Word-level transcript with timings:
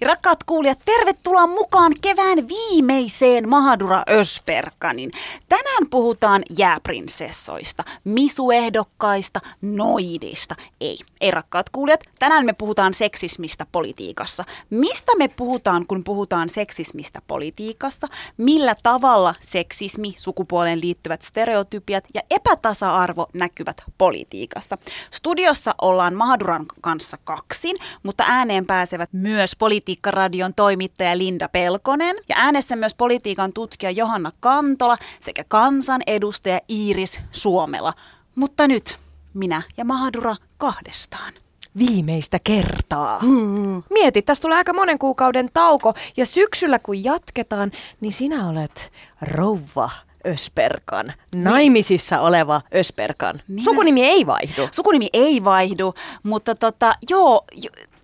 Ja 0.00 0.08
rakkaat 0.08 0.44
kuulijat, 0.44 0.78
tervetuloa 0.84 1.46
mukaan 1.46 1.92
kevään 2.02 2.48
viimeiseen 2.48 3.48
Mahadura 3.48 4.02
Ösperkanin. 4.10 5.10
Tänään 5.48 5.90
puhutaan 5.90 6.42
jääprinsessoista, 6.58 7.84
misuehdokkaista, 8.04 9.40
noidista. 9.62 10.54
Ei, 10.80 10.96
ei 11.20 11.30
rakkaat 11.30 11.70
kuulijat, 11.70 12.00
tänään 12.18 12.46
me 12.46 12.52
puhutaan 12.52 12.94
seksismistä 12.94 13.66
politiikassa. 13.72 14.44
Mistä 14.70 15.12
me 15.18 15.28
puhutaan, 15.28 15.86
kun 15.86 16.04
puhutaan 16.04 16.48
seksismistä 16.48 17.22
politiikassa? 17.26 18.06
Millä 18.36 18.74
tavalla 18.82 19.34
seksismi, 19.40 20.14
sukupuoleen 20.18 20.80
liittyvät 20.80 21.22
stereotypiat 21.22 22.04
ja 22.14 22.22
epätasa-arvo 22.30 23.26
näkyvät 23.34 23.82
politiikassa? 23.98 24.78
Studiossa 25.10 25.74
ollaan 25.80 26.14
Mahaduran 26.14 26.66
kanssa 26.80 27.16
kaksin, 27.24 27.76
mutta 28.02 28.24
ääneen 28.26 28.66
pääsevät 28.66 29.12
myös 29.12 29.56
politiikassa 29.56 29.89
Politiikkaradion 29.90 30.54
toimittaja 30.54 31.18
Linda 31.18 31.48
Pelkonen 31.48 32.16
ja 32.28 32.36
äänessä 32.38 32.76
myös 32.76 32.94
politiikan 32.94 33.52
tutkija 33.52 33.90
Johanna 33.90 34.30
Kantola 34.40 34.96
sekä 35.20 35.44
kansanedustaja 35.48 36.60
Iiris 36.70 37.20
Suomela. 37.30 37.92
Mutta 38.36 38.68
nyt 38.68 38.98
minä 39.34 39.62
ja 39.76 39.84
Mahadura 39.84 40.36
kahdestaan 40.56 41.32
viimeistä 41.78 42.38
kertaa. 42.44 43.18
Hmm. 43.18 43.82
Mieti, 43.90 44.22
tässä 44.22 44.42
tulee 44.42 44.58
aika 44.58 44.72
monen 44.72 44.98
kuukauden 44.98 45.48
tauko 45.52 45.94
ja 46.16 46.26
syksyllä 46.26 46.78
kun 46.78 47.04
jatketaan, 47.04 47.72
niin 48.00 48.12
sinä 48.12 48.48
olet 48.48 48.92
rouva 49.22 49.90
Ösperkan, 50.26 51.06
naimisissa 51.34 52.20
oleva 52.20 52.60
Ösperkan. 52.74 53.34
Niin. 53.48 53.64
Sukunimi 53.64 54.04
ei 54.04 54.26
vaihdu. 54.26 54.68
Sukunimi 54.72 55.10
ei 55.12 55.44
vaihdu, 55.44 55.94
mutta 56.22 56.54
tota, 56.54 56.94
joo, 57.10 57.44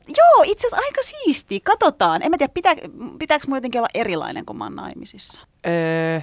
Joo, 0.08 0.42
itse 0.44 0.66
asiassa 0.66 0.86
aika 0.86 1.02
siisti. 1.02 1.60
Katsotaan. 1.60 2.22
En 2.22 2.30
mä 2.30 2.38
tiedä, 2.38 2.52
pitää, 2.54 2.74
pitääkö 3.18 3.44
mun 3.48 3.56
jotenkin 3.56 3.80
olla 3.80 3.88
erilainen, 3.94 4.46
kun 4.46 4.58
mä 4.58 4.64
oon 4.64 4.76
naimisissa? 4.76 5.40
Öö, 5.66 6.20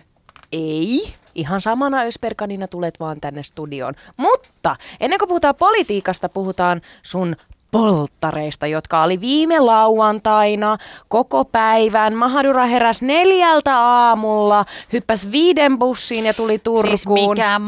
ei. 0.52 1.14
Ihan 1.36 1.62
samana 1.62 2.02
Ösperkanina 2.02 2.68
tulet 2.68 3.00
vaan 3.00 3.22
tänne 3.22 3.44
studioon. 3.44 3.94
Mutta 4.18 4.76
ennen 5.00 5.20
kuin 5.20 5.30
puhutaan 5.30 5.56
politiikasta, 5.60 6.30
puhutaan 6.30 6.82
sun 7.04 7.36
polttareista, 7.72 8.68
jotka 8.68 9.04
oli 9.04 9.22
viime 9.22 9.60
lauantaina 9.60 10.78
koko 11.08 11.46
päivän. 11.46 12.16
Mahadura 12.16 12.66
heräs 12.66 13.02
neljältä 13.02 13.80
aamulla, 13.80 14.66
hyppäs 14.94 15.32
viiden 15.32 15.80
bussiin 15.80 16.26
ja 16.26 16.34
tuli 16.34 16.60
Turkuun. 16.60 16.98
Siis 16.98 17.08
mikä 17.08 17.60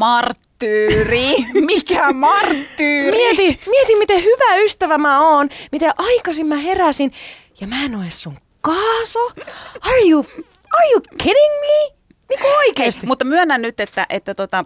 marttyyri, 0.56 1.26
mikä 1.66 2.12
marttyyri. 2.12 3.18
Mieti, 3.18 3.60
mieti 3.66 3.96
miten 3.96 4.24
hyvä 4.24 4.56
ystävä 4.56 4.98
mä 4.98 5.28
oon, 5.28 5.48
miten 5.72 5.92
aikaisin 5.96 6.46
mä 6.46 6.56
heräsin 6.56 7.12
ja 7.60 7.66
mä 7.66 7.84
en 7.84 7.94
ole 7.94 8.10
sun 8.10 8.38
kaaso. 8.60 9.26
Are 9.80 10.08
you, 10.08 10.26
are 10.72 10.90
you 10.92 11.00
kidding 11.18 11.60
me? 11.60 11.96
Niin 12.28 12.56
oikeesti. 12.56 13.00
Hei, 13.00 13.06
mutta 13.06 13.24
myönnän 13.24 13.62
nyt, 13.62 13.80
että, 13.80 14.06
että 14.10 14.34
tota, 14.34 14.64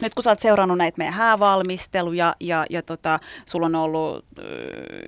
nyt 0.00 0.14
kun 0.14 0.22
sä 0.22 0.30
oot 0.30 0.40
seurannut 0.40 0.78
näitä 0.78 0.98
meidän 0.98 1.14
häävalmisteluja 1.14 2.36
ja, 2.40 2.66
ja 2.70 2.82
tota, 2.82 3.18
sulla 3.46 3.66
on 3.66 3.74
ollut 3.74 4.24
ö, 4.38 4.42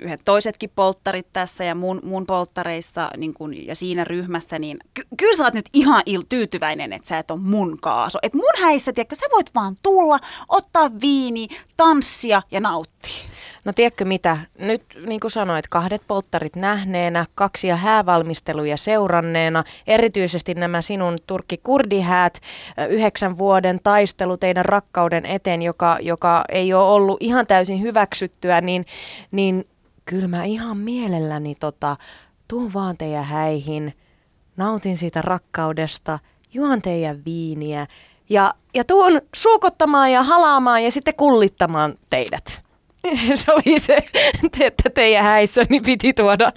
yhdet 0.00 0.20
toisetkin 0.24 0.70
polttarit 0.76 1.32
tässä 1.32 1.64
ja 1.64 1.74
mun, 1.74 2.00
mun 2.04 2.26
polttareissa 2.26 3.10
niin 3.16 3.34
kun, 3.34 3.66
ja 3.66 3.74
siinä 3.74 4.04
ryhmässä, 4.04 4.58
niin 4.58 4.78
ky- 4.94 5.06
kyllä 5.16 5.36
sä 5.36 5.44
oot 5.44 5.54
nyt 5.54 5.68
ihan 5.72 6.02
il 6.06 6.22
tyytyväinen, 6.28 6.92
että 6.92 7.08
sä 7.08 7.18
et 7.18 7.30
ole 7.30 7.40
mun 7.40 7.78
kaaso. 7.80 8.18
Et 8.22 8.34
mun 8.34 8.62
häissä, 8.62 8.92
tiedätkö, 8.92 9.14
sä 9.14 9.26
voit 9.32 9.50
vaan 9.54 9.76
tulla, 9.82 10.18
ottaa 10.48 10.90
viini, 11.00 11.48
tanssia 11.76 12.42
ja 12.50 12.60
nauttia. 12.60 13.37
No 13.68 13.72
tiedätkö 13.72 14.04
mitä, 14.04 14.38
nyt 14.58 14.82
niin 15.06 15.20
kuin 15.20 15.30
sanoit, 15.30 15.68
kahdet 15.68 16.02
polttarit 16.08 16.56
nähneenä, 16.56 17.26
kaksi 17.34 17.68
ja 17.68 17.76
häävalmisteluja 17.76 18.76
seuranneena, 18.76 19.64
erityisesti 19.86 20.54
nämä 20.54 20.82
sinun 20.82 21.16
turkki-kurdihäät, 21.26 22.40
yhdeksän 22.88 23.38
vuoden 23.38 23.80
taistelu 23.82 24.36
teidän 24.36 24.64
rakkauden 24.64 25.26
eteen, 25.26 25.62
joka, 25.62 25.98
joka 26.00 26.44
ei 26.48 26.74
ole 26.74 26.90
ollut 26.90 27.16
ihan 27.20 27.46
täysin 27.46 27.82
hyväksyttyä, 27.82 28.60
niin, 28.60 28.86
niin 29.30 29.68
kyllä 30.04 30.28
mä 30.28 30.44
ihan 30.44 30.76
mielelläni 30.78 31.54
tota, 31.54 31.96
tuun 32.48 32.72
vaan 32.72 32.96
teidän 32.96 33.24
häihin, 33.24 33.94
nautin 34.56 34.96
siitä 34.96 35.22
rakkaudesta, 35.22 36.18
juon 36.54 36.82
teidän 36.82 37.24
viiniä 37.24 37.86
ja, 38.28 38.54
ja 38.74 38.84
tuun 38.84 39.20
suukottamaan 39.36 40.12
ja 40.12 40.22
halaamaan 40.22 40.84
ja 40.84 40.90
sitten 40.90 41.14
kullittamaan 41.14 41.94
teidät. 42.10 42.67
se 43.34 43.52
oli 43.52 43.78
se, 43.78 43.98
että 44.60 44.90
teidän 44.90 45.24
häissä 45.24 45.62
niin 45.68 45.82
piti 45.82 46.12
tuoda 46.12 46.52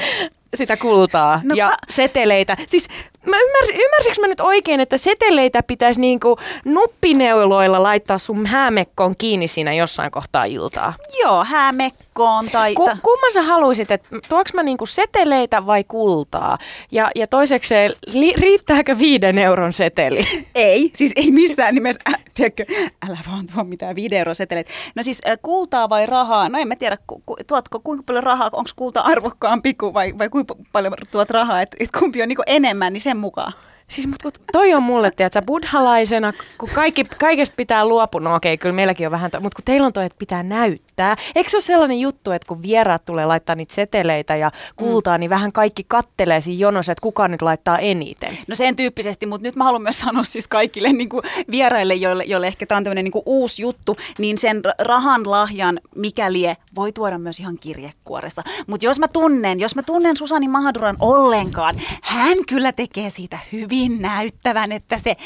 sitä 0.54 0.76
kultaa 0.76 1.40
no, 1.44 1.54
ja 1.54 1.72
seteleitä. 1.90 2.56
Siis 2.66 2.88
mä 3.26 3.36
ymmärsin, 3.40 3.76
ymmärsikö 3.76 4.20
mä 4.20 4.26
nyt 4.26 4.40
oikein, 4.40 4.80
että 4.80 4.98
seteleitä 4.98 5.62
pitäisi 5.62 6.00
niinku 6.00 6.38
nuppineuloilla 6.64 7.82
laittaa 7.82 8.18
sun 8.18 8.46
häämekkoon 8.46 9.14
kiinni 9.16 9.48
siinä 9.48 9.74
jossain 9.74 10.10
kohtaa 10.10 10.44
iltaa? 10.44 10.94
Joo, 11.22 11.44
häämekkoon 11.44 12.48
tai... 12.50 12.74
Ku, 12.74 12.90
kumman 13.02 13.32
sä 13.32 13.42
haluaisit, 13.42 13.90
että 13.90 14.08
tuoks 14.28 14.54
mä 14.54 14.62
niinku 14.62 14.86
seteleitä 14.86 15.66
vai 15.66 15.84
kultaa? 15.84 16.58
Ja, 16.90 17.10
ja 17.14 17.26
toisekseen, 17.26 17.92
li, 18.12 18.34
riittääkö 18.36 18.98
viiden 18.98 19.38
euron 19.38 19.72
seteli? 19.72 20.20
Ei, 20.54 20.90
siis 20.94 21.12
ei 21.16 21.30
missään 21.30 21.74
nimessä, 21.74 22.00
äh, 22.08 22.24
tiedätkö, 22.34 22.64
älä 23.08 23.18
vaan 23.30 23.46
tuo 23.54 23.64
mitään 23.64 23.96
viiden 23.96 24.18
euron 24.18 24.34
seteleitä. 24.34 24.70
No 24.94 25.02
siis 25.02 25.22
äh, 25.28 25.38
kultaa 25.42 25.88
vai 25.88 26.06
rahaa? 26.06 26.48
No 26.48 26.58
en 26.58 26.68
mä 26.68 26.76
tiedä, 26.76 26.96
ku, 27.06 27.22
ku, 27.26 27.36
tuotko 27.46 27.80
kuinka 27.80 28.02
paljon 28.06 28.24
rahaa, 28.24 28.50
onko 28.52 28.70
kulta 28.76 29.00
arvokkaampi 29.00 29.74
kuin 29.74 29.94
vai, 29.94 30.18
vai 30.18 30.28
kuinka 30.28 30.54
paljon 30.72 30.92
tuot 31.10 31.30
rahaa, 31.30 31.62
että 31.62 31.76
et 31.80 31.88
kumpi 31.98 32.22
on 32.22 32.28
niinku 32.28 32.42
enemmän, 32.46 32.92
niin 32.92 33.00
sen 33.08 33.16
mukaan. 33.16 33.52
Siis 33.88 34.06
mut 34.06 34.22
kun 34.22 34.32
toi 34.52 34.74
on 34.74 34.82
mulle, 34.82 35.10
tiedätkö, 35.10 35.42
buddhalaisena, 35.42 36.32
kun 36.58 36.68
kaikki, 36.74 37.04
kaikesta 37.04 37.54
pitää 37.56 37.86
luopua, 37.86 38.20
no 38.20 38.34
okei, 38.34 38.58
kyllä 38.58 38.74
meilläkin 38.74 39.06
on 39.06 39.10
vähän, 39.10 39.30
mutta 39.40 39.56
kun 39.56 39.64
teillä 39.64 39.86
on 39.86 39.92
toi, 39.92 40.06
että 40.06 40.18
pitää 40.18 40.42
näyttää. 40.42 41.16
Eikö 41.34 41.50
se 41.50 41.56
ole 41.56 41.62
sellainen 41.62 42.00
juttu, 42.00 42.30
että 42.30 42.48
kun 42.48 42.62
vieraat 42.62 43.04
tulee 43.04 43.26
laittaa 43.26 43.54
niitä 43.54 43.74
seteleitä 43.74 44.36
ja 44.36 44.50
kultaa, 44.76 45.16
mm. 45.16 45.20
niin 45.20 45.30
vähän 45.30 45.52
kaikki 45.52 45.84
kattelee 45.88 46.40
siinä 46.40 46.60
jonossa, 46.60 46.92
että 46.92 47.02
kuka 47.02 47.28
nyt 47.28 47.42
laittaa 47.42 47.78
eniten? 47.78 48.38
No 48.48 48.54
sen 48.54 48.76
tyyppisesti, 48.76 49.26
mutta 49.26 49.42
nyt 49.42 49.56
mä 49.56 49.64
haluan 49.64 49.82
myös 49.82 50.00
sanoa 50.00 50.24
siis 50.24 50.48
kaikille 50.48 50.92
niin 50.92 51.08
kuin 51.08 51.22
vieraille, 51.50 51.94
joille, 51.94 52.24
joille 52.24 52.46
ehkä 52.46 52.66
tämä 52.66 52.76
on 52.76 52.84
tämmöinen 52.84 53.04
niin 53.04 53.22
uusi 53.26 53.62
juttu, 53.62 53.96
niin 54.18 54.38
sen 54.38 54.62
rahan 54.78 55.30
lahjan 55.30 55.80
mikäli 55.94 56.54
voi 56.74 56.92
tuoda 56.92 57.18
myös 57.18 57.40
ihan 57.40 57.58
kirjekuoressa. 57.60 58.42
Mutta 58.66 58.86
jos 58.86 58.98
mä 58.98 59.08
tunnen, 59.08 59.60
jos 59.60 59.76
mä 59.76 59.82
tunnen 59.82 60.16
Susani 60.16 60.48
Mahaduran 60.48 60.96
ollenkaan, 61.00 61.80
hän 62.02 62.38
kyllä 62.48 62.72
tekee 62.72 63.10
siitä 63.10 63.38
hyvin 63.52 63.77
hyvin 63.78 64.02
näyttävän, 64.02 64.72
että 64.72 64.98
se 64.98 65.16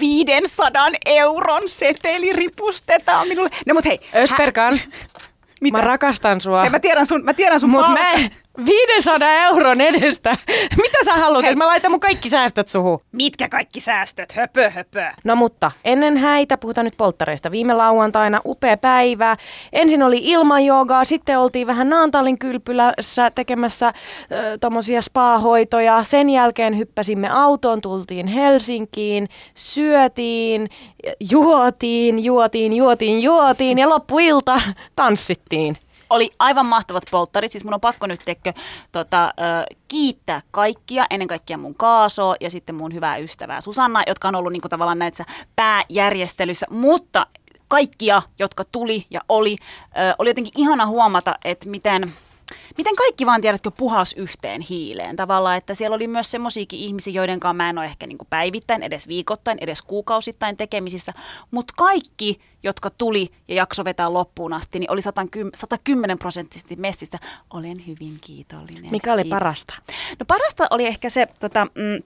500 0.00 0.88
euron 1.06 1.62
seteli 1.66 2.32
ripustetaan 2.32 3.28
minulle. 3.28 3.50
No 3.66 3.74
mut 3.74 3.84
hei. 3.84 4.00
Ösperkan, 4.14 4.74
hä- 4.74 5.70
mä 5.72 5.80
rakastan 5.80 6.40
sua. 6.40 6.60
Hei, 6.60 6.70
mä 6.70 6.80
tiedän 6.80 7.06
sun, 7.06 7.24
mä 7.24 7.34
tiedän 7.34 7.60
sun 7.60 7.70
Mut 7.70 7.88
mä, 7.88 8.12
500 8.64 9.32
euron 9.32 9.80
edestä. 9.80 10.32
Mitä 10.82 10.98
sä 11.04 11.12
haluat, 11.12 11.44
että 11.44 11.56
mä 11.56 11.66
laitan 11.66 11.90
mun 11.90 12.00
kaikki 12.00 12.28
säästöt 12.28 12.68
suhu? 12.68 13.00
Mitkä 13.12 13.48
kaikki 13.48 13.80
säästöt? 13.80 14.32
Höpö, 14.32 14.70
höpö. 14.70 15.04
No 15.24 15.36
mutta 15.36 15.70
ennen 15.84 16.16
häitä, 16.16 16.58
puhutaan 16.58 16.84
nyt 16.84 16.96
polttareista. 16.96 17.50
Viime 17.50 17.74
lauantaina 17.74 18.40
upea 18.44 18.76
päivä. 18.76 19.36
Ensin 19.72 20.02
oli 20.02 20.20
ilmajogaa, 20.22 21.04
sitten 21.04 21.38
oltiin 21.38 21.66
vähän 21.66 21.88
Naantalin 21.88 22.38
kylpylässä 22.38 23.30
tekemässä 23.30 23.86
äh, 23.86 23.94
tommosia 24.60 25.02
spa-hoitoja. 25.02 26.04
Sen 26.04 26.30
jälkeen 26.30 26.78
hyppäsimme 26.78 27.28
autoon, 27.28 27.80
tultiin 27.80 28.26
Helsinkiin, 28.26 29.28
syötiin, 29.54 30.68
juotiin, 31.30 32.24
juotiin, 32.24 32.72
juotiin, 32.72 33.22
juotiin 33.22 33.78
ja 33.78 33.88
loppuilta 33.88 34.60
tanssittiin 34.96 35.76
oli 36.10 36.30
aivan 36.38 36.66
mahtavat 36.66 37.02
polttarit. 37.10 37.52
Siis 37.52 37.64
mun 37.64 37.74
on 37.74 37.80
pakko 37.80 38.06
nyt 38.06 38.20
tekkö, 38.24 38.52
tota, 38.92 39.34
kiittää 39.88 40.40
kaikkia, 40.50 41.06
ennen 41.10 41.28
kaikkea 41.28 41.58
mun 41.58 41.74
kaasoa 41.74 42.34
ja 42.40 42.50
sitten 42.50 42.74
mun 42.74 42.94
hyvää 42.94 43.16
ystävää 43.16 43.60
Susanna, 43.60 44.02
jotka 44.06 44.28
on 44.28 44.34
ollut 44.34 44.52
niinku 44.52 44.68
tavallaan 44.68 44.98
näissä 44.98 45.24
pääjärjestelyissä, 45.56 46.66
mutta 46.70 47.26
kaikkia, 47.68 48.22
jotka 48.38 48.64
tuli 48.64 49.06
ja 49.10 49.20
oli, 49.28 49.56
äh, 49.82 50.14
oli 50.18 50.30
jotenkin 50.30 50.52
ihana 50.56 50.86
huomata, 50.86 51.34
että 51.44 51.70
miten 51.70 52.12
miten 52.78 52.96
kaikki 52.96 53.26
vaan 53.26 53.40
tiedät 53.40 53.64
jo 53.64 53.70
puhas 53.70 54.12
yhteen 54.12 54.60
hiileen 54.60 55.16
tavallaan, 55.16 55.56
että 55.56 55.74
siellä 55.74 55.94
oli 55.94 56.06
myös 56.06 56.30
semmoisiakin 56.30 56.80
ihmisiä, 56.80 57.12
joiden 57.12 57.40
kanssa 57.40 57.54
mä 57.54 57.70
en 57.70 57.78
ole 57.78 57.86
ehkä 57.86 58.06
niin 58.06 58.18
kuin 58.18 58.28
päivittäin, 58.30 58.82
edes 58.82 59.08
viikoittain, 59.08 59.58
edes 59.60 59.82
kuukausittain 59.82 60.56
tekemisissä, 60.56 61.12
mutta 61.50 61.74
kaikki, 61.76 62.40
jotka 62.62 62.90
tuli 62.90 63.30
ja 63.48 63.54
jakso 63.54 63.84
vetää 63.84 64.12
loppuun 64.12 64.52
asti, 64.52 64.78
niin 64.78 64.90
oli 64.90 65.02
110 65.54 66.18
prosenttisesti 66.18 66.76
messissä. 66.76 67.18
Olen 67.50 67.76
hyvin 67.86 68.18
kiitollinen. 68.20 68.90
Mikä 68.90 69.12
oli 69.12 69.24
parasta? 69.24 69.74
No 70.18 70.26
parasta 70.26 70.66
oli 70.70 70.86
ehkä 70.86 71.10
se, 71.10 71.28
tota, 71.40 71.64
mm, 71.64 71.98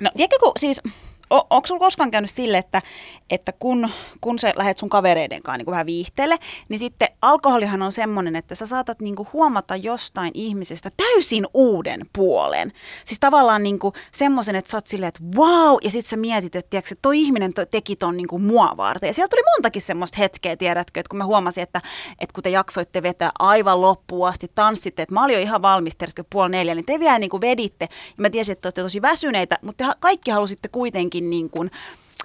no 0.00 0.10
tiedätkö 0.16 0.36
kun 0.40 0.52
siis 0.58 0.82
o, 1.30 1.46
onko 1.50 1.66
sulla 1.66 1.78
koskaan 1.78 2.10
käynyt 2.10 2.30
sille, 2.30 2.58
että, 2.58 2.82
että 3.30 3.52
kun, 3.58 3.88
kun 4.20 4.38
sä 4.38 4.52
lähdet 4.56 4.78
sun 4.78 4.88
kavereiden 4.88 5.42
kanssa 5.42 5.56
niin 5.58 5.70
vähän 5.70 5.86
viihteelle, 5.86 6.38
niin 6.68 6.78
sitten 6.78 7.08
alkoholihan 7.22 7.82
on 7.82 7.92
semmoinen, 7.92 8.36
että 8.36 8.54
sä 8.54 8.66
saatat 8.66 9.00
niin 9.00 9.16
kuin 9.16 9.28
huomata 9.32 9.76
jostain 9.76 10.30
ihmisestä 10.34 10.90
täysin 10.96 11.46
uuden 11.54 12.00
puolen. 12.12 12.72
Siis 13.04 13.20
tavallaan 13.20 13.62
niin 13.62 13.78
kuin 13.78 13.94
semmoisen, 14.12 14.56
että 14.56 14.70
sä 14.70 14.76
oot 14.76 14.86
silleen, 14.86 15.08
että 15.08 15.38
wow, 15.38 15.76
ja 15.82 15.90
sitten 15.90 16.10
sä 16.10 16.16
mietit, 16.16 16.56
että, 16.56 16.70
tiedätkö, 16.70 16.94
toi 17.02 17.20
ihminen 17.20 17.52
teki 17.70 17.96
ton 17.96 18.16
niin 18.16 18.28
kuin 18.28 18.42
mua 18.42 18.74
varten. 18.76 19.06
Ja 19.06 19.12
siellä 19.12 19.28
tuli 19.28 19.42
montakin 19.56 19.82
semmoista 19.82 20.18
hetkeä, 20.18 20.56
tiedätkö, 20.56 21.00
että 21.00 21.10
kun 21.10 21.18
mä 21.18 21.24
huomasin, 21.24 21.62
että, 21.62 21.80
että 22.18 22.34
kun 22.34 22.42
te 22.42 22.50
jaksoitte 22.50 23.02
vetää 23.02 23.30
aivan 23.38 23.80
loppuun 23.80 24.28
asti, 24.28 24.50
tanssitte, 24.54 25.02
että 25.02 25.14
mä 25.14 25.24
olin 25.24 25.34
jo 25.34 25.40
ihan 25.40 25.62
valmis, 25.62 25.96
tiedätkö, 25.96 26.24
puoli 26.30 26.50
neljä, 26.50 26.74
niin 26.74 26.86
te 26.86 27.00
vielä 27.00 27.18
niin 27.18 27.30
kuin 27.30 27.40
veditte. 27.40 27.88
Ja 27.90 28.22
mä 28.22 28.30
tiesin, 28.30 28.52
että 28.52 28.62
te 28.62 28.66
olette 28.68 28.82
tosi 28.82 29.02
väsyneitä, 29.02 29.58
mutta 29.62 29.84
te 29.84 29.92
kaikki 30.00 30.30
halusitte 30.30 30.68
kuitenkin 30.68 31.15
niin 31.20 31.50
kuin 31.50 31.70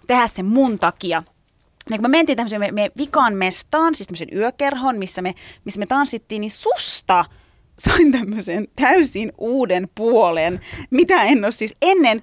tehdä 0.08 0.28
sen 0.28 0.46
mun 0.46 0.80
takia. 0.80 1.24
Ja 1.90 1.98
kun 1.98 2.02
me 2.02 2.08
mentiin 2.08 2.36
tämmöiseen 2.36 2.60
me, 2.60 2.72
me 2.72 2.92
vikan 2.98 3.34
mestaan, 3.34 3.96
siis 3.96 4.08
tämmöisen 4.08 4.38
yökerhon, 4.38 4.98
missä 4.98 5.22
me, 5.22 5.34
missä 5.66 5.80
me 5.80 5.86
tanssittiin, 5.86 6.42
niin 6.42 6.52
susta 6.52 7.26
sain 7.80 8.12
tämmöisen 8.12 8.68
täysin 8.76 9.32
uuden 9.38 9.90
puolen, 9.96 10.60
mitä 10.90 11.24
en 11.24 11.44
ole 11.44 11.52
siis 11.52 11.76
ennen, 11.82 12.22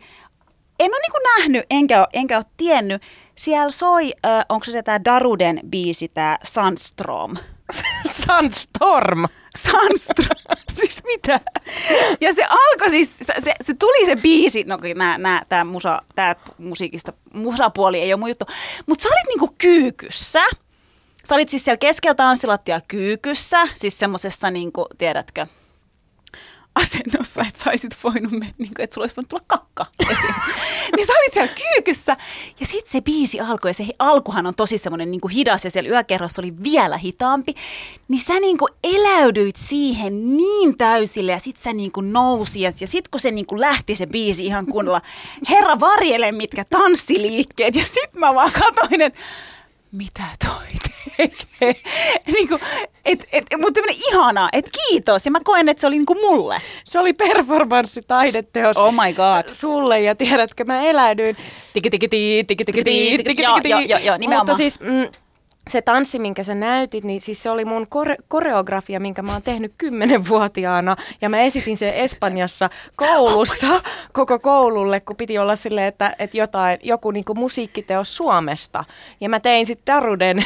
en 0.78 0.90
ole 0.90 1.00
niinku 1.00 1.18
nähnyt, 1.36 1.66
enkä 1.70 1.98
ole, 1.98 2.08
enkä 2.12 2.36
ole 2.36 2.44
tiennyt. 2.56 3.02
Siellä 3.34 3.70
soi, 3.70 4.12
äh, 4.26 4.44
onko 4.48 4.64
se 4.64 4.82
tämä 4.82 5.04
Daruden 5.04 5.60
biisi, 5.70 6.08
tämä 6.08 6.38
Sunstrom. 6.44 7.36
Sunstorm. 8.26 9.24
Sunstrom. 9.56 10.56
siis 10.78 11.02
mitä? 11.04 11.40
Ja 12.20 12.34
se 12.34 12.44
alkoi 12.44 12.90
siis, 12.90 13.18
se, 13.18 13.34
se, 13.38 13.52
se 13.60 13.74
tuli 13.74 14.06
se 14.06 14.16
biisi, 14.16 14.64
no 14.64 14.78
tää, 15.48 15.64
musa, 15.64 16.02
tää 16.14 16.36
musiikista, 16.58 17.12
musapuoli 17.32 18.00
ei 18.00 18.12
ole 18.12 18.20
mun 18.20 18.28
juttu, 18.28 18.46
mutta 18.86 19.02
sä 19.02 19.08
olit 19.08 19.28
niinku 19.28 19.54
kyykyssä. 19.58 20.40
Sä 21.24 21.34
olit 21.34 21.48
siis 21.48 21.64
siellä 21.64 21.78
keskellä 21.78 22.14
tanssilattia 22.14 22.80
kyykyssä, 22.88 23.68
siis 23.74 23.98
semmosessa 23.98 24.50
niinku, 24.50 24.86
tiedätkö, 24.98 25.46
asennossa, 26.82 27.40
että 27.40 27.60
saisit 27.60 27.96
voinut 28.04 28.32
mennä, 28.32 28.54
niin 28.58 28.74
kuin, 28.74 28.84
että 28.84 28.94
sulla 28.94 29.02
olisi 29.02 29.16
voinut 29.16 29.28
tulla 29.28 29.44
kakka 29.46 29.86
esiin. 30.10 30.34
niin 30.96 31.06
sä 31.06 31.12
olit 31.12 31.32
siellä 31.32 31.54
kyykyssä 31.54 32.16
ja 32.60 32.66
sitten 32.66 32.92
se 32.92 33.00
biisi 33.00 33.40
alkoi 33.40 33.70
ja 33.70 33.74
se 33.74 33.86
alkuhan 33.98 34.46
on 34.46 34.54
tosi 34.54 34.78
semmoinen 34.78 35.10
niin 35.10 35.20
hidas 35.34 35.64
ja 35.64 35.70
siellä 35.70 35.90
yökerrossa 35.90 36.42
oli 36.42 36.52
vielä 36.62 36.98
hitaampi. 36.98 37.54
Niin 38.08 38.20
sä 38.20 38.40
niin 38.40 38.58
kuin 38.58 38.72
eläydyit 38.84 39.56
siihen 39.56 40.36
niin 40.36 40.78
täysille 40.78 41.32
ja 41.32 41.38
sitten 41.38 41.62
sä 41.62 41.72
niin 41.72 41.92
kuin 41.92 42.12
nousi 42.12 42.60
ja, 42.60 42.72
sitten 42.72 43.10
kun 43.10 43.20
se 43.20 43.30
niin 43.30 43.46
kuin 43.46 43.60
lähti 43.60 43.94
se 43.94 44.06
biisi 44.06 44.46
ihan 44.46 44.66
kunnolla, 44.66 45.02
herra 45.50 45.80
varjele 45.80 46.32
mitkä 46.32 46.64
tanssiliikkeet 46.70 47.76
ja 47.76 47.84
sitten 47.84 48.20
mä 48.20 48.34
vaan 48.34 48.52
katoin, 48.52 49.02
että 49.02 49.18
mitä 49.92 50.24
toi 50.44 50.66
niin 52.32 52.48
kuin, 52.48 52.60
et, 53.04 53.28
et, 53.32 53.44
mutta 53.58 53.72
tämmöinen 53.72 53.96
ihanaa, 54.08 54.48
että 54.52 54.70
kiitos. 54.88 55.24
Ja 55.24 55.30
mä 55.30 55.38
koen, 55.44 55.68
että 55.68 55.80
se 55.80 55.86
oli 55.86 55.96
niin 55.96 56.06
kuin 56.06 56.20
mulle. 56.20 56.60
Se 56.84 56.98
oli 56.98 57.12
performanssitaideteos. 57.12 58.76
Oh 58.76 58.92
my 58.92 59.12
god. 59.12 59.54
Sulle 59.54 60.00
ja 60.00 60.14
tiedätkö, 60.14 60.64
mä 60.64 60.82
eläydyin. 60.82 61.36
Tiki 61.72 61.90
tiki 61.90 62.08
tiki 62.08 62.44
tiki 62.46 62.64
tiki 62.64 62.82
tiki 62.82 63.24
tiki 63.24 63.42
joo, 64.06 64.16
nimenomaan. 64.18 64.46
Mutta 64.46 64.54
siis 64.54 64.80
mm, 64.80 65.08
se 65.68 65.82
tanssi, 65.82 66.18
minkä 66.18 66.42
sä 66.42 66.54
näytit, 66.54 67.04
niin 67.04 67.20
siis 67.20 67.42
se 67.42 67.50
oli 67.50 67.64
mun 67.64 67.86
kore- 67.86 68.22
koreografia, 68.28 69.00
minkä 69.00 69.22
mä 69.22 69.32
oon 69.32 69.42
tehnyt 69.42 69.72
kymmenenvuotiaana. 69.78 70.96
Ja 71.20 71.28
mä 71.28 71.40
esitin 71.40 71.76
sen 71.76 71.94
Espanjassa 71.94 72.70
koulussa 72.96 73.82
koko 74.12 74.38
koululle, 74.38 75.00
kun 75.00 75.16
piti 75.16 75.38
olla 75.38 75.56
silleen, 75.56 75.86
että, 75.86 76.16
että 76.18 76.36
jotain, 76.36 76.78
joku 76.82 77.10
niinku 77.10 77.34
musiikkiteos 77.34 78.16
Suomesta. 78.16 78.84
Ja 79.20 79.28
mä 79.28 79.40
tein 79.40 79.66
sitten 79.66 79.94
Taruden 79.94 80.44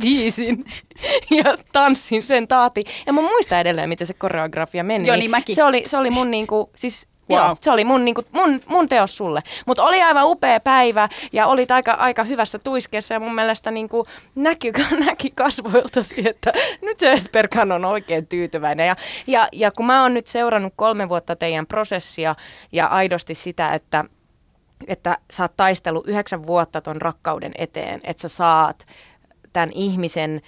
biisin 0.00 0.64
ja 1.44 1.56
tanssin 1.72 2.22
sen 2.22 2.48
taati. 2.48 2.84
Ja 3.06 3.12
mä 3.12 3.20
muistan 3.20 3.60
edelleen, 3.60 3.88
miten 3.88 4.06
se 4.06 4.14
koreografia 4.14 4.84
meni. 4.84 5.06
Joo, 5.06 5.16
niin 5.16 5.30
mäkin. 5.30 5.54
Se 5.54 5.64
oli, 5.64 5.82
se 5.86 5.96
oli 5.96 6.10
mun 6.10 6.30
niinku, 6.30 6.70
siis 6.76 7.08
Wow. 7.30 7.38
Joo, 7.38 7.56
se 7.60 7.70
oli 7.70 7.84
mun, 7.84 8.04
niinku, 8.04 8.22
mun, 8.32 8.60
mun 8.66 8.88
teos 8.88 9.16
sulle. 9.16 9.40
Mutta 9.66 9.84
oli 9.84 10.02
aivan 10.02 10.26
upea 10.26 10.60
päivä 10.60 11.08
ja 11.32 11.46
olit 11.46 11.70
aika, 11.70 11.92
aika 11.92 12.22
hyvässä 12.22 12.58
tuiskeessa 12.58 13.14
ja 13.14 13.20
mun 13.20 13.34
mielestä 13.34 13.70
niinku 13.70 14.06
näki, 14.34 14.72
näki 15.06 15.30
kasvoiltasi, 15.30 16.28
että 16.28 16.52
nyt 16.82 16.98
se 16.98 17.12
Esperkan 17.12 17.72
on 17.72 17.84
oikein 17.84 18.26
tyytyväinen. 18.26 18.86
Ja, 18.86 18.96
ja, 19.26 19.48
ja 19.52 19.70
kun 19.70 19.86
mä 19.86 20.02
oon 20.02 20.14
nyt 20.14 20.26
seurannut 20.26 20.72
kolme 20.76 21.08
vuotta 21.08 21.36
teidän 21.36 21.66
prosessia 21.66 22.34
ja 22.72 22.86
aidosti 22.86 23.34
sitä, 23.34 23.74
että 23.74 24.04
että 24.88 25.18
sä 25.30 25.44
oot 25.44 25.56
taistellut 25.56 26.06
yhdeksän 26.06 26.46
vuotta 26.46 26.80
ton 26.80 27.02
rakkauden 27.02 27.52
eteen, 27.58 28.00
että 28.04 28.20
sä 28.20 28.28
saat 28.28 28.86
tämän 29.52 29.72
ihmisen 29.74 30.40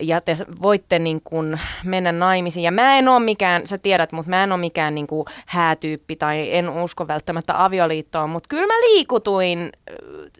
ja 0.00 0.20
te 0.20 0.36
voitte 0.62 0.98
niin 0.98 1.20
kuin 1.24 1.60
mennä 1.84 2.12
naimisiin. 2.12 2.64
Ja 2.64 2.72
mä 2.72 2.98
en 2.98 3.08
ole 3.08 3.20
mikään, 3.20 3.66
sä 3.66 3.78
tiedät, 3.78 4.12
mutta 4.12 4.30
mä 4.30 4.44
en 4.44 4.52
ole 4.52 4.60
mikään 4.60 4.94
niin 4.94 5.06
kuin 5.06 5.26
häätyyppi 5.46 6.16
tai 6.16 6.56
en 6.56 6.68
usko 6.68 7.08
välttämättä 7.08 7.64
avioliittoon, 7.64 8.30
mutta 8.30 8.46
kyllä 8.48 8.66
mä 8.66 8.80
liikutuin 8.80 9.72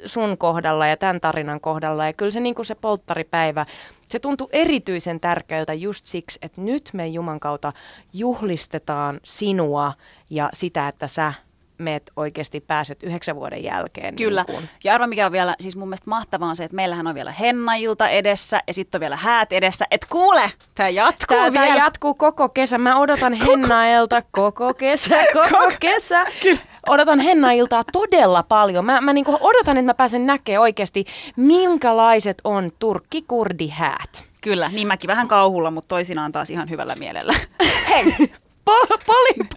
sun 0.07 0.39
kohdalla 0.39 0.87
ja 0.87 0.97
tämän 0.97 1.21
tarinan 1.21 1.61
kohdalla. 1.61 2.07
Ja 2.07 2.13
kyllä 2.13 2.31
se, 2.31 2.41
niin 2.41 2.55
kuin 2.55 2.67
se 2.67 2.75
polttaripäivä, 2.75 3.67
se 4.09 4.19
tuntui 4.19 4.49
erityisen 4.53 5.21
tärkeältä 5.21 5.75
just 5.75 6.07
siksi, 6.07 6.39
että 6.43 6.61
nyt 6.61 6.91
me 6.93 7.09
Juman 7.09 7.41
kautta 7.41 7.73
juhlistetaan 8.13 9.21
sinua 9.25 9.93
ja 10.31 10.51
sitä, 10.53 10.89
että 10.89 11.07
sä 11.07 11.33
meet 11.81 12.11
oikeasti 12.17 12.61
pääset 12.61 13.03
yhdeksän 13.03 13.37
vuoden 13.37 13.65
jälkeen. 13.65 14.17
Kyllä. 14.17 14.45
Niin 14.49 14.57
kun. 14.57 14.69
Ja 14.85 14.95
arva 14.95 15.07
mikä 15.07 15.27
on 15.27 15.33
vielä, 15.33 15.57
siis 15.61 15.77
mun 15.77 15.89
mielestä 15.89 16.11
mahtavaa 16.11 16.49
on 16.49 16.57
se, 16.57 16.65
että 16.65 16.75
meillähän 16.75 17.07
on 17.07 17.15
vielä 17.15 17.33
hennailta 17.33 18.09
edessä 18.09 18.61
ja 18.67 18.75
sitten 18.75 18.99
on 18.99 19.01
vielä 19.01 19.17
häät 19.17 19.53
edessä. 19.53 19.85
Et 19.91 20.07
kuule, 20.11 20.53
tämä 20.75 20.89
jatkuu 20.89 21.37
Tää, 21.37 21.53
vielä. 21.53 21.67
tää 21.67 21.77
jatkuu 21.77 22.15
koko 22.15 22.49
kesä. 22.49 22.79
Mä 22.79 22.99
odotan 22.99 23.33
Hennailta 23.33 24.23
koko 24.31 24.75
kesä, 24.75 25.17
koko 25.43 25.73
kesä. 25.81 26.27
Odotan 26.89 27.21
Hennailtaa 27.21 27.85
todella 27.93 28.43
paljon. 28.43 28.85
Mä, 28.85 29.01
mä 29.01 29.13
niinku 29.13 29.39
odotan, 29.41 29.77
että 29.77 29.87
mä 29.87 29.95
pääsen 29.95 30.27
näkemään 30.27 30.63
oikeasti, 30.63 31.05
minkälaiset 31.37 32.39
on 32.45 32.71
turkki-kurdi-häät. 32.79 34.25
Kyllä, 34.41 34.69
niin 34.69 34.87
mäkin 34.87 35.09
vähän 35.09 35.29
kauhulla, 35.29 35.71
mutta 35.71 35.89
toisinaan 35.89 36.33
taas 36.33 36.51
ihan 36.51 36.71
hyvällä 36.71 36.95
mielellä. 36.99 37.35
Hei, 37.91 38.15
Po- 38.65 38.99
poli- 39.07 39.49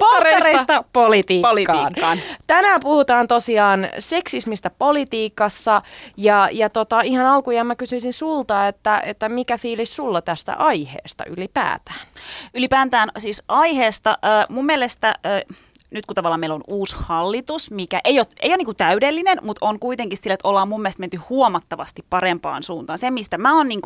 polttareista 0.00 0.84
politiikkaan. 0.92 1.54
politiikkaan. 1.56 2.18
Tänään 2.46 2.80
puhutaan 2.80 3.28
tosiaan 3.28 3.88
seksismistä 3.98 4.70
politiikassa 4.70 5.82
ja, 6.16 6.48
ja 6.52 6.70
tota, 6.70 7.00
ihan 7.00 7.26
alkujaan 7.26 7.66
mä 7.66 7.76
kysyisin 7.76 8.12
sulta, 8.12 8.68
että, 8.68 9.00
että 9.06 9.28
mikä 9.28 9.58
fiilis 9.58 9.96
sulla 9.96 10.22
tästä 10.22 10.54
aiheesta 10.54 11.24
ylipäätään? 11.24 12.00
ylipäätään 12.54 13.08
siis 13.18 13.42
aiheesta, 13.48 14.10
äh, 14.10 14.44
mun 14.48 14.66
mielestä 14.66 15.08
äh, 15.08 15.56
nyt 15.90 16.06
kun 16.06 16.14
tavallaan 16.14 16.40
meillä 16.40 16.54
on 16.54 16.64
uusi 16.66 16.96
hallitus, 16.98 17.70
mikä 17.70 18.00
ei 18.04 18.18
ole, 18.18 18.26
ei 18.40 18.50
ole 18.50 18.56
niin 18.56 18.76
täydellinen, 18.76 19.38
mutta 19.42 19.66
on 19.66 19.78
kuitenkin 19.78 20.18
sillä, 20.18 20.34
että 20.34 20.48
ollaan 20.48 20.68
mun 20.68 20.82
mielestä 20.82 21.00
menty 21.00 21.16
huomattavasti 21.16 22.04
parempaan 22.10 22.62
suuntaan. 22.62 22.98
Se, 22.98 23.10
mistä 23.10 23.38
mä 23.38 23.56
oon 23.56 23.68
niin 23.68 23.80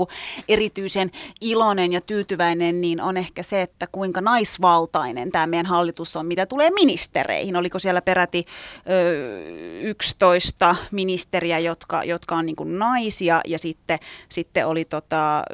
erityisen 0.49 1.11
iloinen 1.41 1.93
ja 1.93 2.01
tyytyväinen, 2.01 2.81
niin 2.81 3.01
on 3.01 3.17
ehkä 3.17 3.43
se, 3.43 3.63
että 3.63 3.87
kuinka 3.93 4.21
naisvaltainen 4.21 5.31
tämä 5.31 5.47
meidän 5.47 5.67
hallitus 5.67 6.17
on, 6.17 6.27
mitä 6.27 6.47
tulee 6.47 6.71
ministereihin. 6.71 7.57
Oliko 7.57 7.79
siellä 7.79 8.03
peräti 8.03 8.45
ö, 8.91 9.81
11 9.81 10.77
ministeriä, 10.91 11.59
jotka, 11.59 12.05
jotka 12.05 12.37
on 12.37 12.47
niin 12.47 12.79
naisia, 12.79 13.41
ja 13.47 13.59
sitten, 13.59 13.99
sitten 14.29 14.67
oli 14.67 14.85
tota, 14.85 15.45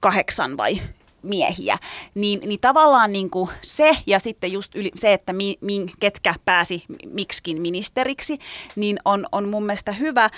kahdeksan 0.00 0.56
vai 0.56 0.80
miehiä, 1.24 1.78
niin, 2.14 2.40
niin 2.46 2.60
tavallaan 2.60 3.12
niin 3.12 3.30
kuin 3.30 3.50
se 3.62 3.96
ja 4.06 4.18
sitten 4.18 4.52
just 4.52 4.74
yli, 4.74 4.90
se, 4.96 5.12
että 5.12 5.32
mi, 5.32 5.58
mi, 5.60 5.86
ketkä 6.00 6.34
pääsi 6.44 6.84
miksikin 7.06 7.60
ministeriksi, 7.60 8.38
niin 8.76 8.98
on, 9.04 9.26
on 9.32 9.48
mun 9.48 9.66
mielestä 9.66 9.92
hyvä. 9.92 10.30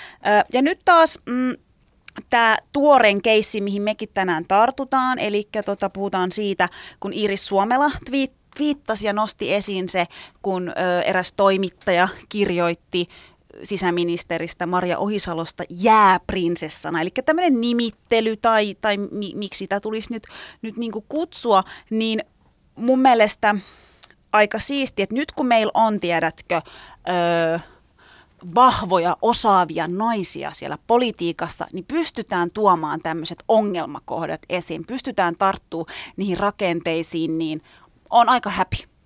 Ja 0.53 0.61
nyt 0.61 0.79
taas... 0.85 1.19
Mm, 1.25 1.55
tämä 2.29 2.57
tuorein 2.73 3.21
keissi, 3.21 3.61
mihin 3.61 3.81
mekin 3.81 4.09
tänään 4.13 4.45
tartutaan, 4.47 5.19
eli 5.19 5.47
tota, 5.65 5.89
puhutaan 5.89 6.31
siitä, 6.31 6.69
kun 6.99 7.13
Iris 7.13 7.47
Suomela 7.47 7.91
twiit, 8.05 8.31
twiittasi 8.57 9.07
ja 9.07 9.13
nosti 9.13 9.53
esiin 9.53 9.89
se, 9.89 10.05
kun 10.41 10.69
ö, 10.69 11.01
eräs 11.01 11.33
toimittaja 11.33 12.07
kirjoitti 12.29 13.07
sisäministeristä 13.63 14.65
Maria 14.65 14.97
Ohisalosta 14.97 15.63
jääprinsessana. 15.69 17.01
Eli 17.01 17.09
tämmöinen 17.25 17.61
nimittely 17.61 18.35
tai, 18.35 18.75
tai 18.81 18.97
mi, 18.97 19.33
miksi 19.35 19.57
sitä 19.57 19.79
tulisi 19.79 20.13
nyt, 20.13 20.23
nyt 20.61 20.77
niin 20.77 20.91
kutsua, 21.09 21.63
niin 21.89 22.23
mun 22.75 22.99
mielestä 22.99 23.55
aika 24.31 24.59
siisti, 24.59 25.01
että 25.01 25.15
nyt 25.15 25.31
kun 25.31 25.45
meillä 25.45 25.71
on, 25.73 25.99
tiedätkö, 25.99 26.61
öö, 27.09 27.59
vahvoja, 28.55 29.17
osaavia 29.21 29.87
naisia 29.87 30.51
siellä 30.53 30.77
politiikassa, 30.87 31.65
niin 31.73 31.85
pystytään 31.85 32.51
tuomaan 32.51 33.01
tämmöiset 33.01 33.43
ongelmakohdat 33.47 34.41
esiin, 34.49 34.85
pystytään 34.87 35.35
tarttuu 35.39 35.87
niihin 36.17 36.37
rakenteisiin, 36.37 37.37
niin 37.37 37.61
on 38.09 38.29
aika 38.29 38.49
happy. 38.49 38.96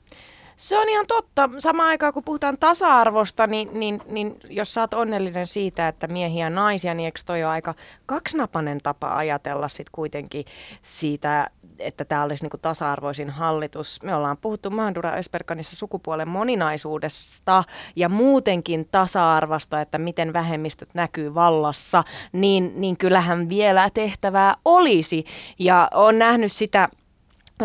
Se 0.61 0.79
on 0.79 0.89
ihan 0.89 1.07
totta. 1.07 1.49
Samaan 1.59 1.89
aikaan 1.89 2.13
kun 2.13 2.23
puhutaan 2.23 2.57
tasa-arvosta, 2.57 3.47
niin, 3.47 3.69
niin, 3.73 4.01
niin 4.05 4.37
jos 4.49 4.73
sä 4.73 4.81
oot 4.81 4.93
onnellinen 4.93 5.47
siitä, 5.47 5.87
että 5.87 6.07
miehiä 6.07 6.45
ja 6.45 6.49
naisia, 6.49 6.93
niin 6.93 7.05
eikö 7.05 7.19
toi 7.25 7.43
ole 7.43 7.51
aika 7.51 7.73
kaksinapainen 8.05 8.77
tapa 8.83 9.17
ajatella 9.17 9.67
sit 9.67 9.89
kuitenkin 9.91 10.45
siitä, 10.81 11.49
että 11.79 12.05
tämä 12.05 12.23
olisi 12.23 12.43
niinku 12.43 12.57
tasa-arvoisin 12.57 13.29
hallitus. 13.29 14.03
Me 14.03 14.15
ollaan 14.15 14.37
puhuttu 14.37 14.69
Mahandura 14.69 15.13
Ösperkanissa 15.13 15.75
sukupuolen 15.75 16.29
moninaisuudesta 16.29 17.63
ja 17.95 18.09
muutenkin 18.09 18.87
tasa-arvosta, 18.91 19.81
että 19.81 19.97
miten 19.97 20.33
vähemmistöt 20.33 20.89
näkyy 20.93 21.33
vallassa, 21.33 22.03
niin, 22.31 22.73
niin 22.75 22.97
kyllähän 22.97 23.49
vielä 23.49 23.89
tehtävää 23.93 24.55
olisi. 24.65 25.25
Ja 25.59 25.89
on 25.93 26.19
nähnyt 26.19 26.51
sitä 26.51 26.89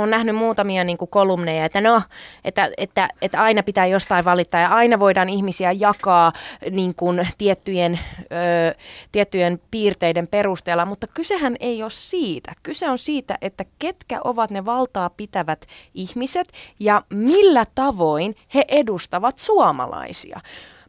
olen 0.00 0.10
nähnyt 0.10 0.36
muutamia 0.36 0.84
niin 0.84 0.98
kuin 0.98 1.08
kolumneja, 1.08 1.64
että 1.64 1.80
no, 1.80 2.02
että, 2.44 2.70
että, 2.76 3.08
että 3.22 3.42
aina 3.42 3.62
pitää 3.62 3.86
jostain 3.86 4.24
valittaa 4.24 4.60
ja 4.60 4.68
aina 4.68 4.98
voidaan 4.98 5.28
ihmisiä 5.28 5.72
jakaa 5.72 6.32
niin 6.70 6.94
kuin 6.94 7.28
tiettyjen, 7.38 8.00
ö, 8.20 8.74
tiettyjen 9.12 9.60
piirteiden 9.70 10.28
perusteella, 10.28 10.84
mutta 10.84 11.06
kysehän 11.14 11.56
ei 11.60 11.82
ole 11.82 11.90
siitä. 11.90 12.52
Kyse 12.62 12.90
on 12.90 12.98
siitä, 12.98 13.38
että 13.42 13.64
ketkä 13.78 14.20
ovat 14.24 14.50
ne 14.50 14.64
valtaa 14.64 15.10
pitävät 15.10 15.66
ihmiset 15.94 16.48
ja 16.80 17.02
millä 17.10 17.64
tavoin 17.74 18.34
he 18.54 18.64
edustavat 18.68 19.38
suomalaisia. 19.38 20.40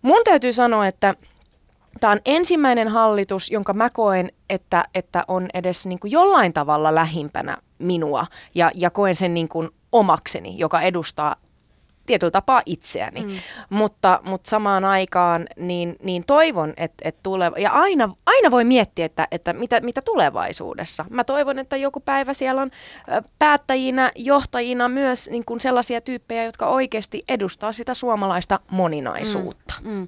Mun 0.02 0.22
täytyy 0.24 0.54
sanoa, 0.54 0.88
että 0.88 1.16
Tämä 2.00 2.12
on 2.12 2.20
ensimmäinen 2.26 2.88
hallitus, 2.88 3.52
jonka 3.52 3.74
mä 3.74 3.90
koen, 3.90 4.32
että, 4.50 4.84
että 4.96 5.24
on 5.28 5.48
edes 5.54 5.88
niin 5.88 6.00
kuin 6.00 6.12
jollain 6.12 6.54
tavalla 6.54 6.96
lähimpänä 6.96 7.58
minua 7.80 8.26
ja, 8.56 8.72
ja 8.76 8.90
koen 8.90 9.16
sen 9.16 9.34
niin 9.34 9.50
kuin 9.50 9.70
omakseni, 9.92 10.60
joka 10.60 10.82
edustaa 10.82 11.36
tietyllä 12.08 12.32
tapaa 12.32 12.62
itseäni. 12.66 13.24
Mm. 13.24 13.32
Mutta, 13.70 14.20
mutta 14.24 14.50
samaan 14.50 14.86
aikaan 14.86 15.48
niin, 15.56 15.96
niin 16.04 16.24
toivon, 16.26 16.74
että, 16.78 17.10
että 17.10 17.20
tulee, 17.24 17.52
ja 17.58 17.72
aina, 17.72 18.16
aina 18.26 18.52
voi 18.52 18.64
miettiä, 18.64 19.06
että, 19.06 19.28
että 19.32 19.54
mitä, 19.54 19.80
mitä 19.80 20.02
tulevaisuudessa. 20.02 21.06
Mä 21.10 21.24
toivon, 21.24 21.60
että 21.60 21.78
joku 21.78 22.00
päivä 22.00 22.34
siellä 22.34 22.62
on 22.62 22.72
päättäjinä, 23.40 24.12
johtajina 24.16 24.90
myös 24.90 25.30
niin 25.30 25.46
kuin 25.46 25.60
sellaisia 25.60 26.02
tyyppejä, 26.02 26.44
jotka 26.44 26.68
oikeasti 26.68 27.24
edustaa 27.28 27.72
sitä 27.72 27.94
suomalaista 27.94 28.60
moninaisuutta. 28.72 29.74
Mm. 29.82 29.92
Mm. 29.92 30.08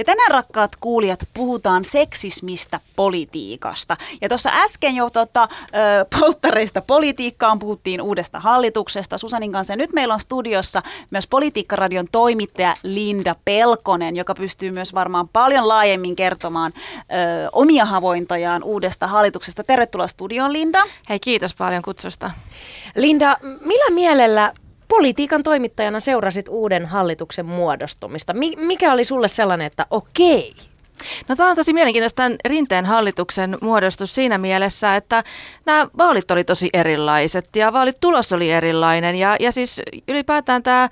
Ja 0.00 0.04
tänään 0.04 0.30
rakkaat 0.30 0.76
kuulijat 0.76 1.28
puhutaan 1.34 1.84
seksismistä 1.84 2.80
politiikasta. 2.96 3.96
Ja 4.20 4.28
tuossa 4.28 4.50
äsken 4.54 4.96
jo 4.96 5.10
tota, 5.10 5.48
polttareista 6.20 6.82
politiikkaan 6.82 7.58
puhuttiin 7.58 8.02
uudesta 8.02 8.40
hallituksesta 8.40 9.18
Susanin 9.18 9.52
kanssa. 9.52 9.72
Ja 9.72 9.76
nyt 9.76 9.92
meillä 9.92 10.14
on 10.14 10.20
studiossa 10.20 10.82
myös 11.10 11.26
Politiikkaradion 11.26 12.06
toimittaja 12.12 12.74
Linda 12.82 13.34
Pelkonen, 13.44 14.16
joka 14.16 14.34
pystyy 14.34 14.70
myös 14.70 14.94
varmaan 14.94 15.28
paljon 15.28 15.68
laajemmin 15.68 16.16
kertomaan 16.16 16.72
ö, 16.76 17.48
omia 17.52 17.84
havaintojaan 17.84 18.62
uudesta 18.62 19.06
hallituksesta. 19.06 19.64
Tervetuloa 19.64 20.06
studioon 20.06 20.52
Linda. 20.52 20.82
Hei 21.08 21.20
kiitos 21.20 21.54
paljon 21.54 21.82
kutsusta. 21.82 22.30
Linda, 22.96 23.36
millä 23.60 23.90
mielellä 23.94 24.52
politiikan 24.90 25.42
toimittajana 25.42 26.00
seurasit 26.00 26.48
uuden 26.48 26.86
hallituksen 26.86 27.46
muodostumista. 27.46 28.34
Mikä 28.56 28.92
oli 28.92 29.04
sulle 29.04 29.28
sellainen, 29.28 29.66
että 29.66 29.86
okei? 29.90 30.54
No 31.28 31.36
tämä 31.36 31.50
on 31.50 31.56
tosi 31.56 31.72
mielenkiintoista 31.72 32.16
tämän 32.16 32.36
Rinteen 32.44 32.86
hallituksen 32.86 33.58
muodostus 33.60 34.14
siinä 34.14 34.38
mielessä, 34.38 34.96
että 34.96 35.24
nämä 35.66 35.88
vaalit 35.98 36.30
oli 36.30 36.44
tosi 36.44 36.70
erilaiset 36.72 37.56
ja 37.56 37.72
vaalitulos 37.72 38.32
oli 38.32 38.50
erilainen 38.50 39.16
ja, 39.16 39.36
ja 39.40 39.52
siis 39.52 39.82
ylipäätään 40.08 40.62
tämä 40.62 40.88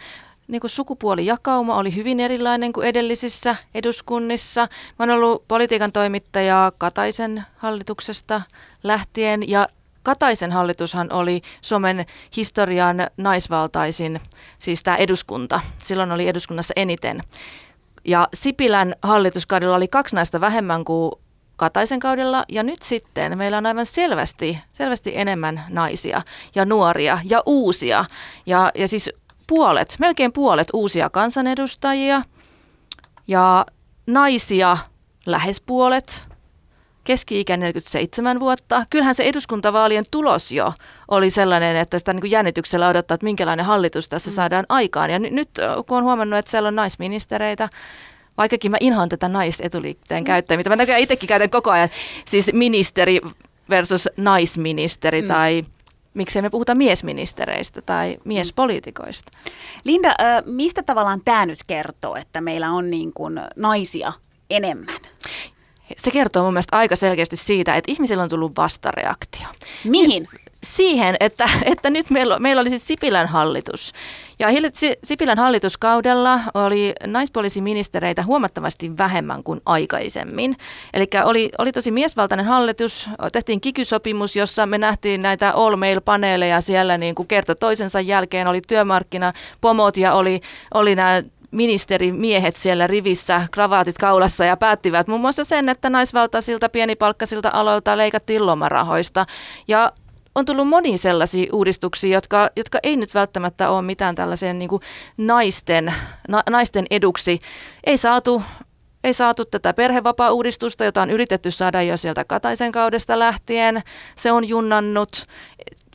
niin 0.49 0.61
kuin 0.61 0.71
sukupuolijakauma 0.71 1.77
oli 1.77 1.95
hyvin 1.95 2.21
erilainen 2.21 2.73
kuin 2.73 2.87
edellisissä 2.87 3.57
eduskunnissa. 3.75 4.61
Mä 4.99 5.03
oon 5.03 5.11
ollut 5.11 5.49
politiikan 5.49 5.93
toimittaja 5.93 6.73
Kataisen 6.79 7.45
hallituksesta 7.57 8.41
lähtien 8.83 9.51
ja 9.51 9.69
Kataisen 10.03 10.53
hallitushan 10.53 11.13
oli 11.13 11.43
Suomen 11.61 12.07
historian 12.37 12.97
naisvaltaisin, 13.17 14.21
siis 14.59 14.83
tämä 14.83 14.97
eduskunta. 14.97 15.61
Silloin 15.83 16.13
oli 16.13 16.29
eduskunnassa 16.29 16.73
eniten. 16.77 17.21
Ja 18.05 18.29
Sipilän 18.35 18.95
hallituskaudella 19.03 19.77
oli 19.77 19.89
kaksi 19.89 20.17
naista 20.17 20.41
vähemmän 20.41 20.85
kuin 20.85 21.13
Kataisen 21.57 22.01
kaudella 22.01 22.45
ja 22.49 22.63
nyt 22.63 22.83
sitten 22.83 23.39
meillä 23.39 23.59
on 23.59 23.67
aivan 23.67 23.87
selvästi, 23.87 24.59
selvästi 24.73 25.13
enemmän 25.15 25.65
naisia 25.69 26.23
ja 26.55 26.65
nuoria 26.65 27.19
ja 27.25 27.43
uusia. 27.47 28.05
Ja, 28.47 28.71
ja 28.75 28.89
siis 28.89 29.11
puolet, 29.47 29.97
melkein 29.99 30.33
puolet 30.33 30.69
uusia 30.73 31.11
kansanedustajia 31.11 32.23
ja 33.29 33.67
naisia 34.07 34.79
lähes 35.27 35.61
puolet 35.61 36.28
keski-ikä 37.09 37.57
47 37.57 38.41
vuotta. 38.41 38.87
Kyllähän 38.91 39.15
se 39.15 39.23
eduskuntavaalien 39.23 40.05
tulos 40.11 40.53
jo 40.53 40.73
oli 41.11 41.31
sellainen, 41.31 41.77
että 41.77 41.99
sitä 41.99 42.13
niin 42.13 42.31
jännityksellä 42.31 42.89
odottaa, 42.89 43.15
että 43.15 43.25
minkälainen 43.25 43.67
hallitus 43.67 44.09
tässä 44.09 44.31
mm. 44.31 44.35
saadaan 44.35 44.67
aikaan. 44.69 45.11
Ja 45.11 45.19
nyt 45.19 45.51
kun 45.87 45.99
on 45.99 46.05
huomannut, 46.05 46.39
että 46.39 46.51
siellä 46.51 46.67
on 46.67 46.77
naisministereitä, 46.77 47.69
vaikkakin 48.39 48.71
mä 48.71 48.77
inhoan 48.81 49.09
tätä 49.09 49.29
naisetuliitteen 49.29 50.23
mm. 50.23 50.27
käyttäjä, 50.27 50.59
mitä 50.59 50.71
mä 50.71 50.77
näköjään 50.77 51.03
itsekin 51.03 51.29
käytän 51.29 51.51
koko 51.51 51.71
ajan, 51.71 51.89
siis 52.25 52.51
ministeri 52.53 53.21
versus 53.71 54.09
naisministeri 54.17 55.23
mm. 55.23 55.29
tai 55.29 55.65
miksei 56.15 56.43
me 56.43 56.51
puhuta 56.51 56.75
miesministereistä 56.75 57.83
tai 57.83 58.19
miespoliitikoista. 58.25 59.39
Linda, 59.85 60.15
mistä 60.45 60.83
tavallaan 60.83 61.21
tämä 61.25 61.47
nyt 61.47 61.59
kertoo, 61.67 62.17
että 62.17 62.41
meillä 62.41 62.71
on 62.71 62.91
niin 62.91 63.13
kuin 63.13 63.41
naisia 63.57 64.13
enemmän? 64.51 64.95
Se 65.97 66.11
kertoo 66.11 66.45
mun 66.45 66.53
mielestä 66.53 66.77
aika 66.77 66.97
selkeästi 66.97 67.37
siitä, 67.37 67.75
että 67.77 67.93
ihmisillä 67.93 68.23
on 68.23 68.29
tullut 68.29 68.57
vastareaktio. 68.57 69.47
Mihin? 69.85 70.29
Siihen, 70.63 71.17
että, 71.21 71.45
että 71.65 71.91
nyt 71.91 72.11
meillä, 72.11 72.39
meillä 72.39 72.61
oli 72.61 72.69
siis 72.69 72.87
Sipilän 72.87 73.29
hallitus. 73.29 73.93
Ja 74.39 74.49
Sipilän 75.05 75.39
hallituskaudella 75.39 76.41
oli 76.55 76.93
naispoliisiministereitä 77.07 78.23
huomattavasti 78.23 78.99
vähemmän 78.99 79.43
kuin 79.43 79.61
aikaisemmin. 79.67 80.57
Eli 80.95 81.07
oli, 81.25 81.51
oli 81.59 81.73
tosi 81.73 81.91
miesvaltainen 81.91 82.47
hallitus. 82.47 83.11
Tehtiin 83.33 83.61
kikysopimus, 83.61 84.37
jossa 84.37 84.67
me 84.67 84.79
nähtiin 84.79 85.23
näitä 85.23 85.53
all 85.53 85.77
mail-paneeleja 85.77 86.61
siellä 86.61 86.99
niin 86.99 87.15
kuin 87.15 87.29
kerta 87.29 87.55
toisensa 87.55 88.01
jälkeen. 88.01 88.49
Oli 88.49 88.61
työmarkkinapomot 88.61 89.97
ja 89.97 90.15
oli, 90.15 90.41
oli 90.75 90.95
nämä 90.95 91.23
ministerimiehet 91.51 92.57
siellä 92.57 92.87
rivissä, 92.87 93.49
kravaatit 93.51 93.99
kaulassa 93.99 94.45
ja 94.45 94.57
päättivät 94.57 95.09
muun 95.09 95.21
muassa 95.21 95.45
sen, 95.45 95.69
että 95.69 95.91
naisvaltaisilta 95.91 96.69
pienipalkkaisilta 96.69 97.51
aloilta 97.53 97.97
leikattiin 97.97 98.47
lomarahoista. 98.47 99.27
Ja 99.69 99.93
on 100.35 100.45
tullut 100.45 100.69
moni 100.69 100.99
sellaisia 100.99 101.51
uudistuksia, 101.53 102.17
jotka, 102.17 102.51
jotka 102.57 102.79
ei 102.83 102.97
nyt 102.97 103.15
välttämättä 103.15 103.71
ole 103.71 103.83
mitään 103.83 104.15
tällaisen 104.15 104.59
niin 104.59 104.69
kuin 104.69 104.83
naisten, 105.17 105.95
na, 106.29 106.43
naisten 106.51 106.87
eduksi. 106.91 107.39
Ei 107.85 107.99
saatu 107.99 108.43
ei 109.05 109.15
saatu 109.15 109.45
tätä 109.45 109.75
perhevapaa-uudistusta, 109.75 110.85
jota 110.85 111.03
on 111.03 111.11
yritetty 111.11 111.51
saada 111.51 111.83
jo 111.83 111.97
sieltä 111.97 112.25
Kataisen 112.25 112.73
kaudesta 112.73 113.19
lähtien. 113.19 113.83
Se 114.17 114.33
on 114.33 114.49
junnannut 114.49 115.25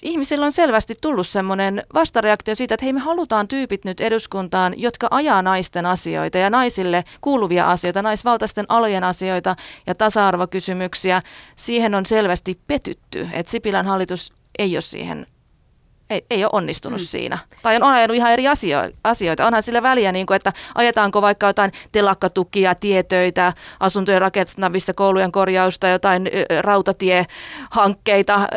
ihmisillä 0.03 0.45
on 0.45 0.51
selvästi 0.51 0.95
tullut 1.01 1.27
semmoinen 1.27 1.83
vastareaktio 1.93 2.55
siitä, 2.55 2.73
että 2.73 2.85
hei 2.85 2.93
me 2.93 2.99
halutaan 2.99 3.47
tyypit 3.47 3.85
nyt 3.85 4.01
eduskuntaan, 4.01 4.73
jotka 4.77 5.07
ajaa 5.11 5.41
naisten 5.41 5.85
asioita 5.85 6.37
ja 6.37 6.49
naisille 6.49 7.03
kuuluvia 7.21 7.71
asioita, 7.71 8.01
naisvaltaisten 8.01 8.65
alojen 8.69 9.03
asioita 9.03 9.55
ja 9.87 9.95
tasa-arvokysymyksiä. 9.95 11.21
Siihen 11.55 11.95
on 11.95 12.05
selvästi 12.05 12.59
petytty, 12.67 13.27
että 13.31 13.51
Sipilän 13.51 13.85
hallitus 13.85 14.33
ei 14.59 14.75
ole 14.75 14.81
siihen 14.81 15.25
ei, 16.09 16.25
ei 16.29 16.43
ole 16.43 16.49
onnistunut 16.53 16.99
mm. 16.99 17.05
siinä. 17.05 17.37
Tai 17.61 17.75
on 17.75 17.83
ajanut 17.83 18.17
ihan 18.17 18.31
eri 18.31 18.43
asioita. 19.03 19.47
Onhan 19.47 19.63
sillä 19.63 19.83
väliä, 19.83 20.11
niin 20.11 20.25
kuin, 20.25 20.35
että 20.35 20.53
ajetaanko 20.75 21.21
vaikka 21.21 21.47
jotain 21.47 21.71
telakkatukia, 21.91 22.75
tietöitä, 22.75 23.53
asuntojen 23.79 24.21
rakentamista, 24.21 24.93
koulujen 24.93 25.31
korjausta, 25.31 25.87
jotain 25.87 26.29
rautatiehankkeita, 26.61 28.47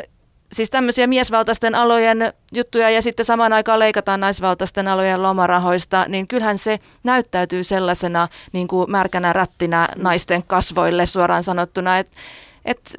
siis 0.57 0.71
tämmöisiä 0.71 1.07
miesvaltaisten 1.07 1.75
alojen 1.75 2.33
juttuja 2.53 2.91
ja 2.91 3.03
sitten 3.03 3.25
samaan 3.25 3.53
aikaan 3.53 3.79
leikataan 3.79 4.21
naisvaltaisten 4.21 4.89
alojen 4.89 5.23
lomarahoista, 5.23 6.05
niin 6.09 6.29
kyllähän 6.29 6.59
se 6.59 6.79
näyttäytyy 7.05 7.65
sellaisena 7.65 8.29
niin 8.53 8.69
kuin 8.69 8.91
märkänä 8.91 9.33
rättinä 9.33 9.89
naisten 9.97 10.43
kasvoille 10.43 11.07
suoraan 11.07 11.43
sanottuna, 11.43 11.99
että 11.99 12.17
et, 12.65 12.95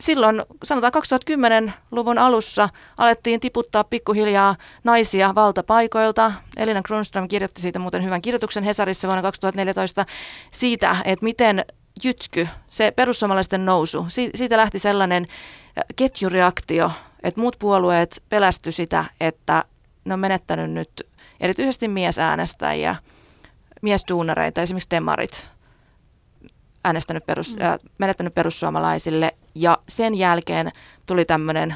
silloin 0.00 0.42
sanotaan 0.64 0.92
2010-luvun 0.96 2.18
alussa 2.18 2.68
alettiin 2.98 3.40
tiputtaa 3.40 3.84
pikkuhiljaa 3.84 4.56
naisia 4.84 5.34
valtapaikoilta. 5.34 6.32
Elina 6.56 6.82
Grunström 6.82 7.28
kirjoitti 7.28 7.60
siitä 7.60 7.78
muuten 7.78 8.04
hyvän 8.04 8.22
kirjoituksen 8.22 8.64
Hesarissa 8.64 9.08
vuonna 9.08 9.22
2014 9.22 10.04
siitä, 10.50 10.96
että 11.04 11.24
miten 11.24 11.64
jytky, 12.04 12.48
se 12.70 12.90
perussuomalaisten 12.90 13.64
nousu, 13.64 14.06
siitä 14.34 14.56
lähti 14.56 14.78
sellainen 14.78 15.26
ketjureaktio, 15.96 16.90
että 17.22 17.40
muut 17.40 17.56
puolueet 17.58 18.22
pelästy 18.28 18.72
sitä, 18.72 19.04
että 19.20 19.64
ne 20.04 20.14
on 20.14 20.20
menettänyt 20.20 20.70
nyt 20.70 21.06
erityisesti 21.40 21.88
miesäänestäjiä, 21.88 22.96
miesduunareita, 23.82 24.62
esimerkiksi 24.62 24.90
demarit, 24.90 25.50
äänestänyt 26.84 27.26
perus, 27.26 27.56
mm. 27.56 27.62
äh, 27.62 27.78
menettänyt 27.98 28.34
perussuomalaisille. 28.34 29.34
Ja 29.54 29.78
sen 29.88 30.14
jälkeen 30.14 30.72
tuli 31.06 31.24
tämmöinen 31.24 31.74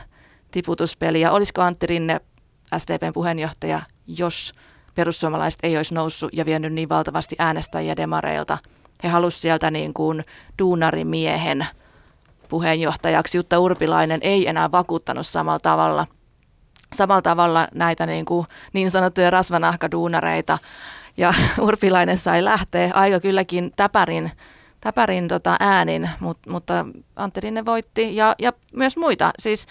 tiputuspeli. 0.51 1.21
Ja 1.21 1.33
olisiko 1.33 1.63
Antti 1.63 1.87
Rinne 1.87 2.21
SDPn 2.79 3.13
puheenjohtaja, 3.13 3.81
jos 4.07 4.53
perussuomalaiset 4.95 5.61
ei 5.63 5.77
olisi 5.77 5.95
noussut 5.95 6.31
ja 6.33 6.45
vienyt 6.45 6.73
niin 6.73 6.89
valtavasti 6.89 7.37
äänestäjiä 7.39 7.97
demareilta. 7.97 8.59
He 9.05 9.09
halusivat 9.09 9.41
sieltä 9.43 9.71
niin 9.71 9.95
kuin 9.95 10.23
duunarimiehen 10.59 11.67
puheenjohtajaksi. 12.51 13.39
Jutta 13.39 13.59
Urpilainen 13.59 14.21
ei 14.23 14.49
enää 14.49 14.71
vakuuttanut 14.73 15.27
samalla 15.27 15.59
tavalla, 15.59 16.07
samalla 16.95 17.23
tavalla 17.23 17.69
näitä 17.75 18.07
niin, 18.07 18.25
kuin 18.25 18.47
niin 18.73 18.91
sanottuja 18.91 19.31
rasvanahkaduunareita. 19.31 20.59
Ja 21.17 21.35
Urpilainen 21.61 22.19
sai 22.19 22.45
lähteä 22.45 22.91
aika 22.95 23.21
kylläkin 23.21 23.73
täpärin 23.77 24.31
täpärin 24.81 25.29
tota 25.29 25.57
äänin, 25.61 26.11
mutta, 26.21 26.51
mutta 26.51 26.87
Antti 27.17 27.41
Rinne 27.41 27.65
voitti 27.65 28.17
ja, 28.17 28.35
ja 28.39 28.53
myös 28.73 28.97
muita. 28.97 29.31
Siis 29.39 29.67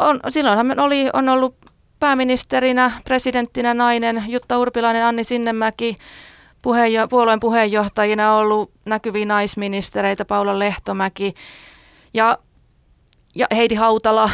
on, 0.00 0.20
silloinhan 0.28 0.78
oli, 0.78 1.10
on 1.12 1.28
ollut 1.28 1.56
pääministerinä, 2.00 2.90
presidenttinä 3.04 3.74
nainen, 3.74 4.24
Jutta 4.26 4.58
Urpilainen, 4.58 5.04
Anni 5.04 5.24
Sinnemäki, 5.24 5.96
puheenjo- 6.62 7.08
puolueen 7.08 7.40
puheenjohtajina 7.40 8.34
ollut 8.34 8.70
näkyviä 8.86 9.26
naisministereitä, 9.26 10.24
Paula 10.24 10.58
Lehtomäki 10.58 11.34
ja, 12.14 12.38
ja 13.34 13.46
Heidi 13.56 13.74
Hautala, 13.74 14.30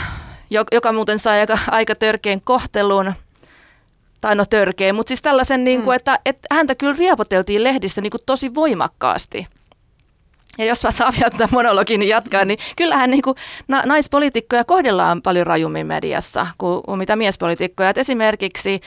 joka 0.73 0.93
muuten 0.93 1.19
sai 1.19 1.41
aika, 1.41 1.59
aika 1.71 1.95
törkeän 1.95 2.41
kohtelun 2.41 3.13
tai 4.21 4.35
no 4.35 4.45
törkeä, 4.51 4.93
mutta 4.93 5.11
siis 5.11 5.23
tällaisen, 5.23 5.65
niin 5.65 5.83
kuin, 5.83 5.95
mm. 5.95 5.97
että, 5.97 6.19
että 6.27 6.55
häntä 6.55 6.75
kyllä 6.75 6.97
riepoteltiin 6.99 7.65
lehdissä 7.65 8.01
niin 8.01 8.11
kuin 8.11 8.23
tosi 8.27 8.55
voimakkaasti. 8.55 9.47
Ja 10.59 10.65
jos 10.65 10.85
mä 10.85 10.91
saan 10.91 11.15
vielä 11.17 11.31
tätä 11.31 11.49
monologin 11.53 12.09
jatkaa, 12.09 12.45
niin 12.45 12.59
kyllähän 12.77 13.11
niin 13.11 13.23
kuin 13.23 13.37
naispolitiikkoja 13.87 14.65
kohdellaan 14.65 15.23
paljon 15.23 15.47
rajummin 15.47 15.87
mediassa 15.87 16.47
kuin, 16.59 16.83
kuin 16.83 16.99
mitä 16.99 17.17
miespolitiikkoja. 17.17 17.91
Et 17.91 17.99
esimerkiksi 17.99 18.81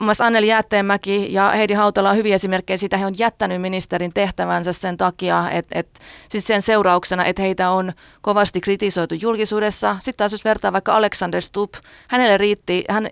Myös 0.00 0.20
Anneli 0.20 0.48
Jäätteenmäki 0.48 1.32
ja 1.32 1.50
Heidi 1.50 1.74
Hautala 1.74 2.10
on 2.10 2.16
hyviä 2.16 2.34
esimerkkejä 2.34 2.76
siitä, 2.76 2.96
he 2.96 3.06
on 3.06 3.14
jättänyt 3.18 3.60
ministerin 3.60 4.14
tehtävänsä 4.14 4.72
sen 4.72 4.96
takia, 4.96 5.50
että, 5.50 5.78
että 5.78 6.00
siis 6.28 6.46
sen 6.46 6.62
seurauksena, 6.62 7.24
että 7.24 7.42
heitä 7.42 7.70
on 7.70 7.92
kovasti 8.20 8.60
kritisoitu 8.60 9.14
julkisuudessa. 9.14 9.96
Sitten 10.00 10.18
taas 10.18 10.32
jos 10.32 10.44
vertaa 10.44 10.72
vaikka 10.72 10.96
Alexander 10.96 11.42
Stubb, 11.42 11.74
hänelle 12.08 12.38
riitti, 12.38 12.84
hän 12.90 13.08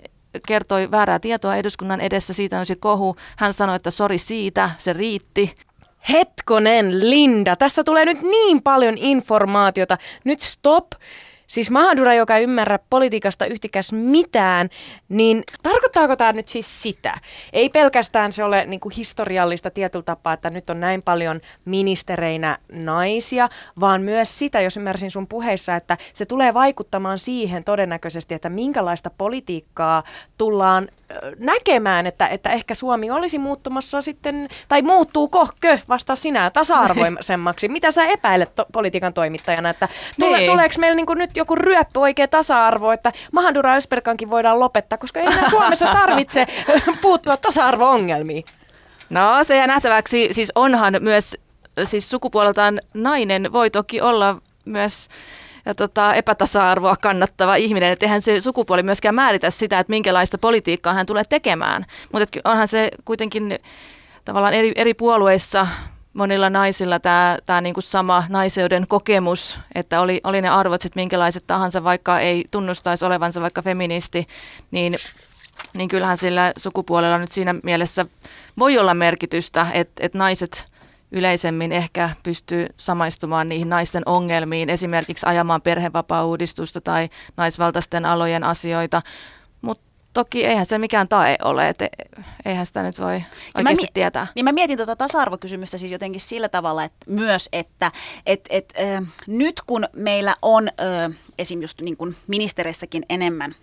kertoi 0.47 0.91
väärää 0.91 1.19
tietoa 1.19 1.57
eduskunnan 1.57 2.01
edessä, 2.01 2.33
siitä 2.33 2.59
on 2.59 2.67
se 2.67 2.77
kohu. 2.77 3.17
Hän 3.37 3.53
sanoi, 3.53 3.77
että 3.77 3.91
sori 3.91 4.19
siitä, 4.19 4.71
se 4.79 4.93
riitti. 4.93 5.55
Hetkonen, 6.13 7.11
Linda, 7.11 7.57
tässä 7.57 7.85
tulee 7.85 8.05
nyt 8.05 8.23
niin 8.23 8.63
paljon 8.63 8.99
informaatiota. 8.99 9.99
Nyt 10.25 10.41
stop. 10.41 10.87
Siis 11.51 11.71
Mahadura, 11.71 12.15
joka 12.15 12.37
ei 12.37 12.43
ymmärrä 12.45 12.79
politiikasta 12.91 13.47
yhtikäs 13.47 13.93
mitään, 13.93 14.69
niin 15.09 15.45
tarkoittaako 15.63 16.17
tämä 16.17 16.33
nyt 16.33 16.49
siis 16.49 16.83
sitä? 16.83 17.15
Ei 17.53 17.69
pelkästään 17.69 18.33
se 18.33 18.45
ole 18.45 18.67
niin 18.67 18.81
kuin 18.81 18.93
historiallista 18.97 19.71
tietyllä 19.71 20.03
tapaa, 20.03 20.33
että 20.33 20.51
nyt 20.51 20.71
on 20.71 20.81
näin 20.81 21.03
paljon 21.03 21.41
ministereinä 21.65 22.59
naisia, 22.73 23.49
vaan 23.81 24.03
myös 24.03 24.39
sitä, 24.39 24.61
jos 24.61 24.77
ymmärsin 24.77 25.11
sun 25.11 25.27
puheissa, 25.27 25.77
että 25.77 25.97
se 26.13 26.27
tulee 26.27 26.55
vaikuttamaan 26.55 27.19
siihen 27.19 27.65
todennäköisesti, 27.65 28.35
että 28.35 28.49
minkälaista 28.49 29.11
politiikkaa 29.19 30.03
tullaan 30.39 30.89
näkemään, 31.39 32.07
että, 32.07 32.27
että 32.29 32.51
ehkä 32.51 32.75
Suomi 32.75 33.11
olisi 33.11 33.39
muuttumassa 33.39 34.03
sitten, 34.03 34.49
tai 34.69 34.83
muuttuuko 34.83 35.49
kö 35.61 35.79
vasta 35.89 36.17
sinä 36.17 36.51
tasa-arvoisemmaksi? 36.51 37.69
Mitä 37.69 37.91
sä 37.91 38.05
epäilet 38.05 38.55
to- 38.55 38.67
politiikan 38.73 39.15
toimittajana, 39.15 39.71
että 39.71 39.89
tule, 40.21 40.39
niin. 40.39 40.51
tuleeko 40.51 40.75
meillä 40.79 40.97
niin 40.97 41.07
nyt 41.15 41.37
joku 41.37 41.55
ryöppy 41.55 42.01
oikea 42.01 42.29
tasa-arvo, 42.29 42.93
että 42.93 43.13
Mahandura 43.33 43.75
Ösperkankin 43.75 44.31
voidaan 44.31 44.61
lopettaa, 44.61 44.99
koska 44.99 45.21
ei 45.21 45.27
Suomessa 45.51 45.87
tarvitse 45.87 46.47
puuttua 47.03 47.37
tasa-arvo-ongelmiin? 47.37 48.45
No 49.11 49.45
se 49.45 49.57
jää 49.57 49.67
nähtäväksi, 49.67 50.29
siis 50.31 50.53
onhan 50.55 50.97
myös 51.01 51.37
siis 51.85 52.11
sukupuoleltaan 52.11 52.81
nainen 52.95 53.53
voi 53.53 53.71
toki 53.71 54.01
olla 54.01 54.43
myös 54.65 55.09
ja 55.67 55.75
tota, 55.75 56.15
epätasa-arvoa 56.15 56.97
kannattava 56.97 57.57
ihminen, 57.57 57.93
että 57.93 58.07
eihän 58.07 58.23
se 58.23 58.41
sukupuoli 58.41 58.83
myöskään 58.83 59.15
määritä 59.15 59.51
sitä, 59.51 59.79
että 59.79 59.91
minkälaista 59.91 60.39
politiikkaa 60.39 60.95
hän 60.95 61.07
tulee 61.07 61.25
tekemään. 61.29 61.85
Mutta 62.13 62.41
onhan 62.45 62.69
se 62.69 62.91
kuitenkin 63.05 63.59
tavallaan 64.25 64.55
eri, 64.55 64.73
eri 64.77 64.95
puolueissa 64.95 65.67
monilla 66.13 66.51
naisilla 66.51 66.99
tämä, 66.99 67.39
tämä 67.47 67.61
niin 67.61 67.75
kuin 67.75 67.85
sama 67.85 68.25
naiseuden 68.29 68.87
kokemus, 68.87 69.59
että 69.75 70.01
oli, 70.01 70.21
oli 70.25 70.43
ne 70.43 70.49
arvot 70.49 70.81
sitten 70.81 71.01
minkälaiset 71.01 71.45
tahansa, 71.47 71.85
vaikka 71.85 72.21
ei 72.21 72.45
tunnustaisi 72.51 73.05
olevansa 73.05 73.41
vaikka 73.41 73.63
feministi, 73.63 74.27
niin, 74.71 74.97
niin 75.75 75.89
kyllähän 75.89 76.17
sillä 76.17 76.53
sukupuolella 76.57 77.19
nyt 77.19 77.33
siinä 77.33 77.55
mielessä 77.63 78.07
voi 78.59 78.79
olla 78.79 78.95
merkitystä, 78.95 79.67
että, 79.73 80.07
että 80.07 80.19
naiset– 80.19 80.67
yleisemmin 81.13 81.73
ehkä 81.73 82.11
pystyy 82.23 82.67
samaistumaan 82.77 83.49
niihin 83.49 83.69
naisten 83.69 84.03
ongelmiin, 84.07 84.71
esimerkiksi 84.71 85.27
ajamaan 85.27 85.63
perhevapaa-uudistusta 85.63 86.81
tai 86.81 87.09
naisvaltaisten 87.37 88.05
alojen 88.05 88.45
asioita. 88.45 89.03
Mutta 89.63 89.85
toki 90.13 90.47
eihän 90.47 90.67
se 90.67 90.79
mikään 90.79 91.09
tae 91.09 91.37
ole, 91.45 91.69
että 91.69 91.89
eihän 92.45 92.67
sitä 92.67 92.83
nyt 92.83 93.01
voi 93.01 93.23
oikeasti 93.55 93.83
mä, 93.83 93.89
tietää. 93.95 94.27
Niin 94.35 94.45
mä 94.45 94.53
mietin 94.53 94.77
tuota 94.77 94.97
tasa-arvokysymystä 94.97 95.79
siis 95.79 95.93
jotenkin 95.93 96.21
sillä 96.21 96.49
tavalla 96.49 96.85
että 96.85 96.99
myös, 97.07 97.49
että 97.53 97.93
et, 98.27 98.41
et, 98.51 98.73
äh, 98.81 99.09
nyt 99.27 99.61
kun 99.67 99.89
meillä 99.93 100.37
on 100.43 100.69
äh, 100.69 101.17
esim. 101.39 101.63
just 101.63 101.81
niin 101.81 101.97
kuin 101.97 102.17
ministereissäkin 102.27 103.03
enemmän– 103.09 103.55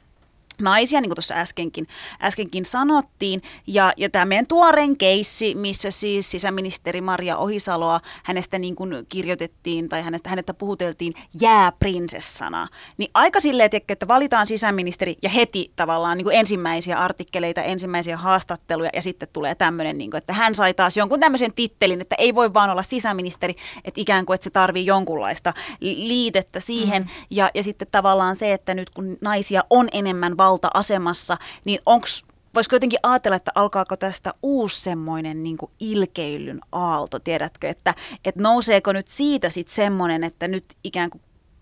naisia, 0.61 1.01
niin 1.01 1.09
kuin 1.09 1.15
tuossa 1.15 1.35
äskenkin, 1.35 1.87
äskenkin 2.21 2.65
sanottiin. 2.65 3.41
Ja, 3.67 3.93
ja 3.97 4.09
tämä 4.09 4.25
meidän 4.25 4.47
tuorein 4.47 4.97
keissi, 4.97 5.55
missä 5.55 5.91
siis 5.91 6.31
sisäministeri 6.31 7.01
Maria 7.01 7.37
Ohisaloa, 7.37 7.99
hänestä 8.23 8.59
niin 8.59 8.75
kuin 8.75 9.05
kirjoitettiin 9.09 9.89
tai 9.89 10.01
hänestä, 10.01 10.29
hänettä 10.29 10.53
puhuteltiin 10.53 11.13
jääprinsessana. 11.41 12.67
Niin 12.97 13.11
aika 13.13 13.39
silleen, 13.39 13.69
että 13.89 14.07
valitaan 14.07 14.47
sisäministeri 14.47 15.17
ja 15.21 15.29
heti 15.29 15.71
tavallaan 15.75 16.17
niin 16.17 16.25
kuin 16.25 16.35
ensimmäisiä 16.35 16.97
artikkeleita, 16.97 17.61
ensimmäisiä 17.61 18.17
haastatteluja 18.17 18.89
ja 18.93 19.01
sitten 19.01 19.29
tulee 19.33 19.55
tämmöinen, 19.55 19.97
niin 19.97 20.11
kuin, 20.11 20.17
että 20.17 20.33
hän 20.33 20.55
sai 20.55 20.73
taas 20.73 20.97
jonkun 20.97 21.19
tämmöisen 21.19 21.53
tittelin, 21.53 22.01
että 22.01 22.15
ei 22.19 22.35
voi 22.35 22.53
vaan 22.53 22.69
olla 22.69 22.83
sisäministeri, 22.83 23.55
että 23.83 24.01
ikään 24.01 24.25
kuin, 24.25 24.35
että 24.35 24.43
se 24.43 24.49
tarvii 24.49 24.85
jonkunlaista 24.85 25.53
liitettä 25.81 26.59
siihen. 26.59 27.01
Mm. 27.01 27.09
Ja, 27.29 27.51
ja 27.53 27.63
sitten 27.63 27.87
tavallaan 27.91 28.35
se, 28.35 28.53
että 28.53 28.73
nyt 28.73 28.89
kun 28.89 29.17
naisia 29.21 29.63
on 29.69 29.87
enemmän 29.91 30.37
valta-asemassa, 30.47 31.37
niin 31.65 31.79
onko 31.85 32.07
voisiko 32.55 32.75
jotenkin 32.75 32.99
ajatella, 33.03 33.35
että 33.35 33.51
alkaako 33.55 33.97
tästä 33.97 34.33
uusi 34.43 34.81
semmoinen 34.81 35.43
niin 35.43 35.57
ilkeilyn 35.79 36.59
aalto, 36.71 37.19
tiedätkö, 37.19 37.69
että, 37.69 37.93
että 38.25 38.41
nouseeko 38.41 38.93
nyt 38.93 39.07
siitä 39.07 39.49
sitten 39.49 39.75
semmoinen, 39.75 40.23
että 40.23 40.47
nyt 40.47 40.65
ikään 40.83 41.09
kuin 41.09 41.21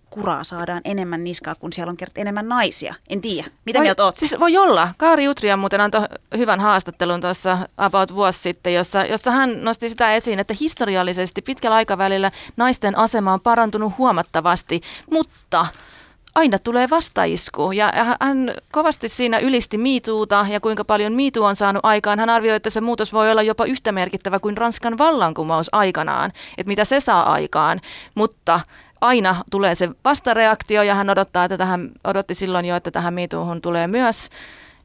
kuraa 0.10 0.44
saadaan 0.44 0.82
enemmän 0.86 1.24
niskaa, 1.24 1.56
kun 1.56 1.74
siellä 1.74 1.90
on 1.90 1.98
kerta 1.98 2.22
enemmän 2.22 2.50
naisia. 2.50 2.96
En 3.10 3.22
tiedä. 3.22 3.48
Mitä 3.66 3.80
voi, 3.80 3.86
mieltä 3.86 4.06
oot? 4.06 4.16
Siis 4.16 4.36
voi 4.40 4.58
olla. 4.58 4.90
Kaari 4.98 5.28
Utria 5.28 5.58
muuten 5.58 5.82
antoi 5.82 6.02
hyvän 6.38 6.60
haastattelun 6.60 7.22
tuossa 7.22 7.58
about 7.78 8.16
vuosi 8.16 8.40
sitten, 8.40 8.74
jossa, 8.74 9.02
jossa 9.02 9.32
hän 9.32 9.64
nosti 9.64 9.90
sitä 9.90 10.16
esiin, 10.16 10.40
että 10.40 10.54
historiallisesti 10.60 11.42
pitkällä 11.42 11.76
aikavälillä 11.76 12.32
naisten 12.58 12.98
asema 12.98 13.34
on 13.34 13.42
parantunut 13.42 13.98
huomattavasti, 13.98 14.82
mutta 15.12 15.68
aina 16.36 16.60
tulee 16.60 16.90
vastaisku. 16.90 17.72
Ja 17.72 17.94
hän 18.22 18.54
kovasti 18.72 19.10
siinä 19.10 19.40
ylisti 19.40 19.78
miituuta 19.78 20.46
ja 20.50 20.60
kuinka 20.60 20.86
paljon 20.86 21.14
miitu 21.14 21.44
on 21.44 21.56
saanut 21.56 21.86
aikaan. 21.86 22.20
Hän 22.20 22.30
arvioi, 22.30 22.56
että 22.56 22.70
se 22.70 22.82
muutos 22.82 23.14
voi 23.14 23.32
olla 23.32 23.42
jopa 23.42 23.66
yhtä 23.66 23.92
merkittävä 23.92 24.40
kuin 24.40 24.58
Ranskan 24.58 24.98
vallankumous 24.98 25.70
aikanaan, 25.72 26.32
että 26.58 26.68
mitä 26.68 26.86
se 26.86 27.00
saa 27.00 27.32
aikaan. 27.32 27.82
Mutta 28.16 28.60
aina 29.02 29.36
tulee 29.52 29.76
se 29.76 29.90
vastareaktio 30.06 30.84
ja 30.84 30.96
hän 30.96 31.10
odottaa, 31.10 31.46
että 31.46 31.58
tähän, 31.58 31.92
odotti 32.04 32.34
silloin 32.34 32.66
jo, 32.66 32.76
että 32.76 32.92
tähän 32.92 33.14
miituuhun 33.14 33.62
tulee 33.62 33.88
myös. 33.88 34.30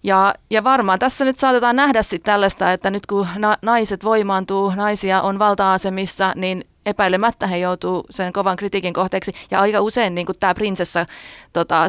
Ja, 0.03 0.35
ja 0.51 0.65
varmaan 0.65 0.99
tässä 0.99 1.25
nyt 1.25 1.39
saatetaan 1.39 1.77
nähdä 1.77 2.03
sitten 2.03 2.33
tällaista, 2.33 2.73
että 2.73 2.91
nyt 2.91 3.07
kun 3.07 3.29
na, 3.37 3.57
naiset 3.63 4.05
voimaantuu, 4.05 4.73
naisia 4.77 5.23
on 5.23 5.39
valta-asemissa, 5.39 6.33
niin 6.37 6.65
epäilemättä 6.87 7.47
he 7.47 7.57
joutuu 7.57 8.05
sen 8.11 8.33
kovan 8.33 8.57
kritiikin 8.57 8.93
kohteeksi. 8.93 9.33
Ja 9.51 9.61
aika 9.61 9.81
usein 9.81 10.14
niin 10.14 10.27
tämä 10.40 10.55
prinsessa 10.55 11.07
tota, 11.53 11.87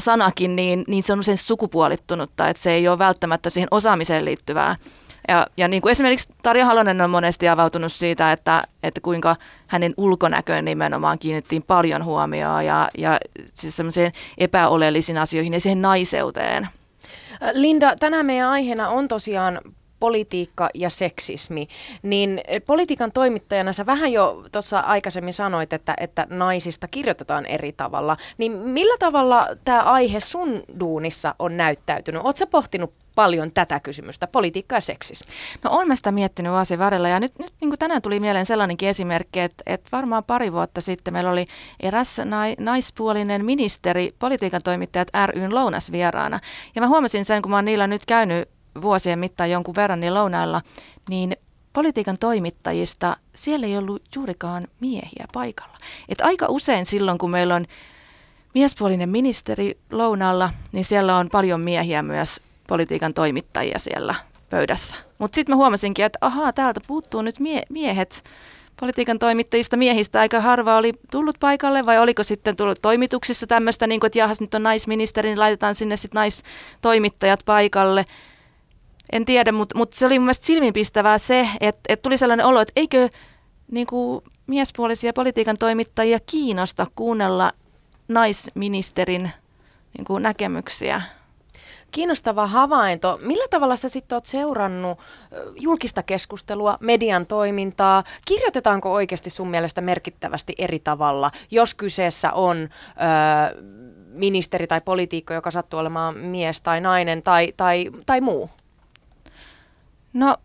niin, 0.48 0.84
niin 0.88 1.04
se 1.04 1.14
on 1.14 1.20
usein 1.20 1.38
sukupuolittunutta, 1.38 2.48
että 2.48 2.64
se 2.64 2.72
ei 2.72 2.88
ole 2.88 3.00
välttämättä 3.00 3.50
siihen 3.50 3.68
osaamiseen 3.72 4.26
liittyvää. 4.26 4.76
Ja, 5.28 5.48
ja 5.58 5.68
niin 5.68 5.82
kuin 5.82 5.92
esimerkiksi 5.92 6.34
Tarja 6.44 6.66
Halonen 6.66 7.02
on 7.02 7.10
monesti 7.10 7.50
avautunut 7.50 7.92
siitä, 7.92 8.32
että, 8.32 8.64
että 8.84 9.02
kuinka 9.02 9.36
hänen 9.68 9.94
ulkonäköön 9.98 10.66
nimenomaan 10.66 11.20
kiinnittiin 11.20 11.64
paljon 11.64 12.06
huomioon 12.06 12.66
ja, 12.66 12.90
ja 12.98 13.20
siis 13.46 13.78
semmoisiin 13.78 14.12
epäoleellisiin 14.38 15.18
asioihin 15.18 15.54
ja 15.54 15.60
siihen 15.60 15.82
naiseuteen. 15.82 16.68
Linda, 17.54 17.96
tänään 18.00 18.26
meidän 18.26 18.50
aiheena 18.50 18.90
on 18.90 19.08
tosiaan 19.08 19.62
politiikka 20.02 20.70
ja 20.74 20.90
seksismi, 20.90 21.68
niin 22.04 22.42
politiikan 22.66 23.12
toimittajana 23.12 23.74
sä 23.74 23.86
vähän 23.86 24.12
jo 24.12 24.44
tuossa 24.52 24.80
aikaisemmin 24.80 25.34
sanoit, 25.34 25.74
että, 25.74 25.94
että 26.00 26.28
naisista 26.30 26.88
kirjoitetaan 26.88 27.46
eri 27.46 27.72
tavalla, 27.72 28.18
niin 28.38 28.52
millä 28.52 28.98
tavalla 29.00 29.48
tämä 29.66 29.82
aihe 29.82 30.20
sun 30.20 30.64
duunissa 30.80 31.36
on 31.40 31.58
näyttäytynyt? 31.58 32.22
Oletko 32.24 32.48
pohtinut 32.48 32.94
paljon 33.16 33.52
tätä 33.52 33.80
kysymystä, 33.80 34.28
politiikka 34.28 34.76
ja 34.76 34.82
seksismi? 34.82 35.34
No 35.64 35.72
on 35.72 35.88
mä 35.88 35.96
sitä 35.96 36.12
miettinyt 36.12 36.52
vuosien 36.52 36.80
varrella 36.80 37.10
ja 37.10 37.20
nyt, 37.20 37.40
nyt 37.40 37.54
niin 37.62 37.80
tänään 37.80 38.02
tuli 38.02 38.20
mieleen 38.20 38.46
sellainenkin 38.46 38.90
esimerkki, 38.90 39.40
että, 39.40 39.64
että 39.66 39.90
varmaan 39.92 40.24
pari 40.24 40.52
vuotta 40.52 40.82
sitten 40.82 41.14
meillä 41.14 41.32
oli 41.32 41.46
eräs 41.80 42.22
nai, 42.26 42.56
naispuolinen 42.60 43.46
ministeri 43.46 44.16
politiikan 44.20 44.62
toimittajat 44.64 45.08
ryn 45.26 45.56
lounasvieraana. 45.56 46.40
Ja 46.76 46.82
mä 46.82 46.88
huomasin 46.88 47.26
sen, 47.26 47.42
kun 47.42 47.52
mä 47.52 47.58
oon 47.58 47.66
niillä 47.66 47.88
nyt 47.88 48.06
käynyt 48.06 48.50
vuosien 48.82 49.20
mittaan 49.20 49.52
jonkun 49.52 49.76
verran 49.76 50.00
niin 50.00 50.14
lounailla, 50.14 50.62
niin 51.10 51.36
politiikan 51.74 52.18
toimittajista 52.18 53.18
siellä 53.36 53.68
ei 53.68 53.78
ollut 53.78 54.02
juurikaan 54.16 54.68
miehiä 54.80 55.26
paikalla. 55.34 55.78
Et 56.10 56.22
aika 56.22 56.46
usein 56.50 56.86
silloin, 56.86 57.18
kun 57.18 57.30
meillä 57.30 57.56
on 57.56 57.66
miespuolinen 58.54 59.10
ministeri 59.10 59.78
lounaalla, 59.92 60.50
niin 60.72 60.86
siellä 60.86 61.18
on 61.18 61.30
paljon 61.30 61.62
miehiä 61.62 62.04
myös 62.04 62.42
politiikan 62.68 63.14
toimittajia 63.14 63.80
siellä 63.80 64.16
pöydässä. 64.50 64.96
Mutta 65.18 65.36
sitten 65.36 65.54
mä 65.54 65.58
huomasinkin, 65.58 66.06
että 66.06 66.20
ahaa, 66.22 66.54
täältä 66.54 66.82
puuttuu 66.88 67.22
nyt 67.22 67.40
mie- 67.40 67.66
miehet 67.70 68.24
politiikan 68.80 69.20
toimittajista 69.20 69.78
miehistä 69.78 70.20
aika 70.20 70.40
harva 70.40 70.78
oli 70.78 70.94
tullut 71.12 71.36
paikalle 71.40 71.86
vai 71.86 72.00
oliko 72.00 72.24
sitten 72.24 72.56
tullut 72.56 72.82
toimituksissa 72.82 73.48
tämmöistä, 73.48 73.88
niin 73.88 74.06
että 74.06 74.18
jahas 74.18 74.42
nyt 74.42 74.54
on 74.54 74.64
naisministeri, 74.64 75.30
niin 75.30 75.40
laitetaan 75.40 75.76
sinne 75.76 75.98
sitten 75.98 76.20
naistoimittajat 76.20 77.40
paikalle. 77.46 78.06
En 79.12 79.26
tiedä, 79.26 79.52
mutta, 79.52 79.78
mutta 79.78 79.98
se 79.98 80.06
oli 80.06 80.20
mun 80.20 80.26
mielestä 80.26 80.46
silmiinpistävää 80.46 81.18
se, 81.18 81.50
että, 81.62 81.82
että 81.90 82.04
tuli 82.04 82.18
sellainen 82.18 82.46
olo, 82.46 82.62
että 82.62 82.74
eikö 82.76 83.10
niin 83.72 83.88
kuin 83.88 84.24
miespuolisia 84.48 85.14
politiikan 85.14 85.58
toimittajia 85.58 86.20
kiinnosta 86.26 86.88
kuunnella 86.96 87.52
naisministerin 88.08 89.32
niin 89.98 90.06
kuin 90.06 90.24
näkemyksiä. 90.24 91.02
Kiinnostava 91.92 92.48
havainto. 92.48 93.20
Millä 93.22 93.46
tavalla 93.50 93.76
sä 93.76 93.90
sitten 93.90 94.16
oot 94.16 94.26
seurannut 94.26 95.00
julkista 95.60 96.04
keskustelua, 96.04 96.78
median 96.80 97.26
toimintaa? 97.26 98.04
Kirjoitetaanko 98.26 98.94
oikeasti 98.94 99.30
sun 99.30 99.48
mielestä 99.48 99.82
merkittävästi 99.82 100.56
eri 100.58 100.80
tavalla, 100.80 101.32
jos 101.52 101.76
kyseessä 101.76 102.34
on 102.34 102.58
ö, 102.58 102.68
ministeri 104.08 104.68
tai 104.68 104.82
poliitikko, 104.82 105.34
joka 105.34 105.52
sattuu 105.52 105.80
olemaan 105.80 106.18
mies 106.18 106.62
tai 106.62 106.82
nainen 106.82 107.24
tai, 107.24 107.54
tai, 107.58 107.92
tai 108.06 108.22
muu? 108.22 108.50
No, 110.14 110.38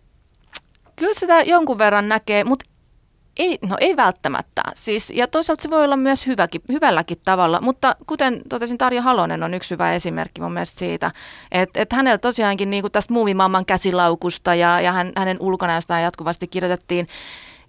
kyllä 0.96 1.14
sitä 1.14 1.42
jonkun 1.42 1.78
verran 1.78 2.08
näkee, 2.08 2.44
mutta 2.44 2.66
ei, 3.36 3.58
no 3.62 3.76
ei 3.80 3.96
välttämättä. 3.96 4.62
Siis, 4.74 5.12
ja 5.14 5.26
toisaalta 5.26 5.62
se 5.62 5.70
voi 5.70 5.84
olla 5.84 5.96
myös 5.96 6.26
hyväkin, 6.26 6.60
hyvälläkin 6.72 7.18
tavalla, 7.24 7.60
mutta 7.60 7.96
kuten 8.06 8.42
totesin, 8.48 8.78
Tarja 8.78 9.02
Halonen 9.02 9.42
on 9.42 9.54
yksi 9.54 9.70
hyvä 9.70 9.94
esimerkki 9.94 10.40
mun 10.40 10.52
mielestä 10.52 10.78
siitä, 10.78 11.10
että 11.52 11.82
et 11.82 11.92
hänellä 11.92 12.18
tosiaankin 12.18 12.70
niin 12.70 12.92
tästä 12.92 13.12
muumimamman 13.12 13.66
käsilaukusta 13.66 14.54
ja, 14.54 14.80
ja 14.80 14.92
hän, 14.92 15.12
hänen 15.16 15.36
ulkonäöstään 15.40 16.02
jatkuvasti 16.02 16.46
kirjoitettiin 16.46 17.06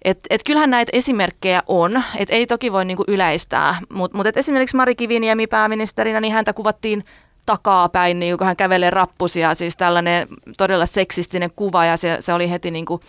et, 0.02 0.20
et 0.30 0.40
kyllähän 0.46 0.70
näitä 0.70 0.90
esimerkkejä 0.92 1.62
on, 1.66 2.02
et 2.16 2.30
ei 2.30 2.46
toki 2.46 2.72
voi 2.72 2.84
niinku 2.84 3.04
yleistää, 3.08 3.74
mutta 3.92 4.16
mut 4.16 4.36
esimerkiksi 4.36 4.76
Mari 4.76 4.94
Kiviniemi 4.94 5.46
pääministerinä, 5.46 6.20
niin 6.20 6.32
häntä 6.32 6.52
kuvattiin 6.52 7.04
takapäin, 7.48 8.18
niin 8.18 8.38
kun 8.38 8.46
hän 8.46 8.56
kävelee 8.56 8.90
rappusia, 8.90 9.54
siis 9.54 9.76
tällainen 9.76 10.28
todella 10.56 10.86
seksistinen 10.86 11.50
kuva 11.56 11.84
ja 11.84 11.96
se, 11.96 12.16
se 12.20 12.32
oli 12.32 12.50
heti 12.50 12.70
niin 12.70 12.86
kuin 12.86 13.00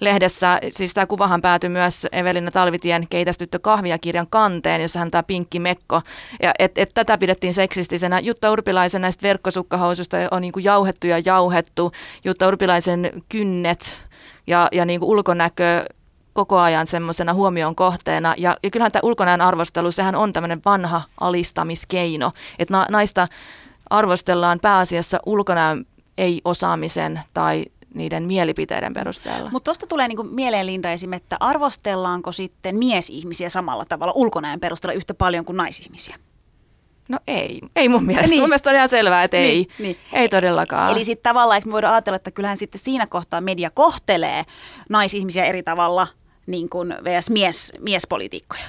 lehdessä, 0.00 0.60
siis 0.72 0.94
tämä 0.94 1.06
kuvahan 1.06 1.42
päätyi 1.42 1.70
myös 1.70 2.06
Evelina 2.12 2.50
Talvitien 2.50 3.06
Keitästyttö 3.10 3.58
kahvia 3.58 3.98
kirjan 3.98 4.26
kanteen, 4.30 4.82
jossa 4.82 4.98
hän 4.98 5.10
tämä 5.10 5.22
pinkki 5.22 5.60
mekko, 5.60 6.00
ja 6.42 6.52
et, 6.58 6.78
et 6.78 6.90
tätä 6.94 7.18
pidettiin 7.18 7.54
seksistisenä. 7.54 8.20
Jutta 8.20 8.50
Urpilaisen 8.50 9.02
näistä 9.02 9.22
verkkosukkahoususta 9.22 10.16
on 10.30 10.42
niin 10.42 10.52
kuin 10.52 10.64
jauhettu 10.64 11.06
ja 11.06 11.18
jauhettu, 11.24 11.92
Jutta 12.24 12.48
Urpilaisen 12.48 13.22
kynnet 13.28 14.04
ja, 14.46 14.68
ja 14.72 14.84
niin 14.84 15.00
kuin 15.00 15.10
ulkonäkö 15.10 15.84
koko 16.32 16.58
ajan 16.58 16.86
semmoisena 16.86 17.34
huomion 17.34 17.74
kohteena. 17.74 18.34
Ja, 18.36 18.56
ja 18.62 18.70
kyllähän 18.70 18.92
tämä 18.92 19.00
ulkonäön 19.02 19.40
arvostelu, 19.40 19.90
sehän 19.90 20.14
on 20.14 20.32
tämmöinen 20.32 20.62
vanha 20.64 21.02
alistamiskeino, 21.20 22.30
että 22.58 22.74
na, 22.74 22.86
naista 22.90 23.28
arvostellaan 23.90 24.60
pääasiassa 24.60 25.20
ulkonäön 25.26 25.84
ei-osaamisen 26.18 27.20
tai 27.34 27.64
niiden 27.94 28.22
mielipiteiden 28.22 28.92
perusteella. 28.92 29.50
Mutta 29.50 29.64
tuosta 29.64 29.86
tulee 29.86 30.08
niinku 30.08 30.22
mieleen 30.22 30.66
Linda 30.66 30.92
esim. 30.92 31.12
että 31.12 31.36
arvostellaanko 31.40 32.32
sitten 32.32 32.76
miesihmisiä 32.76 33.48
samalla 33.48 33.84
tavalla 33.84 34.12
ulkonäön 34.16 34.60
perusteella 34.60 34.96
yhtä 34.96 35.14
paljon 35.14 35.44
kuin 35.44 35.56
naisihmisiä? 35.56 36.16
No 37.08 37.18
ei, 37.26 37.60
ei 37.76 37.88
mun 37.88 38.04
mielestä. 38.04 38.30
Niin. 38.30 38.40
Mun 38.40 38.48
mielestä 38.48 38.70
on 38.70 38.76
ihan 38.76 38.88
selvää, 38.88 39.22
että 39.22 39.36
ei. 39.36 39.56
Niin, 39.56 39.66
niin. 39.78 39.96
Ei 40.12 40.28
todellakaan. 40.28 40.92
Eli 40.92 41.04
sitten 41.04 41.30
tavallaan, 41.30 41.62
me 41.64 41.72
voidaan 41.72 41.94
ajatella, 41.94 42.16
että 42.16 42.30
kyllähän 42.30 42.56
sitten 42.56 42.80
siinä 42.80 43.06
kohtaa 43.06 43.40
media 43.40 43.70
kohtelee 43.70 44.44
naisihmisiä 44.88 45.44
eri 45.44 45.62
tavalla 45.62 46.06
niin 46.46 46.68
kuin 46.68 46.94
vs. 47.04 47.30
Mies, 47.30 47.72
miespolitiikkoja. 47.80 48.62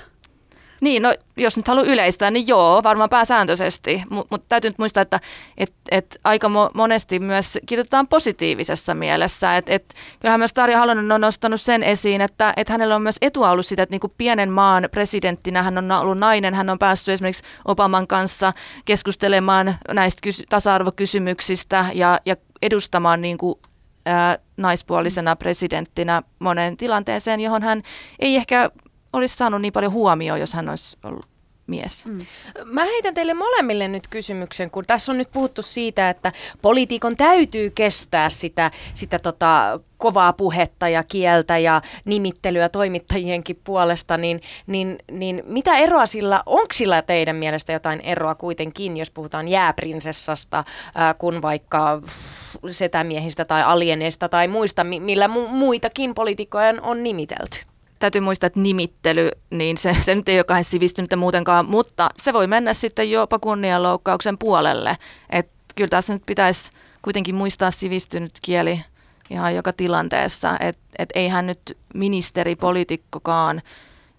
Niin, 0.82 1.04
no 1.04 1.14
jos 1.38 1.58
nyt 1.58 1.68
haluaa 1.68 1.86
yleistää, 1.86 2.32
niin 2.32 2.48
joo, 2.48 2.84
varmaan 2.84 3.10
pääsääntöisesti. 3.10 4.04
Mutta 4.10 4.28
mut 4.32 4.48
täytyy 4.48 4.70
nyt 4.70 4.78
muistaa, 4.78 5.02
että 5.02 5.20
et, 5.58 5.74
et 5.92 6.20
aika 6.24 6.48
mo- 6.48 6.72
monesti 6.74 7.20
myös 7.20 7.60
kirjoitetaan 7.66 8.08
positiivisessa 8.08 8.94
mielessä. 8.94 9.58
Et, 9.58 9.70
et, 9.70 9.94
kyllähän 10.20 10.40
myös 10.40 10.54
Tarja 10.54 10.80
Halonen 10.80 11.12
on 11.12 11.22
nostanut 11.22 11.62
sen 11.62 11.84
esiin, 11.84 12.22
että 12.22 12.54
et 12.58 12.70
hänellä 12.70 12.96
on 12.96 13.02
myös 13.02 13.18
etua 13.22 13.50
ollut 13.52 13.66
sitä, 13.66 13.84
että 13.84 13.94
niinku 13.94 14.14
pienen 14.18 14.52
maan 14.52 14.88
presidenttinä 14.92 15.64
hän 15.64 15.78
on 15.78 15.92
ollut 15.92 16.18
nainen. 16.18 16.54
Hän 16.54 16.70
on 16.70 16.80
päässyt 16.80 17.14
esimerkiksi 17.14 17.44
Obaman 17.66 18.08
kanssa 18.08 18.54
keskustelemaan 18.86 19.76
näistä 19.94 20.20
kys- 20.28 20.44
tasa-arvokysymyksistä 20.50 21.86
ja, 21.94 22.20
ja 22.26 22.36
edustamaan 22.62 23.22
niin 23.22 23.38
kuin 23.38 23.60
ää, 24.06 24.38
naispuolisena 24.58 25.36
presidenttinä 25.36 26.22
monen 26.40 26.78
tilanteeseen, 26.78 27.40
johon 27.40 27.64
hän 27.64 27.84
ei 28.20 28.36
ehkä 28.36 28.72
olisi 29.14 29.36
saanut 29.36 29.62
niin 29.62 29.74
paljon 29.74 29.92
huomioon, 29.92 30.40
jos 30.40 30.54
hän 30.54 30.70
olisi 30.70 30.98
ollut 31.04 31.26
mies. 31.70 32.06
Mm. 32.06 32.26
Mä 32.66 32.84
heitän 32.84 33.14
teille 33.14 33.34
molemmille 33.34 33.88
nyt 33.88 34.08
kysymyksen, 34.08 34.72
kun 34.72 34.84
tässä 34.88 35.12
on 35.12 35.18
nyt 35.18 35.32
puhuttu 35.32 35.62
siitä, 35.62 36.10
että 36.10 36.32
poliitikon 36.62 37.16
täytyy 37.16 37.70
kestää 37.70 38.30
sitä, 38.30 38.72
sitä 38.94 39.20
tota 39.20 39.80
kovaa 39.98 40.34
puhetta 40.34 40.90
ja 40.90 41.04
kieltä 41.04 41.58
ja 41.58 41.82
nimittelyä 42.06 42.70
toimittajienkin 42.70 43.62
puolesta, 43.64 44.18
niin, 44.18 44.42
niin, 44.68 44.98
niin 45.12 45.44
mitä 45.46 45.78
eroa 45.78 46.06
sillä, 46.06 46.44
onko 46.46 46.74
sillä 46.74 47.02
teidän 47.02 47.36
mielestä 47.36 47.74
jotain 47.74 48.02
eroa 48.02 48.36
kuitenkin, 48.36 48.98
jos 48.98 49.12
puhutaan 49.12 49.48
jääprinsessasta, 49.48 50.64
ää, 50.96 51.14
kun 51.14 51.42
vaikka 51.42 52.02
setämiehistä 52.72 53.46
tai 53.46 53.64
alieneista 53.64 54.30
tai 54.30 54.48
muista, 54.48 54.84
millä 54.84 55.28
mu- 55.28 55.48
muitakin 55.48 56.16
poliitikkoja 56.16 56.74
on 56.82 57.04
nimitelty? 57.04 57.58
Täytyy 58.00 58.22
muistaa, 58.22 58.48
että 58.48 58.60
nimittely, 58.60 59.32
niin 59.50 59.78
se, 59.78 59.96
se 60.02 60.16
nyt 60.16 60.30
ei 60.30 60.38
ole 60.40 60.44
kauhean 60.44 60.64
sivistynyt 60.64 61.16
muutenkaan, 61.18 61.66
mutta 61.66 62.10
se 62.18 62.34
voi 62.34 62.48
mennä 62.48 62.74
sitten 62.74 63.12
jopa 63.12 63.40
kunnianloukkauksen 63.40 64.38
puolelle. 64.38 64.98
Että 65.30 65.52
kyllä 65.76 65.90
tässä 65.90 66.14
nyt 66.14 66.24
pitäisi 66.26 66.72
kuitenkin 67.02 67.36
muistaa 67.36 67.72
sivistynyt 67.72 68.32
kieli 68.42 68.82
ihan 69.30 69.56
joka 69.56 69.74
tilanteessa, 69.74 70.58
että 70.60 70.82
et 71.00 71.10
eihän 71.16 71.48
nyt 71.48 71.78
ministeri, 71.94 72.56
poliitikkokaan 72.56 73.62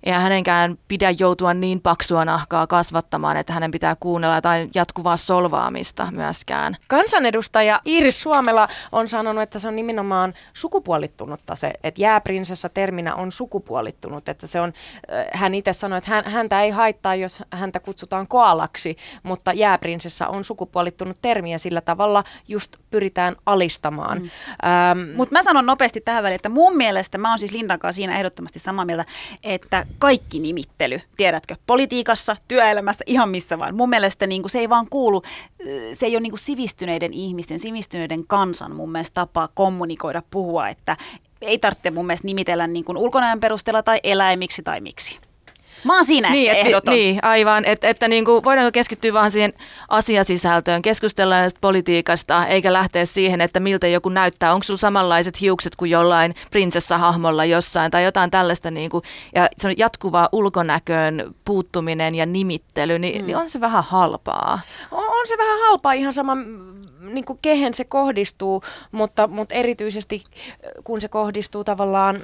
eihän 0.05 0.23
hänenkään 0.23 0.79
pidä 0.89 1.11
joutua 1.19 1.55
niin 1.55 1.81
paksua 1.81 2.25
nahkaa 2.25 2.67
kasvattamaan, 2.67 3.37
että 3.37 3.53
hänen 3.53 3.71
pitää 3.71 3.97
kuunnella 4.01 4.41
tai 4.41 4.69
jatkuvaa 4.75 5.17
solvaamista 5.17 6.09
myöskään. 6.11 6.77
Kansanedustaja 6.89 7.81
Iris 7.85 8.23
Suomela 8.23 8.69
on 8.93 9.09
sanonut, 9.09 9.43
että 9.43 9.59
se 9.59 9.69
on 9.69 9.77
nimenomaan 9.77 10.35
sukupuolittunutta 10.53 11.55
se, 11.55 11.73
että 11.85 12.03
jääprinsessa 12.03 12.69
terminä 12.69 13.15
on 13.15 13.33
sukupuolittunut, 13.33 14.29
että 14.29 14.47
se 14.47 14.61
on, 14.61 14.73
äh, 15.13 15.27
hän 15.33 15.55
itse 15.55 15.73
sanoi, 15.73 15.99
että 15.99 16.11
hän, 16.11 16.25
häntä 16.25 16.63
ei 16.63 16.71
haittaa, 16.71 17.15
jos 17.15 17.43
häntä 17.53 17.81
kutsutaan 17.81 18.29
koalaksi, 18.29 18.97
mutta 19.23 19.53
jääprinsessa 19.53 20.29
on 20.29 20.45
sukupuolittunut 20.45 21.17
termi 21.23 21.53
ja 21.53 21.59
sillä 21.59 21.81
tavalla 21.81 22.25
just 22.49 22.77
pyritään 22.91 23.37
alistamaan. 23.47 24.19
Mm. 24.19 24.31
Ähm, 24.69 25.17
mutta 25.17 25.33
mä 25.33 25.43
sanon 25.43 25.67
nopeasti 25.67 26.01
tähän 26.01 26.23
väliin, 26.23 26.37
että 26.37 26.49
mun 26.49 26.77
mielestä, 26.77 27.19
mä 27.19 27.31
oon 27.31 27.39
siis 27.39 27.53
Lindan 27.53 27.79
kanssa 27.79 27.97
siinä 27.97 28.17
ehdottomasti 28.17 28.59
samaa 28.59 28.85
mieltä, 28.85 29.05
että 29.43 29.87
kaikki 29.99 30.39
nimittely, 30.39 31.01
tiedätkö, 31.17 31.57
politiikassa, 31.67 32.37
työelämässä, 32.49 33.05
ihan 33.07 33.29
missä 33.29 33.59
vaan. 33.59 33.75
Mun 33.75 33.89
mielestä 33.91 34.27
niin 34.27 34.43
kuin, 34.43 34.51
se 34.51 34.59
ei 34.59 34.69
vaan 34.69 34.87
kuulu, 34.91 35.23
se 35.93 36.07
ei 36.07 36.17
ole 36.17 36.21
niin 36.21 36.31
kuin 36.31 36.41
sivistyneiden 36.41 37.13
ihmisten, 37.13 37.59
sivistyneiden 37.59 38.27
kansan 38.27 38.75
mun 38.75 38.93
mielestä 38.93 39.15
tapaa 39.15 39.49
kommunikoida, 39.55 40.23
puhua, 40.31 40.69
että 40.69 40.97
ei 41.41 41.59
tarvitse 41.59 41.91
mun 41.91 42.07
mielestä 42.07 42.27
nimitellä 42.27 42.67
niin 42.67 42.85
kuin 42.85 42.99
ulkonäön 42.99 43.41
perusteella 43.41 43.83
tai 43.83 44.01
eläimiksi 44.03 44.63
tai 44.63 44.81
miksi. 44.81 45.21
Mä 45.85 45.95
oon 45.95 46.05
siinä 46.05 46.31
niin, 46.31 46.51
ehdoton. 46.51 46.95
Niin, 46.95 47.19
aivan. 47.23 47.65
Et, 47.65 47.85
että 47.85 48.09
niin 48.09 48.25
kuin, 48.25 48.45
voidaanko 48.45 48.73
keskittyä 48.73 49.13
vaan 49.13 49.31
siihen 49.31 49.53
asiasisältöön, 49.89 50.83
keskustella 50.83 51.37
politiikasta, 51.61 52.47
eikä 52.47 52.73
lähteä 52.73 53.05
siihen, 53.05 53.41
että 53.41 53.61
miltä 53.61 53.87
joku 53.87 54.09
näyttää. 54.09 54.55
Onko 54.55 54.65
sulla 54.65 54.79
samanlaiset 54.79 55.41
hiukset 55.41 55.77
kuin 55.77 55.91
jollain 55.91 56.35
prinsessahahmolla 56.51 57.45
jossain 57.45 57.91
tai 57.91 58.05
jotain 58.05 58.31
tällaista. 58.31 58.71
Niin 58.71 58.91
kuin, 58.91 59.03
ja 59.35 59.49
se 59.59 59.69
on 59.69 59.75
jatkuvaa 59.77 60.29
ulkonäköön 60.33 61.35
puuttuminen 61.45 62.15
ja 62.15 62.27
nimittely, 62.27 62.99
niin, 62.99 63.21
mm. 63.21 63.27
niin 63.27 63.37
on 63.37 63.49
se 63.49 63.61
vähän 63.61 63.85
halpaa. 63.85 64.61
On, 64.91 65.05
on 65.05 65.27
se 65.27 65.39
vähän 65.39 65.59
halpaa 65.59 65.93
ihan 65.93 66.13
sama 66.13 66.37
niin 67.01 67.25
kuin 67.25 67.39
kehen 67.43 67.75
se 67.75 67.85
kohdistuu, 67.85 68.63
mutta, 68.93 69.27
mutta 69.27 69.55
erityisesti 69.55 70.23
kun 70.85 71.01
se 71.01 71.09
kohdistuu 71.09 71.65
tavallaan 71.65 72.23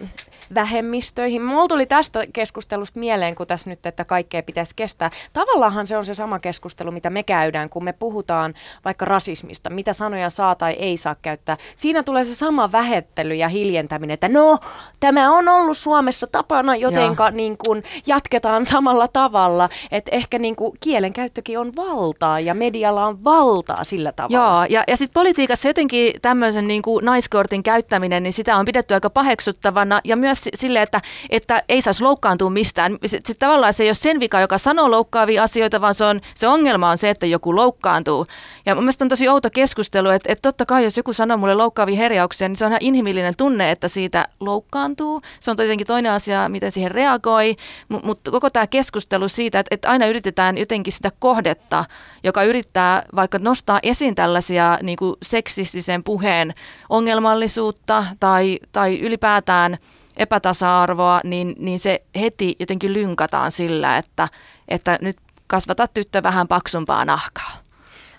vähemmistöihin. 0.55 1.43
Mulla 1.43 1.69
tuli 1.69 1.87
tästä 1.87 2.25
keskustelusta 2.33 3.01
mieleen, 3.01 3.35
kun 3.35 3.47
tässä 3.47 3.71
nyt, 3.71 3.87
että 3.87 4.05
kaikkea 4.05 4.43
pitäisi 4.43 4.73
kestää. 4.77 5.11
Tavallaanhan 5.33 5.87
se 5.87 5.97
on 5.97 6.05
se 6.05 6.15
sama 6.15 6.39
keskustelu, 6.39 6.93
mitä 6.93 7.11
me 7.11 7.23
käydään, 7.23 7.69
kun 7.71 7.85
me 7.85 7.93
puhutaan 7.93 8.55
vaikka 8.85 9.05
rasismista, 9.05 9.71
mitä 9.71 9.93
sanoja 9.93 10.31
saa 10.31 10.55
tai 10.55 10.73
ei 10.73 10.97
saa 10.97 11.17
käyttää. 11.23 11.57
Siinä 11.77 12.03
tulee 12.03 12.25
se 12.25 12.35
sama 12.35 12.73
vähettely 12.73 13.35
ja 13.35 13.49
hiljentäminen, 13.49 14.15
että 14.15 14.29
no, 14.29 14.59
tämä 15.01 15.33
on 15.33 15.49
ollut 15.49 15.79
Suomessa 15.79 16.27
tapana, 16.33 16.77
jotenka 16.77 17.31
niin 17.31 17.59
kuin 17.59 17.83
jatketaan 18.07 18.67
samalla 18.67 19.09
tavalla. 19.09 19.69
Että 19.91 20.11
ehkä 20.15 20.39
niin 20.39 20.57
kuin 20.57 20.73
kielenkäyttökin 20.81 21.59
on 21.59 21.73
valtaa 21.77 22.41
ja 22.41 22.55
medialla 22.55 23.07
on 23.07 23.25
valtaa 23.25 23.85
sillä 23.85 24.13
tavalla. 24.13 24.47
Joo, 24.47 24.67
ja, 24.69 24.85
ja 24.89 24.97
sitten 24.97 25.15
politiikassa 25.15 25.69
jotenkin 25.69 26.13
tämmöisen 26.23 26.67
niin 26.67 26.83
kuin 26.83 27.05
naiskortin 27.05 27.63
käyttäminen, 27.63 28.23
niin 28.23 28.33
sitä 28.33 28.57
on 28.57 28.65
pidetty 28.65 28.95
aika 28.95 29.11
paheksuttavana 29.11 30.01
ja 30.05 30.17
myös 30.17 30.36
sille, 30.55 30.83
että, 30.83 31.01
että 31.31 31.63
ei 31.69 31.83
saisi 31.83 32.03
loukkaantua 32.03 32.51
mistään. 32.51 32.93
Sitten 33.05 33.27
sit 33.27 33.39
tavallaan 33.39 33.75
se 33.75 33.83
ei 33.83 33.89
ole 33.89 33.95
sen 33.95 34.21
vika, 34.21 34.41
joka 34.41 34.59
sanoo 34.59 34.91
loukkaavia 34.91 35.43
asioita, 35.43 35.81
vaan 35.81 35.95
se, 35.95 36.05
on, 36.05 36.21
se 36.35 36.49
ongelma 36.49 36.91
on 36.91 36.99
se, 36.99 37.11
että 37.11 37.27
joku 37.27 37.57
loukkaantuu. 37.57 38.27
Ja 38.67 38.75
mun 38.75 38.85
mielestä 38.85 39.05
on 39.05 39.09
tosi 39.09 39.29
outo 39.29 39.49
keskustelu, 39.53 40.09
että, 40.09 40.33
että 40.33 40.43
totta 40.43 40.67
kai 40.67 40.85
jos 40.85 40.97
joku 40.97 41.13
sanoo 41.13 41.37
mulle 41.37 41.55
loukkaavia 41.55 41.97
herjauksia, 41.97 42.49
niin 42.49 42.57
se 42.57 42.65
on 42.65 42.71
ihan 42.71 42.79
inhimillinen 42.83 43.37
tunne, 43.37 43.71
että 43.71 43.89
siitä 43.89 44.29
loukkaantuu. 44.41 45.23
Se 45.41 45.51
on 45.51 45.57
tietenkin 45.57 45.87
toinen 45.87 46.13
asia, 46.13 46.49
miten 46.49 46.73
siihen 46.73 46.91
reagoi, 46.91 47.57
mutta 47.89 48.07
mut 48.07 48.21
koko 48.31 48.51
tämä 48.51 48.67
keskustelu 48.67 49.29
siitä, 49.29 49.59
että, 49.59 49.75
että 49.75 49.91
aina 49.91 50.07
yritetään 50.07 50.59
jotenkin 50.59 50.93
sitä 50.93 51.11
kohdetta, 51.19 51.85
joka 52.25 52.43
yrittää 52.43 53.03
vaikka 53.15 53.39
nostaa 53.39 53.81
esiin 53.83 54.15
tällaisia 54.15 54.79
niin 54.83 54.97
kuin 54.97 55.17
seksistisen 55.23 56.05
puheen 56.05 56.53
ongelmallisuutta 56.89 58.05
tai, 58.21 58.59
tai 58.73 59.01
ylipäätään– 59.01 59.77
epätasa-arvoa, 60.17 61.21
niin, 61.25 61.55
niin 61.59 61.79
se 61.79 62.03
heti 62.21 62.57
jotenkin 62.61 62.93
lynkataan 62.93 63.53
sillä, 63.53 63.99
että, 63.99 64.29
että 64.69 64.99
nyt 65.03 65.17
kasvata 65.47 65.87
tyttö 65.87 66.23
vähän 66.23 66.49
paksumpaa 66.49 67.05
nahkaa. 67.05 67.53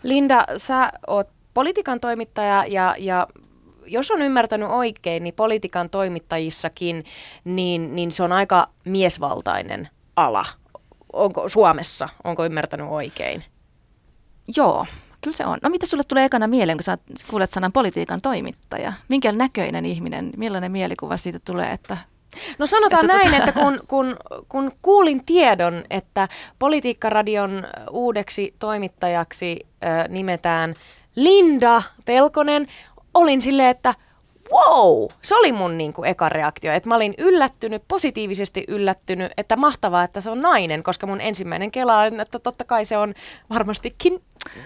Linda, 0.04 0.46
sä 0.58 0.92
oot 1.08 1.28
politiikan 1.54 2.00
toimittaja 2.00 2.66
ja, 2.68 2.96
ja 3.00 3.28
jos 3.86 4.12
on 4.12 4.22
ymmärtänyt 4.22 4.70
oikein, 4.70 5.24
niin 5.24 5.34
politiikan 5.34 5.90
toimittajissakin, 5.90 7.06
niin, 7.44 7.96
niin 7.96 8.12
se 8.12 8.24
on 8.24 8.32
aika 8.32 8.70
miesvaltainen 8.86 9.90
ala. 10.16 10.46
Onko 11.14 11.50
Suomessa, 11.50 12.10
onko 12.24 12.46
ymmärtänyt 12.46 12.88
oikein? 12.90 13.44
Joo, 14.58 14.86
Kyllä 15.28 15.38
se 15.38 15.46
on. 15.46 15.58
No 15.62 15.70
mitä 15.70 15.86
sulle 15.86 16.04
tulee 16.08 16.26
ekana 16.26 16.48
mieleen, 16.48 16.78
kun 16.78 16.84
sä 16.84 16.98
kuulet 17.30 17.52
sanan 17.52 17.72
politiikan 17.72 18.22
toimittaja? 18.22 18.94
Minkä 19.08 19.32
näköinen 19.32 19.86
ihminen, 19.86 20.32
millainen 20.38 20.72
mielikuva 20.72 21.18
siitä 21.18 21.40
tulee, 21.46 21.72
että 21.72 21.98
No 22.60 22.68
sanotaan 22.68 23.06
että 23.06 23.18
näin, 23.18 23.32
tota... 23.32 23.38
että 23.38 23.52
kun, 23.62 23.80
kun, 23.88 24.18
kun 24.50 24.72
kuulin 24.82 25.26
tiedon, 25.26 25.84
että 25.90 26.28
Politiikkaradion 26.60 27.64
uudeksi 27.92 28.56
toimittajaksi 28.60 29.68
äh, 29.86 30.10
nimetään 30.10 30.76
Linda 31.16 31.82
Pelkonen, 32.06 32.68
olin 33.14 33.42
silleen, 33.42 33.70
että 33.70 33.94
wow, 34.52 35.08
se 35.22 35.36
oli 35.36 35.52
mun 35.52 35.78
niin 35.78 35.94
kuin 35.94 36.10
eka 36.10 36.30
reaktio, 36.30 36.74
että 36.74 36.90
mä 36.90 36.96
olin 36.96 37.14
yllättynyt, 37.18 37.84
positiivisesti 37.88 38.66
yllättynyt, 38.68 39.32
että 39.38 39.56
mahtavaa, 39.56 40.04
että 40.04 40.22
se 40.22 40.30
on 40.30 40.42
nainen, 40.42 40.84
koska 40.84 41.08
mun 41.08 41.22
ensimmäinen 41.22 41.72
kela 41.72 42.00
on, 42.00 42.20
että 42.20 42.40
totta 42.40 42.64
kai 42.64 42.86
se 42.86 42.98
on 42.98 43.14
varmastikin 43.50 44.22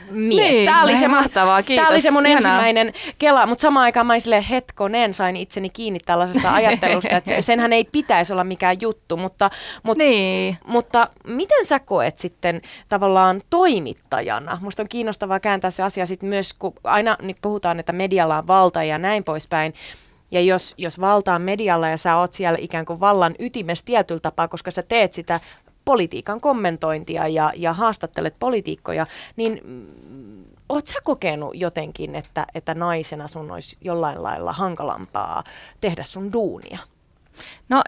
mies. 0.10 0.56
Niin, 0.56 0.66
tämä 0.66 0.84
oli 0.84 0.98
se 0.98 1.08
mahtavaa, 1.08 1.64
kiitos. 1.64 1.84
Tämä 1.84 1.94
oli 1.94 2.02
se 2.02 2.12
mun 2.12 2.26
Ihanaa. 2.26 2.38
ensimmäinen 2.38 2.94
kela, 3.20 3.46
mutta 3.46 3.62
samaan 3.62 3.84
aikaan 3.84 4.06
mä 4.06 4.20
sille 4.20 4.46
hetkonen 4.50 5.14
sain 5.14 5.36
itseni 5.36 5.70
kiinni 5.70 6.00
tällaisesta 6.00 6.54
ajattelusta, 6.56 7.18
että 7.18 7.42
senhän 7.42 7.74
ei 7.74 7.84
pitäisi 7.92 8.34
olla 8.34 8.44
mikään 8.44 8.78
juttu, 8.82 9.18
mutta, 9.18 9.50
mutta, 9.84 10.04
niin. 10.04 10.58
mutta 10.66 11.08
miten 11.28 11.66
sä 11.66 11.80
koet 11.80 12.18
sitten 12.18 12.62
tavallaan 12.90 13.42
toimittajana? 13.50 14.58
Musta 14.62 14.84
on 14.84 14.90
kiinnostavaa 14.90 15.40
kääntää 15.40 15.72
se 15.72 15.84
asia 15.84 16.06
sitten 16.06 16.30
myös, 16.30 16.54
kun 16.54 16.74
aina 16.84 17.18
nyt 17.22 17.38
puhutaan, 17.42 17.80
että 17.80 17.94
medialla 17.94 18.38
on 18.38 18.48
valta 18.48 18.84
ja 18.84 18.98
näin 18.98 19.24
poispäin, 19.24 19.74
ja 20.32 20.42
jos, 20.42 20.74
jos 20.78 21.00
valta 21.00 21.36
on 21.36 21.42
medialla 21.42 21.88
ja 21.88 21.98
sä 21.98 22.18
oot 22.18 22.34
siellä 22.34 22.60
ikään 22.62 22.86
kuin 22.86 23.00
vallan 23.00 23.36
ytimessä 23.40 23.86
tietyllä 23.86 24.20
tapaa, 24.20 24.48
koska 24.48 24.72
sä 24.72 24.82
teet 24.82 25.14
sitä 25.14 25.40
politiikan 25.86 26.42
kommentointia 26.42 27.28
ja, 27.28 27.52
ja 27.56 27.74
haastattelet 27.74 28.36
politiikkoja, 28.40 29.06
niin 29.36 29.62
mm, 29.64 30.44
oot 30.70 30.88
sä 30.88 30.96
kokenut 31.04 31.52
jotenkin, 31.56 32.16
että, 32.16 32.46
että 32.56 32.74
naisena 32.74 33.28
sun 33.28 33.52
olisi 33.52 33.78
jollain 33.82 34.24
lailla 34.24 34.54
hankalampaa 34.54 35.44
tehdä 35.82 36.04
sun 36.04 36.34
duunia? 36.34 36.78
No 37.70 37.82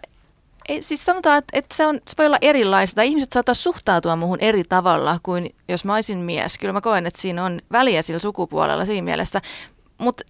ei, 0.70 0.82
siis 0.82 1.06
sanotaan, 1.06 1.38
että, 1.38 1.58
että 1.58 1.76
se, 1.76 1.88
on, 1.88 2.00
se 2.08 2.16
voi 2.18 2.26
olla 2.26 2.38
erilaista. 2.42 3.02
Ihmiset 3.02 3.32
saattaa 3.32 3.56
suhtautua 3.56 4.16
muuhun 4.16 4.40
eri 4.40 4.64
tavalla 4.64 5.20
kuin 5.24 5.56
jos 5.68 5.86
mä 5.86 5.94
olisin 5.94 6.18
mies. 6.18 6.58
Kyllä 6.58 6.74
mä 6.74 6.82
koen, 6.82 7.06
että 7.06 7.22
siinä 7.22 7.46
on 7.46 7.62
väliä 7.72 8.02
sillä 8.02 8.20
sukupuolella 8.20 8.86
siinä 8.86 9.06
mielessä. 9.06 9.42
Mutta 9.98 10.24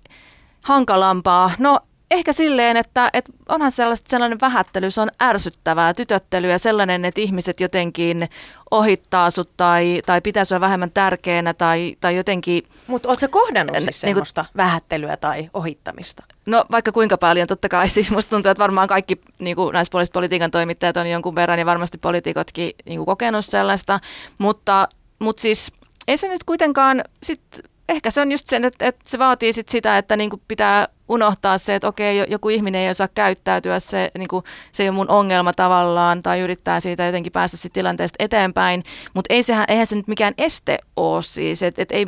hankalampaa, 0.63 1.51
no 1.57 1.79
ehkä 2.13 2.33
silleen, 2.33 2.77
että, 2.77 3.09
että 3.13 3.31
onhan 3.49 3.71
sellaista, 3.71 4.09
sellainen 4.09 4.39
vähättely, 4.41 4.91
se 4.91 5.01
on 5.01 5.09
ärsyttävää 5.21 5.93
tytöttelyä 5.93 6.57
sellainen, 6.57 7.05
että 7.05 7.21
ihmiset 7.21 7.59
jotenkin 7.59 8.29
ohittaa 8.71 9.31
sut 9.31 9.49
tai, 9.57 10.01
tai 10.05 10.21
pitää 10.21 10.45
sua 10.45 10.59
vähemmän 10.61 10.91
tärkeänä 10.91 11.53
tai, 11.53 11.95
tai 11.99 12.15
jotenkin... 12.15 12.63
Mutta 12.87 13.09
ootko 13.09 13.27
kohdannut 13.27 13.77
siis 13.77 14.03
niin 14.03 14.15
kuin, 14.15 14.25
vähättelyä 14.57 15.17
tai 15.17 15.49
ohittamista? 15.53 16.23
No 16.45 16.65
vaikka 16.71 16.91
kuinka 16.91 17.17
paljon, 17.17 17.47
totta 17.47 17.69
kai. 17.69 17.89
Siis 17.93 18.11
musta 18.11 18.29
tuntuu, 18.29 18.51
että 18.51 18.63
varmaan 18.63 18.87
kaikki 18.87 19.21
niin 19.39 19.55
kuin 19.55 19.73
naispuoliset 19.73 20.13
politiikan 20.13 20.51
toimittajat 20.51 20.97
on 20.97 21.09
jonkun 21.09 21.35
verran 21.35 21.59
ja 21.59 21.65
varmasti 21.65 21.97
poliitikotkin 21.97 22.71
niin 22.85 22.97
kuin 22.97 23.05
kokenut 23.05 23.45
sellaista, 23.45 23.99
mutta, 24.37 24.87
mutta 25.19 25.41
siis 25.41 25.71
ei 26.07 26.17
se 26.17 26.27
nyt 26.27 26.43
kuitenkaan 26.43 27.03
sit 27.23 27.41
ehkä 27.89 28.11
se 28.11 28.21
on 28.21 28.31
just 28.31 28.47
sen, 28.47 28.65
että, 28.65 28.85
että 28.85 29.09
se 29.09 29.19
vaatii 29.19 29.53
sit 29.53 29.69
sitä, 29.69 29.97
että 29.97 30.17
niinku 30.17 30.41
pitää 30.47 30.87
unohtaa 31.13 31.57
se, 31.57 31.75
että 31.75 31.87
okei, 31.87 32.25
joku 32.27 32.49
ihminen 32.49 32.81
ei 32.81 32.89
osaa 32.89 33.07
käyttäytyä, 33.07 33.79
se, 33.79 34.11
niinku, 34.17 34.43
se 34.71 34.83
ei 34.83 34.89
ole 34.89 34.95
mun 34.95 35.09
ongelma 35.09 35.53
tavallaan, 35.53 36.23
tai 36.23 36.39
yrittää 36.39 36.79
siitä 36.79 37.05
jotenkin 37.05 37.31
päästä 37.31 37.57
sit 37.57 37.73
tilanteesta 37.73 38.15
eteenpäin, 38.19 38.83
mutta 39.13 39.33
ei 39.33 39.43
sehän, 39.43 39.65
eihän 39.67 39.87
se 39.87 39.95
nyt 39.95 40.07
mikään 40.07 40.33
este 40.37 40.77
ole 40.95 41.21
siis, 41.21 41.63
että 41.63 41.81
et 41.81 41.91
ei 41.91 42.05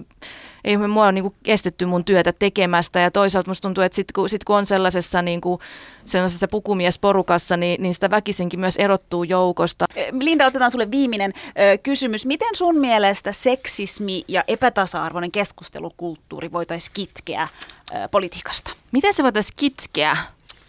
ei 0.65 0.77
mua 0.77 1.03
ole 1.03 1.11
niin 1.11 1.35
estetty 1.45 1.85
mun 1.85 2.05
työtä 2.05 2.33
tekemästä 2.39 2.99
ja 2.99 3.11
toisaalta 3.11 3.49
musta 3.49 3.61
tuntuu, 3.61 3.83
että 3.83 3.95
sitten 3.95 4.13
kun, 4.13 4.29
sit 4.29 4.43
kun 4.43 4.55
on 4.55 4.65
sellaisessa, 4.65 5.21
niin 5.21 5.41
kuin, 5.41 5.59
sellaisessa 6.05 6.47
pukumiesporukassa, 6.47 7.57
niin, 7.57 7.81
niin 7.81 7.93
sitä 7.93 8.09
väkisinkin 8.09 8.59
myös 8.59 8.75
erottuu 8.75 9.23
joukosta. 9.23 9.85
Linda, 10.11 10.45
otetaan 10.45 10.71
sulle 10.71 10.91
viimeinen 10.91 11.33
ö, 11.35 11.77
kysymys. 11.77 12.25
Miten 12.25 12.55
sun 12.55 12.77
mielestä 12.77 13.31
seksismi 13.31 14.23
ja 14.27 14.43
epätasa-arvoinen 14.47 15.31
keskustelukulttuuri 15.31 16.51
voitaisiin 16.51 16.91
kitkeä 16.93 17.47
ö, 17.91 18.07
politiikasta? 18.11 18.71
Miten 18.91 19.13
se 19.13 19.23
voitaisiin 19.23 19.55
kitkeä? 19.55 20.17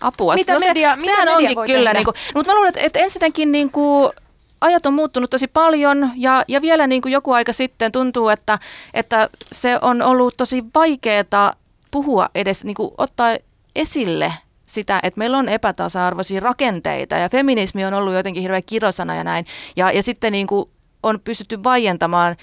Apua. 0.01 0.35
Mitä 0.35 0.53
no 0.53 0.59
media, 0.59 0.91
se, 0.91 0.97
mitä 0.97 1.07
sehän 1.07 1.29
media 1.29 1.37
onkin 1.37 1.57
voi 1.57 1.67
kyllä, 1.67 1.93
niin 1.93 2.05
kuin, 2.05 2.15
mutta 2.35 2.53
mä 2.53 2.55
luulen, 2.55 2.69
että, 2.69 2.81
että 2.81 2.99
ensinnäkin 2.99 3.53
niin 3.53 3.71
kuin, 3.71 4.13
ajat 4.61 4.87
on 4.87 4.95
muuttunut 4.95 5.31
tosi 5.31 5.49
paljon 5.49 6.11
ja, 6.17 6.45
ja 6.49 6.63
vielä 6.63 6.87
niin 6.87 7.03
kuin 7.03 7.13
joku 7.13 7.33
aika 7.33 7.53
sitten 7.53 7.93
tuntuu, 7.93 8.29
että, 8.29 8.59
että 8.95 9.29
se 9.53 9.79
on 9.83 10.03
ollut 10.03 10.37
tosi 10.37 10.65
vaikeaa 10.75 11.55
puhua 11.91 12.29
edes 12.35 12.65
niin 12.65 12.75
kuin 12.75 12.91
ottaa 12.99 13.37
esille 13.75 14.33
sitä, 14.67 15.01
että 15.03 15.19
meillä 15.19 15.39
on 15.39 15.49
epätasa-arvoisia 15.49 16.41
rakenteita 16.41 17.17
ja 17.17 17.29
feminismi 17.29 17.85
on 17.85 17.95
ollut 17.95 18.15
jotenkin 18.15 18.43
hirveän 18.43 18.63
kirosana 18.67 19.15
ja 19.15 19.25
näin. 19.25 19.45
Ja, 19.77 19.93
ja 19.93 20.03
sitten 20.03 20.33
niin 20.33 20.47
kuin 20.47 20.71
on 21.03 21.21
pystytty 21.21 21.65
vaientamaan 21.65 22.37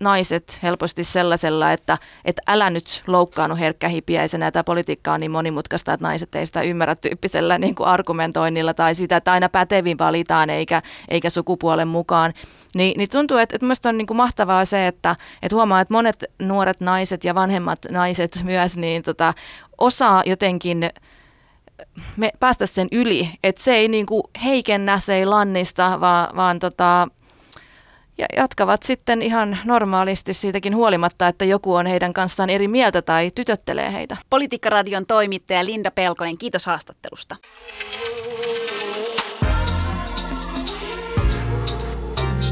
naiset 0.00 0.58
helposti 0.62 1.04
sellaisella, 1.04 1.72
että, 1.72 1.98
että 2.24 2.42
älä 2.46 2.70
nyt 2.70 3.02
loukkaannu 3.06 3.56
herkkähipiäisenä 3.56 4.44
ja 4.44 4.52
tämä 4.52 4.64
politiikka 4.64 5.12
on 5.12 5.20
niin 5.20 5.30
monimutkaista, 5.30 5.92
että 5.92 6.06
naiset 6.06 6.34
ei 6.34 6.46
sitä 6.46 6.62
ymmärrä 6.62 6.94
tyyppisellä 6.94 7.58
niin 7.58 7.74
kuin 7.74 7.86
argumentoinnilla 7.86 8.74
tai 8.74 8.94
sitä, 8.94 9.16
että 9.16 9.32
aina 9.32 9.48
pätevin 9.48 9.98
valitaan 9.98 10.50
eikä, 10.50 10.82
eikä 11.08 11.30
sukupuolen 11.30 11.88
mukaan. 11.88 12.32
Niin, 12.74 12.98
niin 12.98 13.10
tuntuu, 13.10 13.36
että, 13.36 13.56
että 13.56 13.64
mielestäni 13.64 13.94
on 13.94 13.98
niin 13.98 14.06
kuin 14.06 14.16
mahtavaa 14.16 14.64
se, 14.64 14.86
että, 14.86 15.16
että 15.42 15.54
huomaa, 15.54 15.80
että 15.80 15.94
monet 15.94 16.24
nuoret 16.42 16.80
naiset 16.80 17.24
ja 17.24 17.34
vanhemmat 17.34 17.78
naiset 17.90 18.38
myös 18.44 18.76
niin 18.76 19.02
tota, 19.02 19.34
osaa 19.78 20.22
jotenkin 20.26 20.90
me 22.16 22.32
päästä 22.40 22.66
sen 22.66 22.88
yli, 22.92 23.30
että 23.42 23.62
se 23.62 23.74
ei 23.74 23.88
niin 23.88 24.06
kuin 24.06 24.22
heikennä, 24.44 24.98
se 24.98 25.14
ei 25.14 25.26
lannista, 25.26 26.00
vaan, 26.00 26.36
vaan 26.36 26.58
tota, 26.58 27.08
ja 28.18 28.26
jatkavat 28.36 28.82
sitten 28.82 29.22
ihan 29.22 29.58
normaalisti 29.64 30.32
siitäkin 30.32 30.76
huolimatta, 30.76 31.28
että 31.28 31.44
joku 31.44 31.74
on 31.74 31.86
heidän 31.86 32.12
kanssaan 32.12 32.50
eri 32.50 32.68
mieltä 32.68 33.02
tai 33.02 33.30
tytöttelee 33.34 33.92
heitä. 33.92 34.16
Politiikkaradion 34.30 35.06
toimittaja 35.06 35.64
Linda 35.64 35.90
Pelkonen, 35.90 36.38
kiitos 36.38 36.66
haastattelusta. 36.66 37.36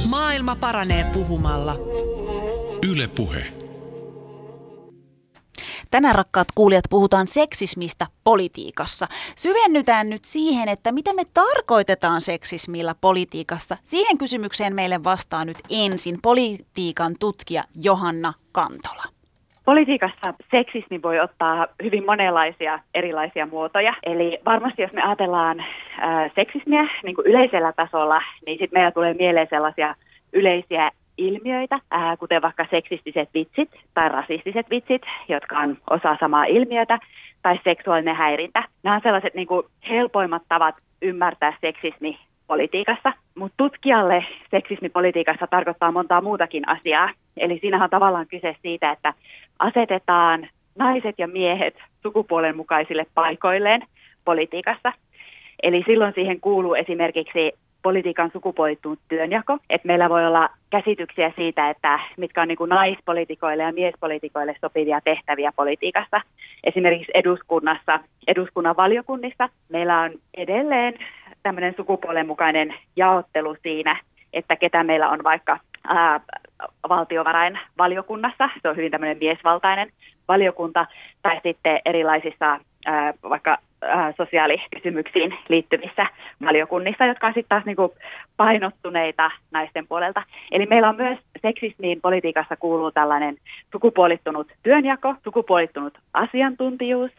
Maailma 0.08 0.56
paranee 0.60 1.04
puhumalla. 1.12 1.76
Yle 2.90 3.08
Puhe. 3.08 3.65
Tänään 5.96 6.14
rakkaat 6.14 6.48
kuulijat 6.54 6.84
puhutaan 6.90 7.26
seksismistä 7.26 8.06
politiikassa. 8.24 9.06
Syvennytään 9.36 10.10
nyt 10.10 10.24
siihen, 10.24 10.68
että 10.68 10.92
mitä 10.92 11.10
me 11.14 11.22
tarkoitetaan 11.34 12.20
seksismillä 12.20 12.94
politiikassa. 13.00 13.76
Siihen 13.82 14.18
kysymykseen 14.18 14.74
meille 14.74 15.04
vastaa 15.04 15.44
nyt 15.44 15.56
ensin 15.70 16.18
politiikan 16.22 17.12
tutkija 17.20 17.62
Johanna 17.84 18.32
Kantola. 18.52 19.04
Politiikassa 19.64 20.34
seksismi 20.50 21.02
voi 21.02 21.20
ottaa 21.20 21.66
hyvin 21.82 22.06
monenlaisia 22.06 22.78
erilaisia 22.94 23.46
muotoja. 23.46 23.94
Eli 24.02 24.38
varmasti 24.44 24.82
jos 24.82 24.92
me 24.92 25.02
ajatellaan 25.02 25.64
ää, 26.00 26.30
seksismiä 26.34 26.88
niin 27.02 27.14
kuin 27.14 27.26
yleisellä 27.26 27.72
tasolla, 27.72 28.20
niin 28.46 28.58
sitten 28.58 28.78
meillä 28.78 28.90
tulee 28.90 29.14
mieleen 29.14 29.48
sellaisia 29.50 29.94
yleisiä 30.32 30.90
ilmiöitä, 31.18 31.78
ää, 31.90 32.16
kuten 32.16 32.42
vaikka 32.42 32.66
seksistiset 32.70 33.28
vitsit 33.34 33.70
tai 33.94 34.08
rasistiset 34.08 34.70
vitsit, 34.70 35.02
jotka 35.28 35.56
on 35.58 35.76
osa 35.90 36.16
samaa 36.20 36.44
ilmiötä, 36.44 36.98
tai 37.42 37.60
seksuaalinen 37.64 38.16
häirintä. 38.16 38.64
Nämä 38.82 38.96
on 38.96 39.02
sellaiset 39.02 39.34
niin 39.34 39.46
kuin 39.46 39.66
helpoimmat 39.88 40.42
tavat 40.48 40.74
ymmärtää 41.02 41.56
seksismi 41.60 42.18
politiikassa, 42.46 43.12
mutta 43.34 43.54
tutkijalle 43.56 44.26
seksismi 44.50 44.88
politiikassa 44.88 45.46
tarkoittaa 45.46 45.92
montaa 45.92 46.20
muutakin 46.20 46.68
asiaa. 46.68 47.10
Eli 47.36 47.58
siinähän 47.58 47.84
on 47.84 47.90
tavallaan 47.90 48.26
kyse 48.26 48.56
siitä, 48.62 48.90
että 48.90 49.14
asetetaan 49.58 50.48
naiset 50.78 51.14
ja 51.18 51.28
miehet 51.28 51.74
sukupuolen 52.02 52.56
mukaisille 52.56 53.06
paikoilleen 53.14 53.82
politiikassa. 54.24 54.92
Eli 55.62 55.82
silloin 55.86 56.12
siihen 56.14 56.40
kuuluu 56.40 56.74
esimerkiksi 56.74 57.52
politiikan 57.86 58.30
sukupuolittunut 58.32 58.98
työnjako. 59.08 59.58
Että 59.70 59.86
meillä 59.86 60.08
voi 60.08 60.26
olla 60.26 60.48
käsityksiä 60.70 61.32
siitä, 61.36 61.70
että 61.70 62.00
mitkä 62.16 62.42
on 62.42 62.48
niin 62.48 62.58
kuin 62.58 62.68
naispolitikoille 62.68 63.62
ja 63.62 63.72
miespolitikoille 63.72 64.54
sopivia 64.60 65.00
tehtäviä 65.00 65.52
politiikassa. 65.56 66.20
Esimerkiksi 66.64 67.12
eduskunnassa, 67.14 68.00
eduskunnan 68.26 68.76
valiokunnissa 68.76 69.48
meillä 69.68 70.00
on 70.00 70.10
edelleen 70.36 70.94
tämmöinen 71.42 71.74
sukupuolen 71.76 72.26
mukainen 72.26 72.74
jaottelu 72.96 73.56
siinä, 73.62 74.00
että 74.32 74.56
ketä 74.56 74.84
meillä 74.84 75.08
on 75.08 75.24
vaikka 75.24 75.58
ää, 75.88 76.20
valtiovarainvaliokunnassa, 76.88 78.50
se 78.62 78.68
on 78.68 78.76
hyvin 78.76 78.90
tämmöinen 78.90 79.18
miesvaltainen 79.18 79.92
valiokunta, 80.28 80.86
tai 81.22 81.40
sitten 81.42 81.80
erilaisissa 81.84 82.60
ää, 82.86 83.14
vaikka 83.22 83.58
sosiaalikysymyksiin 84.16 85.38
liittyvissä 85.48 86.06
valiokunnissa, 86.44 87.06
jotka 87.06 87.26
on 87.26 87.32
sitten 87.32 87.48
taas 87.48 87.64
niin 87.64 87.76
kuin 87.76 87.92
painottuneita 88.36 89.30
naisten 89.50 89.86
puolelta. 89.86 90.22
Eli 90.50 90.66
meillä 90.66 90.88
on 90.88 90.96
myös 90.96 91.18
seksismiin 91.42 92.00
politiikassa 92.00 92.56
kuuluu 92.56 92.90
tällainen 92.90 93.36
sukupuolittunut 93.72 94.52
työnjako, 94.62 95.14
sukupuolittunut 95.24 95.98
asiantuntijuus, 96.14 97.10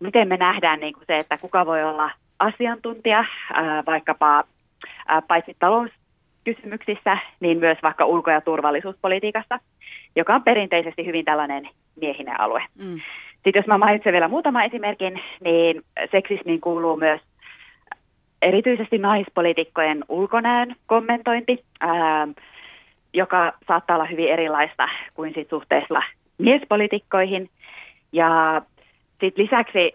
miten 0.00 0.28
me 0.28 0.36
nähdään 0.36 0.80
niin 0.80 0.94
kuin 0.94 1.04
se, 1.06 1.16
että 1.16 1.38
kuka 1.40 1.66
voi 1.66 1.84
olla 1.84 2.10
asiantuntija 2.38 3.24
ää, 3.54 3.82
vaikkapa 3.86 4.44
ää, 5.08 5.22
paitsi 5.22 5.56
talouskysymyksissä, 5.58 7.18
niin 7.40 7.58
myös 7.58 7.78
vaikka 7.82 8.04
ulko- 8.06 8.30
ja 8.30 8.40
turvallisuuspolitiikassa, 8.40 9.58
joka 10.16 10.34
on 10.34 10.42
perinteisesti 10.42 11.06
hyvin 11.06 11.24
tällainen 11.24 11.68
miehinen 12.00 12.40
alue. 12.40 12.64
Mm. 12.84 13.00
Sitten 13.44 13.60
jos 13.60 13.66
mä 13.66 13.78
mainitsen 13.78 14.12
vielä 14.12 14.28
muutama 14.28 14.64
esimerkin, 14.64 15.20
niin 15.40 15.82
seksismiin 16.10 16.60
kuuluu 16.60 16.96
myös 16.96 17.20
erityisesti 18.42 18.98
naispolitiikkojen 18.98 20.04
ulkonäön 20.08 20.76
kommentointi, 20.86 21.64
ää, 21.80 22.28
joka 23.14 23.52
saattaa 23.68 23.96
olla 23.96 24.06
hyvin 24.06 24.28
erilaista 24.28 24.88
kuin 25.14 25.34
sit 25.34 25.48
suhteessa 25.48 26.02
miespolitiikkoihin. 26.38 27.50
Ja 28.12 28.62
sitten 29.20 29.44
lisäksi, 29.44 29.92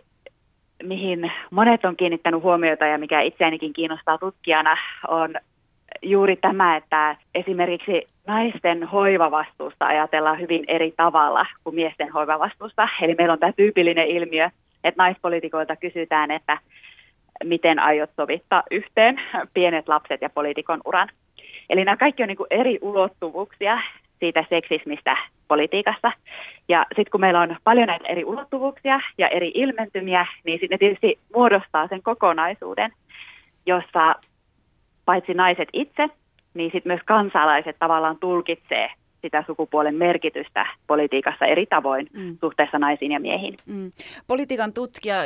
mihin 0.83 1.31
monet 1.51 1.85
on 1.85 1.95
kiinnittänyt 1.95 2.43
huomiota 2.43 2.85
ja 2.85 2.97
mikä 2.97 3.21
itseänikin 3.21 3.73
kiinnostaa 3.73 4.17
tutkijana, 4.17 4.77
on 5.07 5.35
juuri 6.01 6.35
tämä, 6.35 6.75
että 6.75 7.15
esimerkiksi 7.35 8.07
naisten 8.27 8.83
hoivavastuusta 8.83 9.85
ajatellaan 9.85 10.39
hyvin 10.39 10.63
eri 10.67 10.93
tavalla 10.97 11.45
kuin 11.63 11.75
miesten 11.75 12.11
hoivavastuusta. 12.11 12.87
Eli 13.01 13.15
meillä 13.15 13.33
on 13.33 13.39
tämä 13.39 13.51
tyypillinen 13.51 14.07
ilmiö, 14.07 14.49
että 14.83 15.03
naispolitikoilta 15.03 15.75
kysytään, 15.75 16.31
että 16.31 16.57
miten 17.43 17.79
aiot 17.79 18.09
sovittaa 18.15 18.63
yhteen 18.71 19.21
pienet 19.53 19.87
lapset 19.87 20.21
ja 20.21 20.29
poliitikon 20.29 20.81
uran. 20.85 21.09
Eli 21.69 21.85
nämä 21.85 21.97
kaikki 21.97 22.23
on 22.23 22.27
niin 22.27 22.37
kuin 22.37 22.47
eri 22.49 22.79
ulottuvuuksia 22.81 23.79
siitä 24.19 24.45
seksismistä 24.49 25.17
politiikassa. 25.47 26.11
Ja 26.67 26.85
sitten 26.87 27.11
kun 27.11 27.21
meillä 27.21 27.41
on 27.41 27.55
paljon 27.63 27.87
näitä 27.87 28.07
eri 28.07 28.25
ulottuvuuksia 28.25 28.99
ja 29.17 29.27
eri 29.27 29.51
ilmentymiä, 29.53 30.25
niin 30.43 30.59
sitten 30.59 30.75
ne 30.75 30.77
tietysti 30.77 31.19
muodostaa 31.33 31.87
sen 31.87 32.03
kokonaisuuden, 32.03 32.91
jossa 33.65 34.15
paitsi 35.07 35.33
naiset 35.33 35.69
itse, 35.73 36.07
niin 36.53 36.71
sitten 36.71 36.89
myös 36.89 37.01
kansalaiset 37.05 37.75
tavallaan 37.79 38.17
tulkitsee 38.19 38.89
sitä 39.21 39.43
sukupuolen 39.47 39.95
merkitystä 39.95 40.65
politiikassa 40.87 41.45
eri 41.45 41.65
tavoin 41.65 42.07
mm. 42.13 42.37
suhteessa 42.41 42.79
naisiin 42.79 43.11
ja 43.11 43.19
miehiin. 43.19 43.57
Mm. 43.65 43.91
Politiikan 44.27 44.73
tutkija 44.73 45.17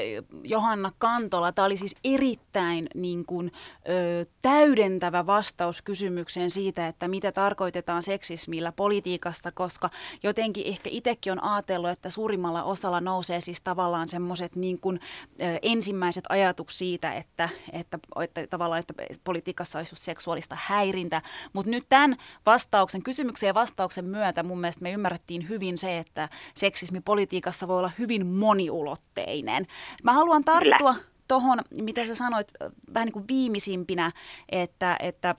Johanna 0.44 0.92
Kantola, 0.98 1.52
tämä 1.52 1.66
oli 1.66 1.78
siis 1.78 1.96
erittäin 2.04 2.88
niin 2.96 3.26
kuin, 3.26 3.52
ö, 3.90 4.26
täydentävä 4.42 5.26
vastaus 5.26 5.82
kysymykseen 5.82 6.52
siitä, 6.52 6.88
että 6.88 7.08
mitä 7.08 7.32
tarkoitetaan 7.32 8.04
seksismillä 8.04 8.72
politiikassa, 8.72 9.50
koska 9.54 9.90
jotenkin 10.24 10.68
ehkä 10.68 10.90
itsekin 10.94 11.32
on 11.32 11.44
ajatellut, 11.44 11.90
että 11.90 12.10
suurimmalla 12.10 12.64
osalla 12.64 13.02
nousee 13.02 13.42
siis 13.42 13.62
tavallaan 13.62 14.10
semmoiset 14.10 14.56
niin 14.56 14.80
kuin, 14.80 15.00
ö, 15.42 15.60
ensimmäiset 15.62 16.24
ajatukset 16.30 16.78
siitä, 16.78 17.14
että, 17.14 17.50
että, 17.74 18.00
että 18.24 18.48
tavallaan 18.48 18.80
että 18.80 18.94
politiikassa 19.24 19.80
olisi 19.80 19.96
seksuaalista 19.96 20.58
häirintä, 20.60 21.22
mutta 21.54 21.72
nyt 21.72 21.86
tämän 21.90 22.16
vastauksen, 22.46 23.04
kysymykseen 23.04 23.48
ja 23.48 23.54
vastauksen 23.54 23.82
vastauksen 23.92 24.06
myötä 24.06 24.44
mun 24.44 24.62
mielestä 24.62 24.84
me 24.84 24.92
ymmärrettiin 24.92 25.50
hyvin 25.50 25.78
se, 25.78 25.98
että 25.98 26.30
seksismi 26.56 27.02
politiikassa 27.02 27.68
voi 27.68 27.78
olla 27.78 27.92
hyvin 28.00 28.28
moniulotteinen. 28.28 29.68
Mä 30.04 30.14
haluan 30.14 30.44
tarttua 30.44 30.96
tuohon, 31.28 31.60
mitä 31.82 32.06
sä 32.06 32.16
sanoit 32.16 32.52
vähän 32.94 33.06
niin 33.06 33.14
kuin 33.14 33.28
viimeisimpinä, 33.28 34.12
että, 34.50 34.98
että 35.00 35.36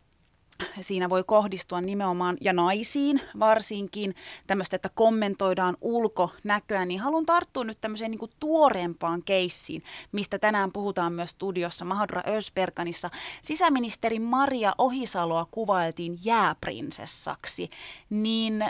siinä 0.81 1.11
voi 1.11 1.25
kohdistua 1.25 1.81
nimenomaan 1.81 2.37
ja 2.41 2.53
naisiin 2.53 3.21
varsinkin 3.39 4.15
tämmöistä, 4.47 4.77
että 4.77 4.89
kommentoidaan 4.95 5.77
ulkonäköä, 5.81 6.85
niin 6.85 7.01
haluan 7.01 7.27
tarttua 7.27 7.65
nyt 7.65 7.81
tämmöiseen 7.81 8.11
niin 8.11 8.19
kuin 8.19 8.33
tuoreempaan 8.41 9.23
keissiin, 9.23 9.83
mistä 10.13 10.39
tänään 10.39 10.73
puhutaan 10.73 11.13
myös 11.13 11.31
studiossa 11.31 11.85
Mahadura 11.85 12.23
Ösperkanissa. 12.27 13.11
Sisäministeri 13.43 14.19
Maria 14.19 14.73
Ohisaloa 14.79 15.47
kuvailtiin 15.51 16.19
jääprinsessaksi, 16.25 17.71
niin 18.11 18.63
ö, 18.63 18.69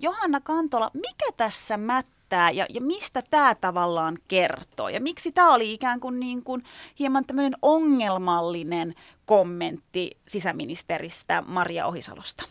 Johanna 0.00 0.40
Kantola, 0.40 0.90
mikä 0.94 1.26
tässä 1.36 1.76
mättää? 1.76 2.14
ja, 2.52 2.66
ja 2.68 2.80
mistä 2.80 3.22
tämä 3.30 3.54
tavallaan 3.54 4.18
kertoo? 4.28 4.88
Ja 4.88 5.00
miksi 5.00 5.32
tämä 5.32 5.54
oli 5.54 5.72
ikään 5.72 6.00
kuin, 6.00 6.20
niin 6.20 6.44
kuin 6.44 6.64
hieman 6.98 7.24
tämmöinen 7.24 7.54
ongelmallinen 7.62 8.94
kommentti 9.26 10.10
sisäministeristä 10.26 11.42
Maria 11.46 11.86
Ohisalosta? 11.86 12.44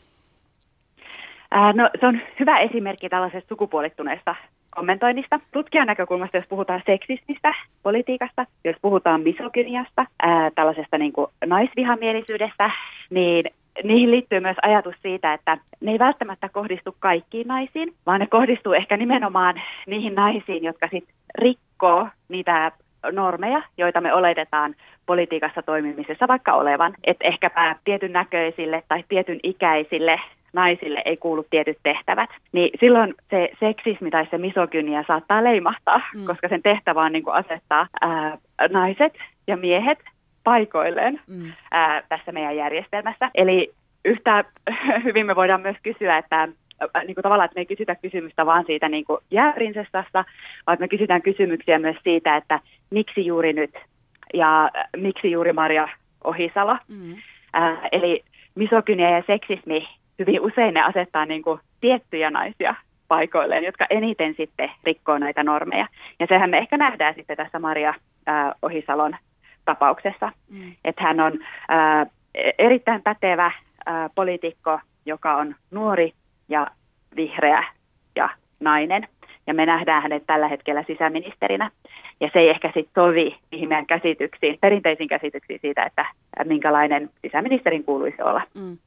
Ää, 1.52 1.74
no, 1.74 1.90
se 2.00 2.08
on 2.08 2.22
hyvä 2.40 2.60
esimerkki 2.60 3.10
tällaisesta 3.10 3.50
sukupuolittuneesta 3.50 4.36
kommentoinnista. 4.76 5.40
Tutkijan 5.52 5.88
näkökulmasta, 5.88 6.38
jos 6.38 6.46
puhutaan 6.50 6.82
seksismistä, 6.86 7.54
politiikasta, 7.84 8.46
jos 8.64 8.76
puhutaan 8.82 9.22
misogyniasta, 9.22 10.06
ää, 10.24 10.52
tällaisesta 10.56 10.98
niin 10.98 11.14
kuin 11.14 11.28
naisvihamielisyydestä, 11.46 12.72
niin 13.10 13.46
niihin 13.84 14.12
liittyy 14.12 14.40
myös 14.40 14.58
ajatus 14.62 14.96
siitä, 15.02 15.34
että 15.34 15.58
ne 15.82 15.92
ei 15.92 16.00
välttämättä 16.00 16.50
kohdistu 16.50 16.96
kaikkiin 17.00 17.48
naisiin, 17.48 17.94
vaan 18.06 18.20
ne 18.20 18.28
kohdistuu 18.28 18.74
ehkä 18.74 18.98
nimenomaan 18.98 19.62
niihin 19.88 20.16
naisiin, 20.16 20.64
jotka 20.64 20.88
sitten 20.92 21.16
rikkoo 21.36 22.08
niitä 22.30 22.72
normeja, 23.12 23.62
joita 23.78 24.02
me 24.02 24.14
oletetaan 24.14 24.76
politiikassa 25.06 25.62
toimimisessa 25.62 26.28
vaikka 26.28 26.54
olevan. 26.54 26.94
Että 27.04 27.28
ehkäpä 27.28 27.76
tietyn 27.84 28.14
näköisille 28.14 28.84
tai 28.88 29.04
tietyn 29.10 29.40
ikäisille 29.44 30.20
naisille 30.54 31.02
ei 31.06 31.18
kuulu 31.18 31.46
tietyt 31.50 31.78
tehtävät, 31.84 32.30
niin 32.52 32.70
silloin 32.80 33.14
se 33.30 33.50
seksismi 33.60 34.12
tai 34.12 34.28
se 34.32 34.38
misogynia 34.38 35.04
saattaa 35.08 35.44
leimahtaa, 35.44 36.02
mm. 36.16 36.26
koska 36.26 36.48
sen 36.48 36.64
tehtävä 36.64 37.02
on 37.02 37.12
niin 37.12 37.24
kuin 37.24 37.36
asettaa 37.36 37.88
ää, 38.02 38.38
naiset 38.70 39.14
ja 39.48 39.58
miehet 39.58 40.00
paikoilleen 40.44 41.20
mm. 41.28 41.52
ää, 41.72 42.04
tässä 42.10 42.32
meidän 42.32 42.56
järjestelmässä. 42.56 43.30
Eli 43.36 43.74
yhtä 44.06 44.44
hyvin 45.04 45.26
me 45.26 45.36
voidaan 45.36 45.62
myös 45.62 45.78
kysyä, 45.84 46.18
että 46.18 46.48
niin 47.08 47.16
kuin 47.16 47.24
tavallaan, 47.24 47.46
että 47.46 47.56
me 47.56 47.62
ei 47.62 47.76
kysytä 47.76 47.96
kysymystä 47.96 48.46
vaan 48.46 48.64
siitä 48.66 48.90
niin 48.90 49.06
kuin 49.06 49.20
jääprinsessasta, 49.32 50.26
vaan 50.68 50.78
me 50.80 50.88
kysytään 50.88 51.22
kysymyksiä 51.22 51.80
myös 51.80 51.98
siitä, 52.04 52.36
että 52.36 52.60
miksi 52.94 53.26
juuri 53.26 53.54
nyt 53.54 53.76
ja 54.34 54.72
miksi 54.98 55.32
juuri 55.32 55.54
Maria 55.54 55.88
Ohisalo. 56.24 56.78
Mm. 56.88 57.16
Ää, 57.54 57.90
eli 57.92 58.24
misogynia 58.56 59.10
ja 59.10 59.24
seksismi 59.28 59.88
hyvin 60.20 60.42
usein 60.42 60.74
ne 60.74 60.82
asettaa 60.82 61.26
niin 61.26 61.42
kuin 61.42 61.60
tiettyjä 61.82 62.30
naisia 62.30 62.76
paikoilleen, 63.08 63.64
jotka 63.64 63.86
eniten 63.90 64.34
sitten 64.38 64.72
rikkoo 64.84 65.18
näitä 65.18 65.44
normeja. 65.44 65.88
Ja 66.20 66.28
sehän 66.30 66.50
me 66.50 66.58
ehkä 66.58 66.78
nähdään 66.78 67.16
sitten 67.16 67.38
tässä 67.38 67.60
Maria 67.60 67.94
ää, 68.26 68.54
Ohisalon 68.62 69.16
tapauksessa, 69.66 70.32
mm. 70.50 70.76
että 70.86 71.04
hän 71.04 71.20
on 71.20 71.34
ää, 71.70 72.06
erittäin 72.60 73.02
pätevä 73.02 73.52
ää, 73.86 74.10
poliitikko, 74.16 74.80
joka 75.06 75.36
on 75.36 75.56
nuori 75.72 76.14
ja 76.50 76.68
vihreä 77.16 77.64
ja 78.16 78.30
nainen. 78.60 79.08
Ja 79.48 79.54
me 79.54 79.66
nähdään 79.66 80.02
hänet 80.02 80.24
tällä 80.28 80.48
hetkellä 80.48 80.84
sisäministerinä. 80.88 81.72
Ja 82.20 82.30
se 82.34 82.40
ei 82.40 82.50
ehkä 82.50 82.68
sitten 82.68 83.04
sovi 83.04 83.38
niihin 83.52 83.70
meidän 83.70 83.86
käsityksiin, 83.86 84.58
perinteisiin 84.62 85.10
käsityksiin 85.10 85.60
siitä, 85.62 85.84
että 85.84 86.06
minkälainen 86.46 87.10
sisäministerin 87.22 87.84
kuuluisi 87.84 88.22
olla. 88.22 88.42
Mm. 88.54 88.78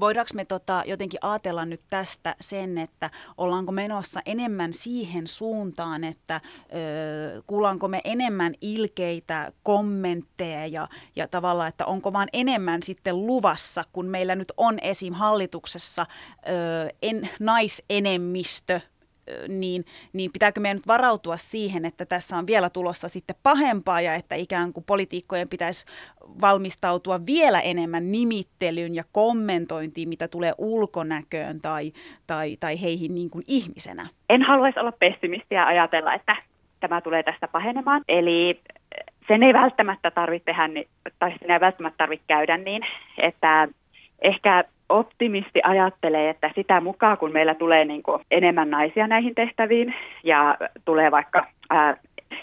Voidaanko 0.00 0.30
me 0.34 0.44
tota 0.44 0.82
jotenkin 0.86 1.20
ajatella 1.22 1.64
nyt 1.64 1.80
tästä 1.90 2.34
sen, 2.40 2.78
että 2.78 3.10
ollaanko 3.38 3.72
menossa 3.72 4.20
enemmän 4.26 4.72
siihen 4.72 5.26
suuntaan, 5.26 6.04
että 6.04 6.40
ö, 6.44 7.42
kuullaanko 7.46 7.88
me 7.88 8.00
enemmän 8.04 8.54
ilkeitä 8.60 9.52
kommentteja 9.62 10.66
ja, 10.66 10.86
ja 11.16 11.28
tavallaan, 11.28 11.68
että 11.68 11.86
onko 11.86 12.12
vaan 12.12 12.28
enemmän 12.32 12.82
sitten 12.82 13.26
luvassa, 13.26 13.84
kun 13.92 14.06
meillä 14.06 14.34
nyt 14.34 14.52
on 14.56 14.78
esim. 14.82 15.14
hallituksessa 15.14 16.06
ö, 16.48 16.88
en, 17.02 17.28
naisenemmistö 17.40 18.80
niin, 19.48 19.84
niin 20.12 20.32
pitääkö 20.32 20.60
meidän 20.60 20.76
nyt 20.76 20.86
varautua 20.86 21.36
siihen, 21.36 21.84
että 21.84 22.06
tässä 22.06 22.36
on 22.36 22.46
vielä 22.46 22.70
tulossa 22.70 23.08
sitten 23.08 23.36
pahempaa 23.42 24.00
ja 24.00 24.14
että 24.14 24.34
ikään 24.34 24.72
kuin 24.72 24.84
politiikkojen 24.84 25.48
pitäisi 25.48 25.86
valmistautua 26.40 27.20
vielä 27.26 27.60
enemmän 27.60 28.12
nimittelyyn 28.12 28.94
ja 28.94 29.02
kommentointiin, 29.12 30.08
mitä 30.08 30.28
tulee 30.28 30.52
ulkonäköön 30.58 31.60
tai, 31.60 31.92
tai, 32.26 32.56
tai 32.60 32.82
heihin 32.82 33.14
niin 33.14 33.30
kuin 33.30 33.44
ihmisenä? 33.48 34.06
En 34.28 34.42
haluaisi 34.42 34.80
olla 34.80 34.92
pessimistiä 34.92 35.66
ajatella, 35.66 36.14
että 36.14 36.36
tämä 36.80 37.00
tulee 37.00 37.22
tästä 37.22 37.48
pahenemaan. 37.48 38.02
Eli 38.08 38.60
sen 39.28 39.42
ei 39.42 39.52
välttämättä 39.52 40.10
tarvitse 40.10 40.44
tehdä, 40.44 40.68
tai 41.18 41.34
sen 41.38 41.50
ei 41.50 41.60
välttämättä 41.60 41.98
tarvitse 41.98 42.24
käydä 42.26 42.56
niin, 42.56 42.82
että 43.18 43.68
ehkä 44.22 44.64
optimisti 44.88 45.60
ajattelee, 45.62 46.30
että 46.30 46.50
sitä 46.54 46.80
mukaan 46.80 47.18
kun 47.18 47.32
meillä 47.32 47.54
tulee 47.54 47.84
niin 47.84 48.02
kuin 48.02 48.22
enemmän 48.30 48.70
naisia 48.70 49.06
näihin 49.06 49.34
tehtäviin 49.34 49.94
ja 50.24 50.56
tulee 50.84 51.10
vaikka 51.10 51.46
ää, 51.70 51.96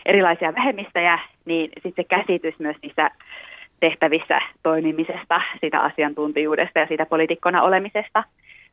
erilaisia 0.06 0.54
vähemmistöjä, 0.56 1.20
niin 1.46 1.70
sitten 1.74 1.94
se 1.96 2.04
käsitys 2.04 2.60
myös 2.60 2.78
niissä 2.82 3.12
tehtävissä 3.80 4.42
toimimisesta, 4.64 5.42
sitä 5.62 5.80
asiantuntijuudesta 5.80 6.80
ja 6.80 6.88
siitä 6.88 7.06
poliitikkona 7.06 7.62
olemisesta 7.62 8.24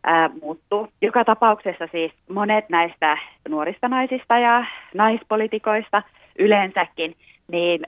ää, 0.05 0.31
muuttuu. 0.43 0.89
Joka 1.03 1.25
tapauksessa 1.25 1.89
siis 1.93 2.13
monet 2.29 2.69
näistä 2.69 3.19
nuorista 3.49 3.89
naisista 3.89 4.39
ja 4.39 4.65
naispolitikoista 4.95 6.03
yleensäkin, 6.39 7.17
niin 7.51 7.81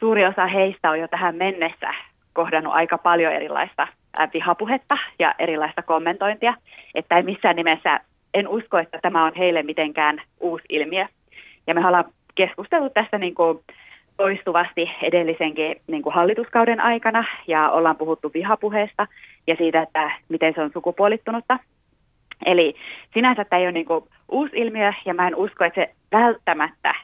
suuri 0.00 0.26
osa 0.26 0.46
heistä 0.46 0.90
on 0.90 1.00
jo 1.00 1.08
tähän 1.08 1.36
mennessä 1.36 1.94
kohdannut 2.32 2.74
aika 2.74 2.98
paljon 2.98 3.32
erilaista 3.32 3.88
vihapuhetta 4.34 4.98
ja 5.18 5.34
erilaista 5.38 5.82
kommentointia, 5.82 6.54
että 6.94 7.16
ei 7.16 7.22
missään 7.22 7.56
nimessä, 7.56 8.00
en 8.34 8.48
usko, 8.48 8.78
että 8.78 8.98
tämä 9.02 9.24
on 9.24 9.32
heille 9.38 9.62
mitenkään 9.62 10.22
uusi 10.40 10.64
ilmiö. 10.68 11.06
Ja 11.66 11.74
me 11.74 11.86
ollaan 11.86 12.04
keskustellut 12.34 12.94
tästä 12.94 13.18
niin 13.18 13.34
kuin 13.34 13.60
toistuvasti 14.16 14.90
edellisenkin 15.02 15.76
niin 15.86 16.02
kuin 16.02 16.14
hallituskauden 16.14 16.80
aikana 16.80 17.24
ja 17.46 17.70
ollaan 17.70 17.96
puhuttu 17.96 18.30
vihapuheesta 18.34 19.06
ja 19.46 19.56
siitä, 19.56 19.82
että 19.82 20.10
miten 20.28 20.54
se 20.54 20.62
on 20.62 20.70
sukupuolittunutta. 20.72 21.58
Eli 22.46 22.74
sinänsä 23.14 23.44
tämä 23.44 23.60
ei 23.60 23.66
ole 23.66 23.72
niin 23.72 23.86
kuin 23.86 24.04
uusi 24.30 24.56
ilmiö 24.56 24.92
ja 25.04 25.14
mä 25.14 25.26
en 25.26 25.36
usko, 25.36 25.64
että 25.64 25.80
se 25.80 25.94
välttämättä 26.12 26.94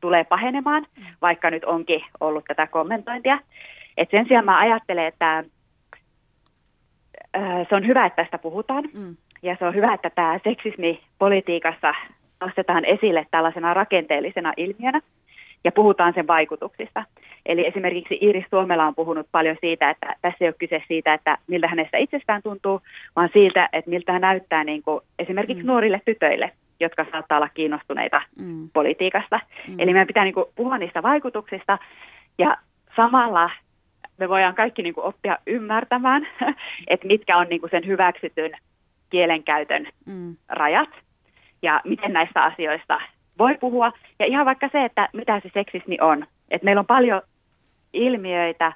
tulee 0.00 0.24
pahenemaan, 0.24 0.86
vaikka 1.22 1.50
nyt 1.50 1.64
onkin 1.64 2.04
ollut 2.20 2.44
tätä 2.48 2.66
kommentointia. 2.66 3.38
Et 4.00 4.10
sen 4.10 4.26
sijaan 4.28 4.44
mä 4.44 4.58
ajattelen, 4.58 5.06
että 5.06 5.44
se 7.68 7.74
on 7.74 7.86
hyvä, 7.86 8.06
että 8.06 8.22
tästä 8.22 8.38
puhutaan. 8.38 8.84
Mm. 8.94 9.16
Ja 9.42 9.56
se 9.58 9.64
on 9.64 9.74
hyvä, 9.74 9.94
että 9.94 10.10
tämä 10.10 10.40
seksismi 10.44 11.00
politiikassa 11.18 11.94
nostetaan 12.40 12.84
esille 12.84 13.26
tällaisena 13.30 13.74
rakenteellisena 13.74 14.52
ilmiönä 14.56 15.00
ja 15.64 15.72
puhutaan 15.72 16.14
sen 16.14 16.26
vaikutuksista. 16.26 17.04
Eli 17.46 17.66
esimerkiksi 17.66 18.18
Iiris 18.22 18.44
Suomela 18.50 18.86
on 18.86 18.94
puhunut 18.94 19.26
paljon 19.32 19.56
siitä, 19.60 19.90
että 19.90 20.14
tässä 20.22 20.44
ei 20.44 20.48
ole 20.48 20.54
kyse 20.58 20.82
siitä, 20.88 21.14
että 21.14 21.38
miltä 21.46 21.68
hänestä 21.68 21.98
itsestään 21.98 22.42
tuntuu, 22.42 22.80
vaan 23.16 23.30
siitä, 23.32 23.68
että 23.72 23.90
miltä 23.90 24.12
hän 24.12 24.20
näyttää 24.20 24.64
niin 24.64 24.82
kuin 24.82 25.00
esimerkiksi 25.18 25.62
mm. 25.62 25.66
nuorille 25.66 26.00
tytöille, 26.04 26.52
jotka 26.80 27.06
saattaa 27.12 27.38
olla 27.38 27.48
kiinnostuneita 27.54 28.22
mm. 28.38 28.68
politiikasta. 28.74 29.40
Mm. 29.68 29.74
Eli 29.78 29.92
meidän 29.92 30.06
pitää 30.06 30.24
niin 30.24 30.34
kuin 30.34 30.46
puhua 30.56 30.78
niistä 30.78 31.02
vaikutuksista 31.02 31.78
ja 32.38 32.56
samalla 32.96 33.50
me 34.20 34.28
voidaan 34.28 34.54
kaikki 34.54 34.82
niin 34.82 34.94
kuin 34.94 35.04
oppia 35.04 35.38
ymmärtämään, 35.46 36.26
että 36.88 37.06
mitkä 37.06 37.36
on 37.36 37.46
niin 37.48 37.60
kuin 37.60 37.70
sen 37.70 37.86
hyväksytyn 37.86 38.52
kielenkäytön 39.10 39.86
mm. 40.06 40.36
rajat 40.48 40.90
ja 41.62 41.80
miten 41.84 42.12
näistä 42.12 42.44
asioista 42.44 43.00
voi 43.38 43.58
puhua. 43.60 43.92
Ja 44.18 44.26
ihan 44.26 44.46
vaikka 44.46 44.68
se, 44.72 44.84
että 44.84 45.08
mitä 45.12 45.40
se 45.40 45.50
seksismi 45.54 45.98
on. 46.00 46.26
Että 46.50 46.64
meillä 46.64 46.80
on 46.80 46.86
paljon 46.86 47.22
ilmiöitä, 47.92 48.72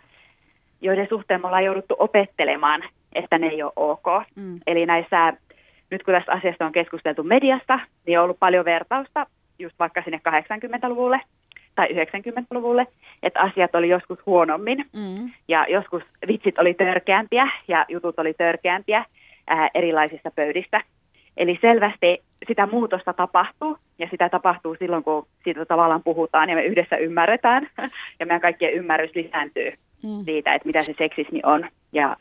joiden 0.80 1.08
suhteen 1.08 1.40
me 1.40 1.46
ollaan 1.46 1.64
jouduttu 1.64 1.96
opettelemaan, 1.98 2.82
että 3.12 3.38
ne 3.38 3.46
ei 3.46 3.62
ole 3.62 3.72
ok. 3.76 4.06
Mm. 4.36 4.60
Eli 4.66 4.86
näissä, 4.86 5.32
nyt 5.90 6.02
kun 6.02 6.14
tästä 6.14 6.32
asiasta 6.32 6.66
on 6.66 6.72
keskusteltu 6.72 7.22
mediassa, 7.22 7.78
niin 8.06 8.18
on 8.18 8.24
ollut 8.24 8.38
paljon 8.38 8.64
vertausta 8.64 9.26
just 9.58 9.78
vaikka 9.78 10.02
sinne 10.02 10.20
80-luvulle 10.28 11.20
tai 11.74 11.88
90-luvulle, 11.88 12.86
että 13.22 13.40
asiat 13.40 13.74
oli 13.74 13.88
joskus 13.88 14.18
huonommin 14.26 14.78
mm. 14.78 15.30
ja 15.48 15.66
joskus 15.68 16.02
vitsit 16.28 16.58
oli 16.58 16.74
törkeämpiä 16.74 17.48
ja 17.68 17.84
jutut 17.88 18.18
oli 18.18 18.34
törkeämpiä 18.34 19.04
ää, 19.46 19.68
erilaisista 19.74 20.30
pöydistä. 20.30 20.80
Eli 21.36 21.58
selvästi 21.60 22.22
sitä 22.48 22.66
muutosta 22.66 23.12
tapahtuu 23.12 23.78
ja 23.98 24.08
sitä 24.10 24.28
tapahtuu 24.28 24.76
silloin, 24.78 25.04
kun 25.04 25.26
siitä 25.44 25.64
tavallaan 25.64 26.02
puhutaan 26.02 26.50
ja 26.50 26.56
me 26.56 26.64
yhdessä 26.64 26.96
ymmärretään 26.96 27.68
ja 28.20 28.26
meidän 28.26 28.40
kaikkien 28.40 28.72
ymmärrys 28.72 29.14
lisääntyy 29.14 29.72
mm. 30.02 30.24
siitä, 30.24 30.54
että 30.54 30.66
mitä 30.66 30.82
se 30.82 30.94
seksismi 30.98 31.40
on 31.42 31.68
ja 31.92 32.16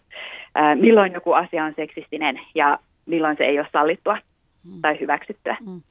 ää, 0.55 0.75
milloin 0.75 1.13
joku 1.13 1.31
asia 1.31 1.65
on 1.65 1.73
seksistinen 1.75 2.39
ja 2.55 2.79
milloin 3.05 3.37
se 3.37 3.43
ei 3.43 3.59
ole 3.59 3.67
sallittua 3.71 4.17
mm. 4.63 4.81
tai 4.81 4.99
hyväksyttyä. 4.99 5.57
Mm. 5.67 5.81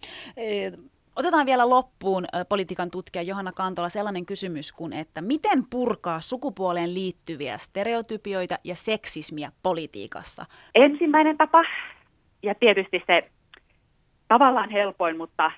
Otetaan 1.17 1.47
vielä 1.47 1.71
loppuun 1.71 2.25
politiikan 2.49 2.91
tutkija 2.91 3.23
Johanna 3.23 3.53
Kantola 3.53 3.89
sellainen 3.89 4.27
kysymys 4.27 4.73
kuin, 4.73 4.93
että 4.93 5.23
miten 5.23 5.59
purkaa 5.71 6.21
sukupuoleen 6.21 6.95
liittyviä 6.95 7.57
stereotypioita 7.57 8.55
ja 8.65 8.75
seksismiä 8.75 9.49
politiikassa? 9.63 10.45
Ensimmäinen 10.75 11.37
tapa, 11.37 11.65
ja 12.43 12.55
tietysti 12.55 13.03
se 13.07 13.23
tavallaan 14.29 14.71
helpoin, 14.71 15.17
mutta 15.17 15.51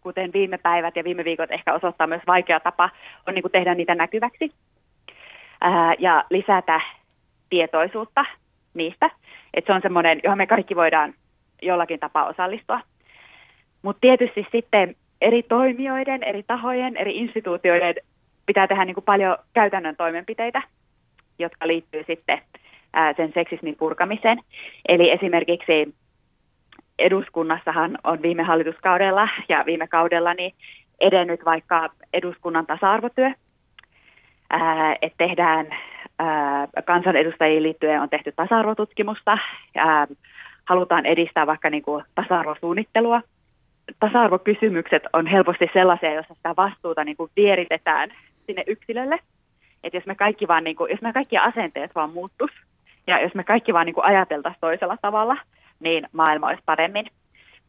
kuten 0.00 0.32
viime 0.32 0.58
päivät 0.58 0.96
ja 0.96 1.04
viime 1.04 1.24
viikot 1.24 1.50
ehkä 1.50 1.74
osoittaa 1.74 2.06
myös 2.06 2.22
vaikea 2.26 2.60
tapa, 2.60 2.90
on 3.26 3.34
niin 3.34 3.42
kuin 3.42 3.52
tehdä 3.52 3.74
niitä 3.74 3.94
näkyväksi 3.94 4.52
ää, 5.60 5.94
ja 5.98 6.24
lisätä 6.30 6.80
tietoisuutta 7.50 8.24
niistä. 8.74 9.10
Että 9.54 9.72
se 9.72 9.76
on 9.76 9.82
semmoinen, 9.82 10.20
johon 10.24 10.38
me 10.38 10.46
kaikki 10.46 10.76
voidaan 10.76 11.14
jollakin 11.62 12.00
tapaa 12.00 12.26
osallistua. 12.26 12.80
Mutta 13.82 14.00
tietysti 14.00 14.46
sitten 14.52 14.94
eri 15.20 15.42
toimijoiden, 15.42 16.22
eri 16.22 16.42
tahojen, 16.42 16.96
eri 16.96 17.16
instituutioiden 17.16 17.94
pitää 18.46 18.66
tehdä 18.66 18.84
niin 18.84 18.94
kuin 18.94 19.04
paljon 19.04 19.36
käytännön 19.52 19.96
toimenpiteitä, 19.96 20.62
jotka 21.38 21.66
liittyy 21.66 22.02
sitten 22.06 22.38
ää, 22.92 23.14
sen 23.16 23.32
seksismin 23.34 23.76
purkamiseen. 23.76 24.38
Eli 24.88 25.10
esimerkiksi 25.10 25.94
eduskunnassahan 26.98 27.98
on 28.04 28.22
viime 28.22 28.42
hallituskaudella 28.42 29.28
ja 29.48 29.62
viime 29.66 29.88
kaudella 29.88 30.34
niin 30.34 30.54
edennyt 31.00 31.44
vaikka 31.44 31.90
eduskunnan 32.12 32.66
tasa-arvotyö, 32.66 33.30
että 35.02 35.16
tehdään 35.18 35.66
ää, 36.18 36.68
kansanedustajiin 36.84 37.62
liittyen 37.62 38.00
on 38.00 38.08
tehty 38.08 38.32
tasa-arvotutkimusta, 38.36 39.38
ää, 39.76 40.06
halutaan 40.64 41.06
edistää 41.06 41.46
vaikka 41.46 41.70
niin 41.70 41.82
kuin 41.82 42.04
tasa-arvosuunnittelua. 42.14 43.22
Tasa-arvokysymykset 44.00 45.02
on 45.12 45.26
helposti 45.26 45.70
sellaisia, 45.72 46.14
joissa 46.14 46.34
sitä 46.34 46.54
vastuuta 46.56 47.04
niin 47.04 47.16
kuin 47.16 47.30
vieritetään 47.36 48.10
sinne 48.46 48.64
yksilölle. 48.66 49.18
Että 49.84 49.96
jos 49.96 50.06
me 50.06 50.14
kaikki 50.14 50.48
vaan, 50.48 50.64
niin 50.64 50.76
kuin, 50.76 50.90
jos 50.90 51.02
me 51.02 51.12
kaikki 51.12 51.38
asenteet 51.38 51.94
vaan 51.94 52.12
muuttus 52.12 52.50
ja 53.06 53.20
jos 53.20 53.34
me 53.34 53.44
kaikki 53.44 53.72
vaan 53.72 53.86
niin 53.86 53.94
kuin 53.94 54.04
ajateltaisiin 54.04 54.60
toisella 54.60 54.96
tavalla, 55.02 55.36
niin 55.80 56.06
maailma 56.12 56.46
olisi 56.48 56.62
paremmin. 56.66 57.06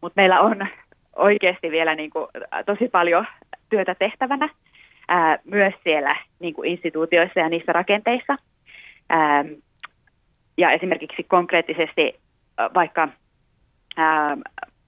Mutta 0.02 0.22
meillä 0.22 0.40
on 0.40 0.68
oikeasti 1.16 1.72
vielä 1.72 1.96
niin 1.96 2.10
kuin, 2.10 2.28
tosi 2.66 2.90
paljon 2.90 3.28
työtä 3.70 3.96
tehtävänä 3.96 4.50
ää, 5.08 5.40
myös 5.44 5.74
siellä 5.84 6.16
niin 6.40 6.54
kuin 6.54 6.70
instituutioissa 6.70 7.40
ja 7.40 7.50
niissä 7.50 7.74
rakenteissa. 7.74 8.36
Ää, 9.10 9.46
ja 10.58 10.72
esimerkiksi 10.72 11.24
konkreettisesti 11.24 12.20
vaikka 12.74 13.08
ää, 13.98 14.38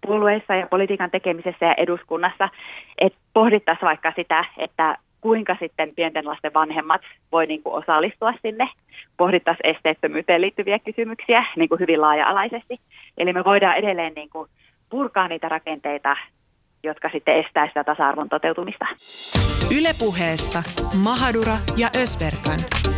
puolueissa 0.06 0.56
ja 0.56 0.68
politiikan 0.68 1.12
tekemisessä 1.12 1.66
ja 1.66 1.74
eduskunnassa, 1.74 2.50
että 2.98 3.20
pohdittaisiin 3.34 3.88
vaikka 3.88 4.14
sitä, 4.16 4.46
että 4.58 4.98
kuinka 5.22 5.56
sitten 5.60 5.90
pienten 5.96 6.26
lasten 6.26 6.54
vanhemmat 6.54 7.02
voi 7.32 7.46
niin 7.46 7.64
kuin 7.64 7.76
osallistua 7.76 8.34
sinne. 8.42 8.70
Pohdittaisiin 9.18 9.76
esteettömyyteen 9.76 10.42
liittyviä 10.42 10.80
kysymyksiä 10.80 11.46
niin 11.56 11.70
kuin 11.70 11.80
hyvin 11.80 12.02
laaja-alaisesti. 12.02 12.80
Eli 13.18 13.34
me 13.34 13.44
voidaan 13.44 13.78
edelleen 13.78 14.14
niin 14.16 14.30
kuin 14.30 14.50
purkaa 14.90 15.28
niitä 15.28 15.50
rakenteita, 15.50 16.16
jotka 16.84 17.10
sitten 17.10 17.36
estää 17.36 17.68
sitä 17.68 17.84
tasa-arvon 17.84 18.30
toteutumista. 18.30 18.86
Ylepuheessa 19.78 20.64
Mahadura 21.04 21.58
ja 21.78 21.88
Ösberkan. 22.02 22.93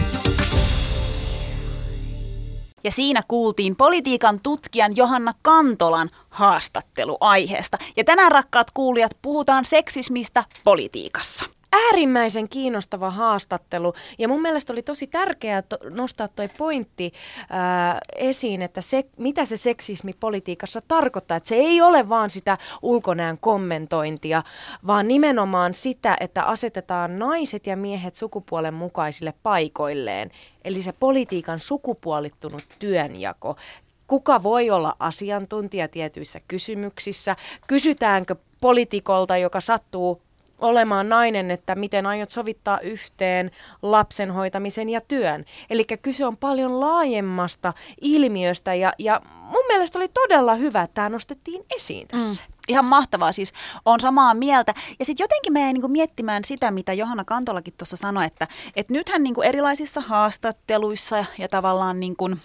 Ja 2.86 2.92
siinä 2.92 3.24
kuultiin 3.28 3.76
politiikan 3.76 4.40
tutkijan 4.44 4.92
Johanna 4.96 5.32
Kantolan 5.42 6.10
haastattelu 6.30 7.18
aiheesta. 7.20 7.78
Ja 7.98 8.04
tänään 8.04 8.32
rakkaat 8.32 8.72
kuulijat 8.72 9.18
puhutaan 9.22 9.66
seksismistä 9.66 10.44
politiikassa 10.64 11.50
äärimmäisen 11.76 12.50
kiinnostava 12.50 13.10
haastattelu 13.10 13.94
ja 14.18 14.28
mun 14.28 14.42
mielestä 14.42 14.74
oli 14.74 14.82
tosi 14.82 15.08
tärkeää 15.08 15.62
to- 15.62 15.78
nostaa 15.90 16.28
toi 16.28 16.50
pointti 16.58 17.12
ää, 17.50 18.00
esiin, 18.16 18.62
että 18.62 18.82
se, 18.82 19.06
mitä 19.18 19.46
se 19.46 19.58
seksismi 19.58 20.14
politiikassa 20.20 20.82
tarkoittaa. 20.88 21.38
Että 21.38 21.50
se 21.50 21.56
ei 21.56 21.82
ole 21.82 22.10
vaan 22.10 22.30
sitä 22.30 22.58
ulkonäön 22.82 23.38
kommentointia, 23.38 24.44
vaan 24.88 25.08
nimenomaan 25.08 25.74
sitä, 25.74 26.18
että 26.20 26.44
asetetaan 26.44 27.20
naiset 27.20 27.68
ja 27.68 27.78
miehet 27.78 28.16
sukupuolen 28.16 28.74
mukaisille 28.74 29.34
paikoilleen. 29.44 30.32
Eli 30.64 30.82
se 30.82 30.92
politiikan 30.92 31.60
sukupuolittunut 31.60 32.64
työnjako 32.80 33.56
kuka 34.08 34.44
voi 34.44 34.70
olla 34.70 34.96
asiantuntija 35.00 35.88
tietyissä 35.88 36.40
kysymyksissä, 36.48 37.36
kysytäänkö 37.68 38.36
politikolta, 38.62 39.38
joka 39.38 39.60
sattuu 39.60 40.22
olemaan 40.60 41.10
nainen, 41.10 41.52
että 41.52 41.76
miten 41.76 42.06
aiot 42.06 42.30
sovittaa 42.30 42.80
yhteen 42.80 43.52
lapsen 43.82 44.32
hoitamisen 44.32 44.90
ja 44.90 45.02
työn. 45.02 45.46
Eli 45.70 45.86
kyse 46.02 46.26
on 46.26 46.38
paljon 46.38 46.80
laajemmasta 46.80 47.74
ilmiöstä 48.02 48.74
ja, 48.74 48.94
ja 49.00 49.22
mun 49.42 49.66
mielestä 49.68 50.00
oli 50.00 50.08
todella 50.08 50.56
hyvä, 50.56 50.82
että 50.82 50.94
tämä 50.94 51.10
nostettiin 51.10 51.66
esiin 51.76 52.08
tässä. 52.08 52.42
Mm. 52.48 52.54
Ihan 52.68 52.86
mahtavaa, 52.86 53.32
siis 53.32 53.54
on 53.86 54.00
samaa 54.00 54.34
mieltä. 54.34 54.74
Ja 55.00 55.06
sitten 55.06 55.24
jotenkin 55.24 55.54
me 55.54 55.74
niin 55.74 55.92
miettimään 55.92 56.44
sitä, 56.44 56.72
mitä 56.72 56.94
Johanna 56.94 57.26
Kantolakin 57.26 57.74
tuossa 57.78 57.98
sanoi, 57.98 58.26
että, 58.26 58.48
että 58.76 58.94
nythän 58.94 59.24
niin 59.24 59.44
erilaisissa 59.44 60.02
haastatteluissa 60.02 61.26
ja 61.38 61.50
tavallaan 61.50 62.00
niin 62.00 62.16
kuin, 62.16 62.40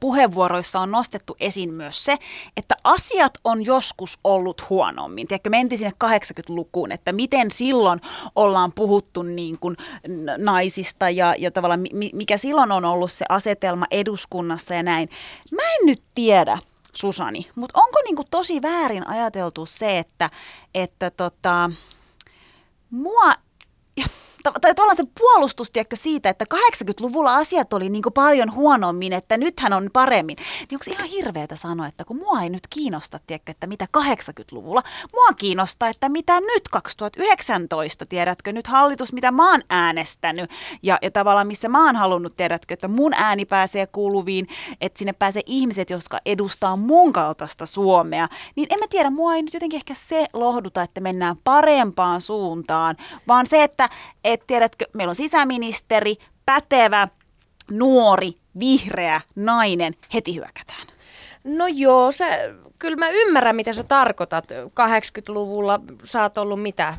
puheenvuoroissa 0.00 0.80
on 0.80 0.90
nostettu 0.90 1.36
esiin 1.40 1.74
myös 1.74 2.04
se, 2.04 2.16
että 2.56 2.76
asiat 2.84 3.32
on 3.44 3.66
joskus 3.66 4.18
ollut 4.24 4.70
huonommin. 4.70 5.28
Tiedätkö, 5.28 5.50
mentiin 5.50 5.78
sinne 5.78 5.92
80-lukuun, 6.04 6.92
että 6.92 7.12
miten 7.12 7.50
silloin 7.50 8.00
ollaan 8.36 8.72
puhuttu 8.72 9.22
niin 9.22 9.58
kuin 9.58 9.76
naisista 10.38 11.10
ja, 11.10 11.34
ja 11.38 11.50
tavallaan 11.50 11.80
mikä 12.12 12.36
silloin 12.36 12.72
on 12.72 12.84
ollut 12.84 13.12
se 13.12 13.24
asetelma 13.28 13.86
eduskunnassa 13.90 14.74
ja 14.74 14.82
näin. 14.82 15.08
Mä 15.52 15.62
en 15.62 15.86
nyt 15.86 16.02
tiedä, 16.14 16.58
Susani, 16.92 17.50
mutta 17.54 17.80
onko 17.80 17.98
niin 18.04 18.16
kuin 18.16 18.28
tosi 18.30 18.62
väärin 18.62 19.08
ajateltu 19.08 19.66
se, 19.66 19.98
että, 19.98 20.30
että 20.74 21.10
tota, 21.10 21.70
mua 22.90 23.34
tai 24.42 24.74
tavallaan 24.74 24.96
se 24.96 25.04
puolustus 25.18 25.70
tiedätkö, 25.70 25.96
siitä, 25.96 26.28
että 26.28 26.44
80-luvulla 26.54 27.34
asiat 27.34 27.72
oli 27.72 27.88
niin 27.88 28.02
paljon 28.14 28.54
huonommin, 28.54 29.12
että 29.12 29.36
nythän 29.36 29.72
on 29.72 29.90
paremmin. 29.92 30.36
Niin 30.36 30.68
onko 30.72 30.84
ihan 30.88 31.08
hirveätä 31.08 31.56
sanoa, 31.56 31.86
että 31.86 32.04
kun 32.04 32.16
mua 32.16 32.42
ei 32.42 32.50
nyt 32.50 32.66
kiinnosta, 32.70 33.18
tiedätkö, 33.26 33.52
että 33.52 33.66
mitä 33.66 33.86
80-luvulla, 33.98 34.82
mua 35.14 35.26
kiinnostaa, 35.36 35.88
että 35.88 36.08
mitä 36.08 36.40
nyt 36.40 36.68
2019, 36.72 38.06
tiedätkö, 38.06 38.52
nyt 38.52 38.66
hallitus, 38.66 39.12
mitä 39.12 39.30
mä 39.30 39.50
oon 39.50 39.60
äänestänyt 39.70 40.50
ja, 40.82 40.98
ja 41.02 41.10
tavallaan 41.10 41.46
missä 41.46 41.68
mä 41.68 41.86
oon 41.86 41.96
halunnut, 41.96 42.36
tiedätkö, 42.36 42.74
että 42.74 42.88
mun 42.88 43.14
ääni 43.14 43.44
pääsee 43.44 43.86
kuuluviin, 43.86 44.48
että 44.80 44.98
sinne 44.98 45.12
pääsee 45.12 45.42
ihmiset, 45.46 45.90
jotka 45.90 46.20
edustaa 46.26 46.76
mun 46.76 47.12
kaltaista 47.12 47.66
Suomea, 47.66 48.28
niin 48.56 48.66
en 48.70 48.78
mä 48.78 48.86
tiedä, 48.90 49.10
mua 49.10 49.34
ei 49.34 49.42
nyt 49.42 49.54
jotenkin 49.54 49.76
ehkä 49.76 49.94
se 49.94 50.26
lohduta, 50.32 50.82
että 50.82 51.00
mennään 51.00 51.36
parempaan 51.44 52.20
suuntaan, 52.20 52.96
vaan 53.28 53.46
se, 53.46 53.62
että 53.62 53.88
että 54.32 54.46
tiedätkö, 54.46 54.84
meillä 54.94 55.10
on 55.10 55.14
sisäministeri, 55.14 56.16
pätevä, 56.46 57.08
nuori, 57.70 58.32
vihreä 58.58 59.20
nainen, 59.36 59.94
heti 60.14 60.34
hyökätään. 60.34 60.86
No 61.44 61.66
joo, 61.66 62.12
se, 62.12 62.54
kyllä 62.78 62.96
mä 62.96 63.10
ymmärrän, 63.10 63.56
mitä 63.56 63.72
sä 63.72 63.82
tarkoitat. 63.82 64.52
80-luvulla 64.52 65.80
sä 66.04 66.22
oot 66.22 66.38
ollut 66.38 66.62
mitä? 66.62 66.94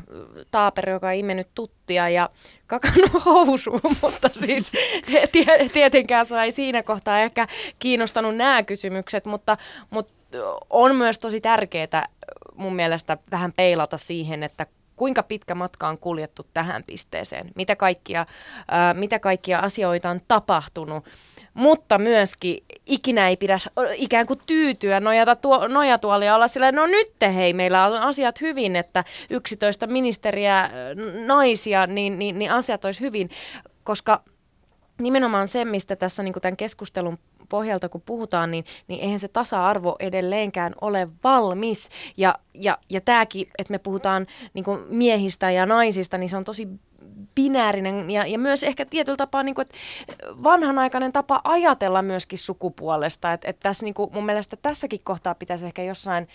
Taaperi, 0.50 0.92
joka 0.92 1.06
on 1.06 1.14
imennyt 1.14 1.48
tuttia 1.54 2.08
ja 2.08 2.30
kakannut 2.66 3.10
housuun, 3.24 3.80
mutta 4.02 4.28
siis 4.28 4.72
tietenkään 5.72 6.26
sua 6.26 6.44
ei 6.44 6.52
siinä 6.52 6.82
kohtaa 6.82 7.20
ehkä 7.20 7.46
kiinnostanut 7.78 8.36
nämä 8.36 8.62
kysymykset, 8.62 9.24
mutta, 9.24 9.56
mutta 9.90 10.12
on 10.70 10.96
myös 10.96 11.18
tosi 11.18 11.40
tärkeää 11.40 12.08
mun 12.54 12.74
mielestä 12.74 13.18
vähän 13.30 13.52
peilata 13.52 13.98
siihen, 13.98 14.42
että 14.42 14.66
kuinka 15.02 15.22
pitkä 15.22 15.54
matka 15.54 15.88
on 15.88 15.98
kuljettu 15.98 16.46
tähän 16.54 16.84
pisteeseen, 16.84 17.50
mitä 17.54 17.76
kaikkia, 17.76 18.26
ää, 18.68 18.94
mitä 18.94 19.18
kaikkia 19.18 19.58
asioita 19.58 20.10
on 20.10 20.20
tapahtunut, 20.28 21.04
mutta 21.54 21.98
myöskin 21.98 22.64
ikinä 22.86 23.28
ei 23.28 23.36
pidä 23.36 23.58
ikään 23.94 24.26
kuin 24.26 24.40
tyytyä, 24.46 25.00
nojata 25.00 25.36
tuo, 25.36 25.68
nojatuolia 25.68 26.34
olla 26.34 26.48
sillä, 26.48 26.72
no 26.72 26.86
nyt 26.86 27.12
hei, 27.34 27.52
meillä 27.52 27.86
on 27.86 28.02
asiat 28.02 28.40
hyvin, 28.40 28.76
että 28.76 29.04
11 29.30 29.86
ministeriä 29.86 30.70
naisia, 31.26 31.86
niin, 31.86 32.18
niin, 32.18 32.38
niin 32.38 32.52
asiat 32.52 32.84
olisi 32.84 33.00
hyvin, 33.00 33.30
koska 33.84 34.22
nimenomaan 35.00 35.48
se, 35.48 35.64
mistä 35.64 35.96
tässä 35.96 36.22
niin 36.22 36.34
tämän 36.42 36.56
keskustelun 36.56 37.18
pohjalta 37.52 37.88
kun 37.88 38.02
puhutaan, 38.06 38.50
niin, 38.50 38.64
niin 38.88 39.00
eihän 39.00 39.18
se 39.18 39.28
tasa-arvo 39.28 39.96
edelleenkään 40.00 40.74
ole 40.80 41.08
valmis. 41.24 41.88
Ja, 42.16 42.34
ja, 42.54 42.78
ja 42.90 43.00
tämäkin, 43.00 43.46
että 43.58 43.70
me 43.70 43.78
puhutaan 43.78 44.26
niin 44.54 44.64
miehistä 44.88 45.50
ja 45.50 45.66
naisista, 45.66 46.18
niin 46.18 46.28
se 46.28 46.36
on 46.36 46.44
tosi 46.44 46.68
binäärinen 47.34 48.10
ja, 48.10 48.26
ja 48.26 48.38
myös 48.38 48.64
ehkä 48.64 48.86
tietyllä 48.86 49.16
tapaa 49.16 49.42
niin 49.42 49.54
kuin, 49.54 49.62
että 49.62 49.78
vanhanaikainen 50.42 51.12
tapa 51.12 51.40
ajatella 51.44 52.02
myöskin 52.02 52.38
sukupuolesta. 52.38 53.32
Että 53.32 53.50
et 53.50 53.60
tässä 53.60 53.84
niin 53.84 53.94
kuin, 53.94 54.10
mun 54.12 54.26
mielestä 54.26 54.56
tässäkin 54.56 55.00
kohtaa 55.04 55.34
pitäisi 55.34 55.64
ehkä 55.64 55.82
jossain 55.82 56.28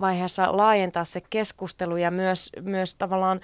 vaiheessa 0.00 0.56
laajentaa 0.56 1.04
se 1.04 1.20
keskustelu 1.30 1.96
ja 1.96 2.10
myös, 2.10 2.52
myös 2.60 2.96
tavallaan 2.96 3.40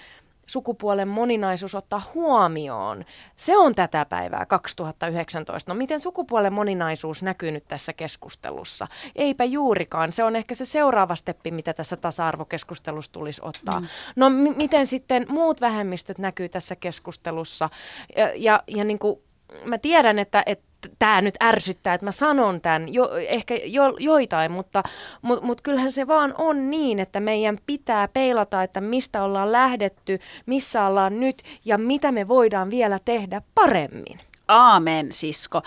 sukupuolen 0.51 1.09
moninaisuus 1.09 1.75
ottaa 1.75 2.03
huomioon. 2.15 3.05
Se 3.37 3.57
on 3.57 3.75
tätä 3.75 4.05
päivää 4.05 4.47
2019. 4.47 5.73
No 5.73 5.79
miten 5.79 6.01
sukupuolen 6.01 6.53
moninaisuus 6.53 7.23
näkyy 7.23 7.51
nyt 7.51 7.65
tässä 7.69 7.93
keskustelussa? 7.93 8.89
Eipä 9.17 9.45
juurikaan. 9.45 10.13
Se 10.13 10.25
on 10.25 10.37
ehkä 10.37 10.55
se 10.55 10.65
seuraava 10.65 11.15
steppi, 11.15 11.51
mitä 11.51 11.73
tässä 11.73 11.97
tasa-arvokeskustelussa 11.97 13.13
tulisi 13.13 13.41
ottaa. 13.45 13.81
Mm. 13.81 13.87
No 14.17 14.31
m- 14.31 14.57
miten 14.57 14.87
sitten 14.87 15.27
muut 15.29 15.61
vähemmistöt 15.61 16.19
näkyy 16.19 16.49
tässä 16.49 16.77
keskustelussa? 16.77 17.71
Ja, 18.17 18.33
ja, 18.37 18.63
ja 18.67 18.85
niin 18.85 18.99
kuin 18.99 19.21
mä 19.65 19.79
tiedän, 19.79 20.19
että, 20.19 20.43
että 20.47 20.70
tämä 20.99 21.21
nyt 21.21 21.35
ärsyttää, 21.43 21.95
että 21.95 22.05
mä 22.05 22.13
sanon 22.13 22.61
tämän, 22.61 22.95
jo, 22.95 23.11
ehkä 23.29 23.55
jo, 23.65 23.83
joitain, 23.99 24.53
mutta 24.53 24.83
mut, 25.23 25.43
mut 25.43 25.61
kyllähän 25.61 25.93
se 25.93 26.07
vaan 26.07 26.35
on 26.39 26.71
niin, 26.71 26.99
että 26.99 27.21
meidän 27.21 27.59
pitää 27.67 28.09
peilata, 28.09 28.63
että 28.63 28.81
mistä 28.81 29.23
ollaan 29.23 29.53
lähdetty, 29.53 30.19
missä 30.47 30.87
ollaan 30.87 31.21
nyt 31.21 31.43
ja 31.65 31.79
mitä 31.79 32.13
me 32.13 32.29
voidaan 32.29 32.71
vielä 32.71 32.99
tehdä 33.05 33.43
paremmin. 33.55 34.21
Aamen, 34.51 35.13
sisko. 35.13 35.63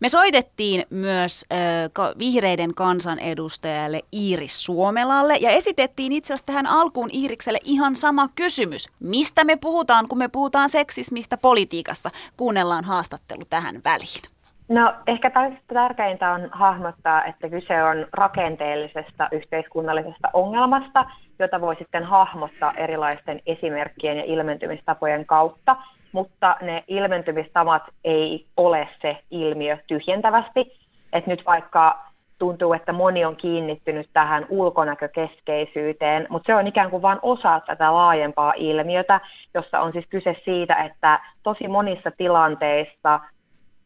Me 0.00 0.08
soitettiin 0.08 0.84
myös 0.90 1.44
äh, 1.52 2.18
vihreiden 2.18 2.74
kansanedustajalle 2.74 4.00
Iiris 4.12 4.64
Suomelalle 4.64 5.36
ja 5.36 5.50
esitettiin 5.50 6.12
itse 6.12 6.34
asiassa 6.34 6.46
tähän 6.46 6.66
alkuun 6.66 7.10
Iirikselle 7.12 7.58
ihan 7.64 7.96
sama 7.96 8.28
kysymys. 8.34 8.88
Mistä 9.00 9.44
me 9.44 9.56
puhutaan, 9.56 10.08
kun 10.08 10.18
me 10.18 10.28
puhutaan 10.28 10.68
seksismistä 10.68 11.36
politiikassa? 11.36 12.10
Kuunnellaan 12.36 12.84
haastattelu 12.84 13.44
tähän 13.50 13.80
väliin. 13.84 14.35
No 14.68 14.94
ehkä 15.06 15.30
tärkeintä 15.68 16.32
on 16.32 16.48
hahmottaa, 16.52 17.24
että 17.24 17.48
kyse 17.48 17.82
on 17.82 18.06
rakenteellisesta 18.12 19.28
yhteiskunnallisesta 19.32 20.28
ongelmasta, 20.32 21.04
jota 21.38 21.60
voi 21.60 21.76
sitten 21.76 22.04
hahmottaa 22.04 22.72
erilaisten 22.76 23.40
esimerkkien 23.46 24.16
ja 24.16 24.24
ilmentymistapojen 24.24 25.26
kautta, 25.26 25.76
mutta 26.12 26.56
ne 26.60 26.84
ilmentymistavat 26.88 27.82
ei 28.04 28.46
ole 28.56 28.88
se 29.02 29.18
ilmiö 29.30 29.78
tyhjentävästi. 29.86 30.72
Et 31.12 31.26
nyt 31.26 31.46
vaikka 31.46 32.06
tuntuu, 32.38 32.72
että 32.72 32.92
moni 32.92 33.24
on 33.24 33.36
kiinnittynyt 33.36 34.10
tähän 34.12 34.46
ulkonäkökeskeisyyteen, 34.48 36.26
mutta 36.30 36.46
se 36.46 36.54
on 36.54 36.66
ikään 36.66 36.90
kuin 36.90 37.02
vain 37.02 37.18
osa 37.22 37.60
tätä 37.66 37.94
laajempaa 37.94 38.52
ilmiötä, 38.56 39.20
jossa 39.54 39.80
on 39.80 39.92
siis 39.92 40.06
kyse 40.08 40.36
siitä, 40.44 40.74
että 40.74 41.20
tosi 41.42 41.68
monissa 41.68 42.10
tilanteissa 42.10 43.20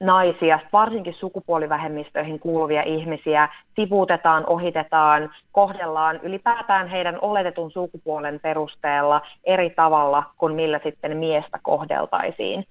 naisia, 0.00 0.58
varsinkin 0.72 1.14
sukupuolivähemmistöihin 1.14 2.38
kuuluvia 2.38 2.82
ihmisiä, 2.82 3.48
sivuutetaan, 3.76 4.44
ohitetaan, 4.46 5.30
kohdellaan 5.52 6.20
ylipäätään 6.22 6.88
heidän 6.88 7.18
oletetun 7.20 7.70
sukupuolen 7.70 8.40
perusteella 8.42 9.22
eri 9.44 9.70
tavalla 9.70 10.22
kuin 10.38 10.54
millä 10.54 10.80
sitten 10.82 11.16
miestä 11.16 11.58
kohdeltaisiin. 11.62 12.66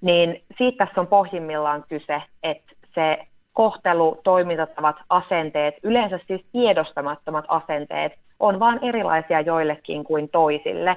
Niin 0.00 0.42
siitä 0.58 0.84
tässä 0.84 1.00
on 1.00 1.06
pohjimmillaan 1.06 1.84
kyse, 1.88 2.22
että 2.42 2.72
se 2.94 3.18
kohtelu, 3.52 4.20
toimintatavat, 4.24 4.96
asenteet, 5.08 5.74
yleensä 5.82 6.18
siis 6.26 6.44
tiedostamattomat 6.52 7.44
asenteet, 7.48 8.12
on 8.40 8.60
vain 8.60 8.78
erilaisia 8.82 9.40
joillekin 9.40 10.04
kuin 10.04 10.28
toisille. 10.28 10.96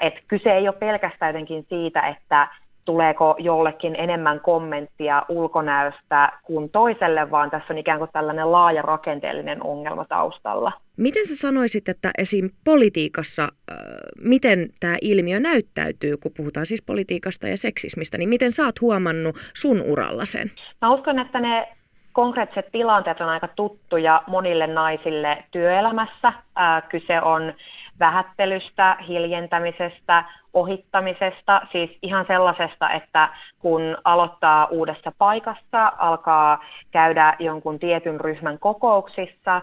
Et 0.00 0.14
kyse 0.28 0.52
ei 0.52 0.68
ole 0.68 0.76
pelkästään 0.78 1.28
jotenkin 1.28 1.66
siitä, 1.68 2.00
että 2.00 2.48
tuleeko 2.84 3.36
jollekin 3.38 3.96
enemmän 3.98 4.40
kommenttia 4.40 5.22
ulkonäöstä 5.28 6.32
kuin 6.42 6.70
toiselle, 6.70 7.30
vaan 7.30 7.50
tässä 7.50 7.72
on 7.72 7.78
ikään 7.78 7.98
kuin 7.98 8.10
tällainen 8.12 8.52
laaja 8.52 8.82
rakenteellinen 8.82 9.62
ongelma 9.62 10.04
taustalla. 10.04 10.72
Miten 10.96 11.26
sä 11.26 11.36
sanoisit, 11.36 11.88
että 11.88 12.10
esim. 12.18 12.50
politiikassa, 12.64 13.42
äh, 13.42 13.76
miten 14.24 14.68
tämä 14.80 14.96
ilmiö 15.02 15.40
näyttäytyy, 15.40 16.16
kun 16.16 16.32
puhutaan 16.36 16.66
siis 16.66 16.82
politiikasta 16.82 17.48
ja 17.48 17.56
seksismistä, 17.56 18.18
niin 18.18 18.28
miten 18.28 18.52
sä 18.52 18.64
oot 18.64 18.80
huomannut 18.80 19.36
sun 19.54 19.82
uralla 19.82 20.24
sen? 20.24 20.50
Mä 20.80 20.94
uskon, 20.94 21.18
että 21.18 21.40
ne 21.40 21.68
konkreettiset 22.12 22.72
tilanteet 22.72 23.20
on 23.20 23.28
aika 23.28 23.48
tuttuja 23.48 24.22
monille 24.26 24.66
naisille 24.66 25.44
työelämässä. 25.50 26.28
Äh, 26.28 26.82
kyse 26.88 27.20
on 27.20 27.54
vähättelystä, 28.02 28.96
hiljentämisestä, 29.08 30.24
ohittamisesta, 30.54 31.60
siis 31.72 31.98
ihan 32.02 32.24
sellaisesta, 32.28 32.90
että 32.90 33.28
kun 33.58 33.96
aloittaa 34.04 34.66
uudessa 34.66 35.12
paikassa, 35.18 35.92
alkaa 35.98 36.64
käydä 36.90 37.36
jonkun 37.38 37.78
tietyn 37.78 38.20
ryhmän 38.20 38.58
kokouksissa, 38.58 39.62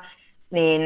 niin 0.51 0.81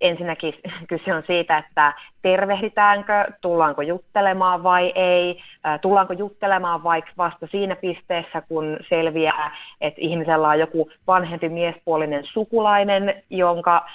ensinnäkin 0.00 0.54
kyse 0.90 1.14
on 1.14 1.22
siitä, 1.26 1.58
että 1.58 1.92
tervehditäänkö, 2.22 3.24
tullaanko 3.40 3.82
juttelemaan 3.82 4.62
vai 4.62 4.92
ei, 4.94 5.42
tullaanko 5.80 6.12
juttelemaan 6.12 6.82
vaikka 6.82 7.12
vasta 7.18 7.46
siinä 7.46 7.76
pisteessä, 7.76 8.42
kun 8.48 8.76
selviää, 8.88 9.56
että 9.80 10.00
ihmisellä 10.02 10.48
on 10.48 10.58
joku 10.58 10.90
vanhempi 11.06 11.48
miespuolinen 11.48 12.24
sukulainen, 12.32 13.22
jonka 13.30 13.86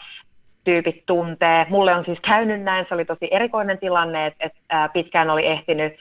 tyypit 0.66 1.06
tuntee. 1.06 1.66
Mulle 1.70 1.96
on 1.96 2.06
siis 2.06 2.20
käynyt 2.20 2.62
näin, 2.62 2.86
se 2.90 2.94
oli 2.94 3.06
tosi 3.06 3.28
erikoinen 3.32 3.78
tilanne, 3.78 4.26
että, 4.26 4.90
pitkään 4.94 5.30
oli 5.30 5.46
ehtinyt 5.46 5.94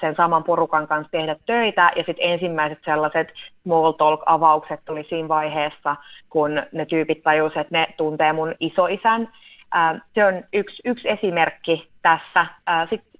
sen 0.00 0.14
saman 0.16 0.44
porukan 0.44 0.88
kanssa 0.88 1.10
tehdä 1.10 1.36
töitä, 1.46 1.90
ja 1.96 2.02
sitten 2.06 2.30
ensimmäiset 2.30 2.78
sellaiset 2.84 3.28
small 3.62 3.92
talk-avaukset 3.92 4.80
tuli 4.84 5.06
siinä 5.08 5.28
vaiheessa, 5.28 5.96
kun 6.30 6.62
ne 6.72 6.86
tyypit 6.86 7.22
tajusivat, 7.22 7.66
että 7.66 7.78
ne 7.78 7.86
tuntee 7.96 8.32
mun 8.32 8.54
isoisän. 8.60 9.28
Se 10.14 10.24
on 10.24 10.44
yksi, 10.52 10.82
yksi 10.84 11.08
esimerkki 11.08 11.88
tässä. 12.02 12.46
Sitten 12.90 13.11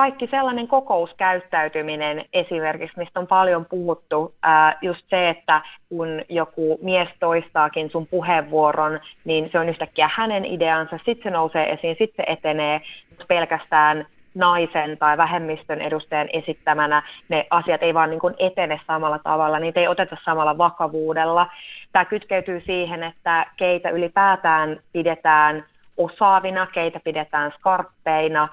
kaikki 0.00 0.28
sellainen 0.30 0.68
kokouskäyttäytyminen 0.68 2.24
esimerkiksi, 2.32 2.98
mistä 2.98 3.20
on 3.20 3.26
paljon 3.26 3.64
puhuttu, 3.64 4.34
just 4.82 5.00
se, 5.10 5.28
että 5.28 5.62
kun 5.88 6.22
joku 6.28 6.78
mies 6.82 7.08
toistaakin 7.18 7.90
sun 7.90 8.06
puheenvuoron, 8.06 9.00
niin 9.24 9.48
se 9.52 9.58
on 9.58 9.68
yhtäkkiä 9.68 10.10
hänen 10.14 10.44
ideansa, 10.44 10.96
sitten 10.96 11.22
se 11.22 11.30
nousee 11.30 11.72
esiin, 11.72 11.96
sitten 11.98 12.26
se 12.26 12.32
etenee 12.32 12.80
pelkästään 13.28 14.06
naisen 14.34 14.98
tai 14.98 15.16
vähemmistön 15.16 15.80
edustajan 15.80 16.28
esittämänä 16.32 17.02
ne 17.28 17.46
asiat 17.50 17.82
ei 17.82 17.94
vaan 17.94 18.10
niin 18.10 18.20
kuin 18.20 18.34
etene 18.38 18.80
samalla 18.86 19.18
tavalla, 19.18 19.58
niitä 19.58 19.80
ei 19.80 19.88
oteta 19.88 20.16
samalla 20.24 20.58
vakavuudella. 20.58 21.46
Tämä 21.92 22.04
kytkeytyy 22.04 22.60
siihen, 22.60 23.02
että 23.02 23.46
keitä 23.56 23.90
ylipäätään 23.90 24.76
pidetään 24.92 25.60
osaavina, 25.96 26.66
keitä 26.66 27.00
pidetään 27.04 27.52
skarppeina, 27.58 28.48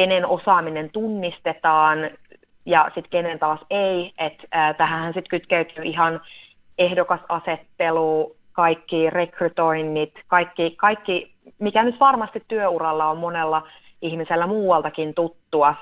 kenen 0.00 0.26
osaaminen 0.26 0.90
tunnistetaan 0.92 1.98
ja 2.66 2.84
sitten 2.84 3.10
kenen 3.10 3.38
taas 3.38 3.60
ei. 3.70 4.12
että 4.18 4.42
äh, 4.54 4.76
tähän 4.76 5.12
sitten 5.12 5.30
kytkeytyy 5.30 5.84
ihan 5.84 6.20
ehdokasasettelu, 6.78 8.36
kaikki 8.52 9.10
rekrytoinnit, 9.10 10.14
kaikki, 10.26 10.74
kaikki, 10.76 11.34
mikä 11.58 11.82
nyt 11.82 12.00
varmasti 12.00 12.42
työuralla 12.48 13.10
on 13.10 13.18
monella 13.18 13.62
ihmisellä 14.02 14.46
muualtakin 14.46 15.14
tuttua, 15.14 15.74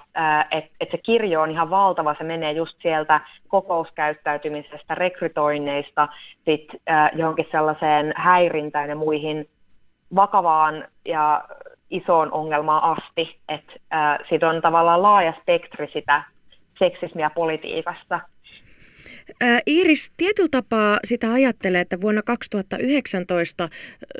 että 0.50 0.70
et 0.80 0.90
se 0.90 0.98
kirjo 0.98 1.42
on 1.42 1.50
ihan 1.50 1.70
valtava, 1.70 2.14
se 2.18 2.24
menee 2.24 2.52
just 2.52 2.82
sieltä 2.82 3.20
kokouskäyttäytymisestä, 3.48 4.94
rekrytoinneista, 4.94 6.08
sit 6.44 6.66
äh, 6.90 7.10
johonkin 7.14 7.48
sellaiseen 7.50 8.12
häirintään 8.16 8.88
ja 8.88 8.96
muihin 8.96 9.48
vakavaan 10.14 10.84
ja 11.04 11.44
isoon 11.90 12.32
ongelmaan 12.32 12.96
asti, 12.96 13.38
että 13.48 13.72
äh, 13.94 14.18
siitä 14.28 14.48
on 14.48 14.62
tavallaan 14.62 15.02
laaja 15.02 15.32
spektri 15.42 15.90
sitä 15.92 16.22
seksismiä 16.78 17.30
politiikassa. 17.30 18.20
Iiris, 19.66 20.12
tietyllä 20.16 20.48
tapaa 20.50 20.98
sitä 21.04 21.32
ajattelee, 21.32 21.80
että 21.80 22.00
vuonna 22.00 22.22
2019 22.22 23.68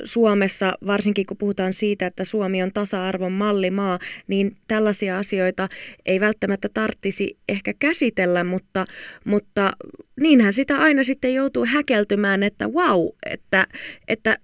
Suomessa, 0.05 0.73
varsinkin 0.87 1.27
kun 1.27 1.37
puhutaan 1.37 1.73
siitä, 1.73 2.07
että 2.07 2.25
Suomi 2.25 2.63
on 2.63 2.73
tasa-arvon 2.73 3.33
mallimaa, 3.33 3.99
niin 4.27 4.57
tällaisia 4.69 5.19
asioita 5.19 5.69
ei 6.07 6.21
välttämättä 6.21 6.69
tarttisi 6.75 7.39
ehkä 7.49 7.73
käsitellä, 7.79 8.45
mutta, 8.45 8.85
mutta 9.25 9.73
niinhän 10.21 10.53
sitä 10.53 10.79
aina 10.79 11.03
sitten 11.03 11.35
joutuu 11.35 11.67
häkeltymään, 11.75 12.43
että 12.43 12.69
wow, 12.69 13.07
että, 13.27 13.67
että 14.09 14.37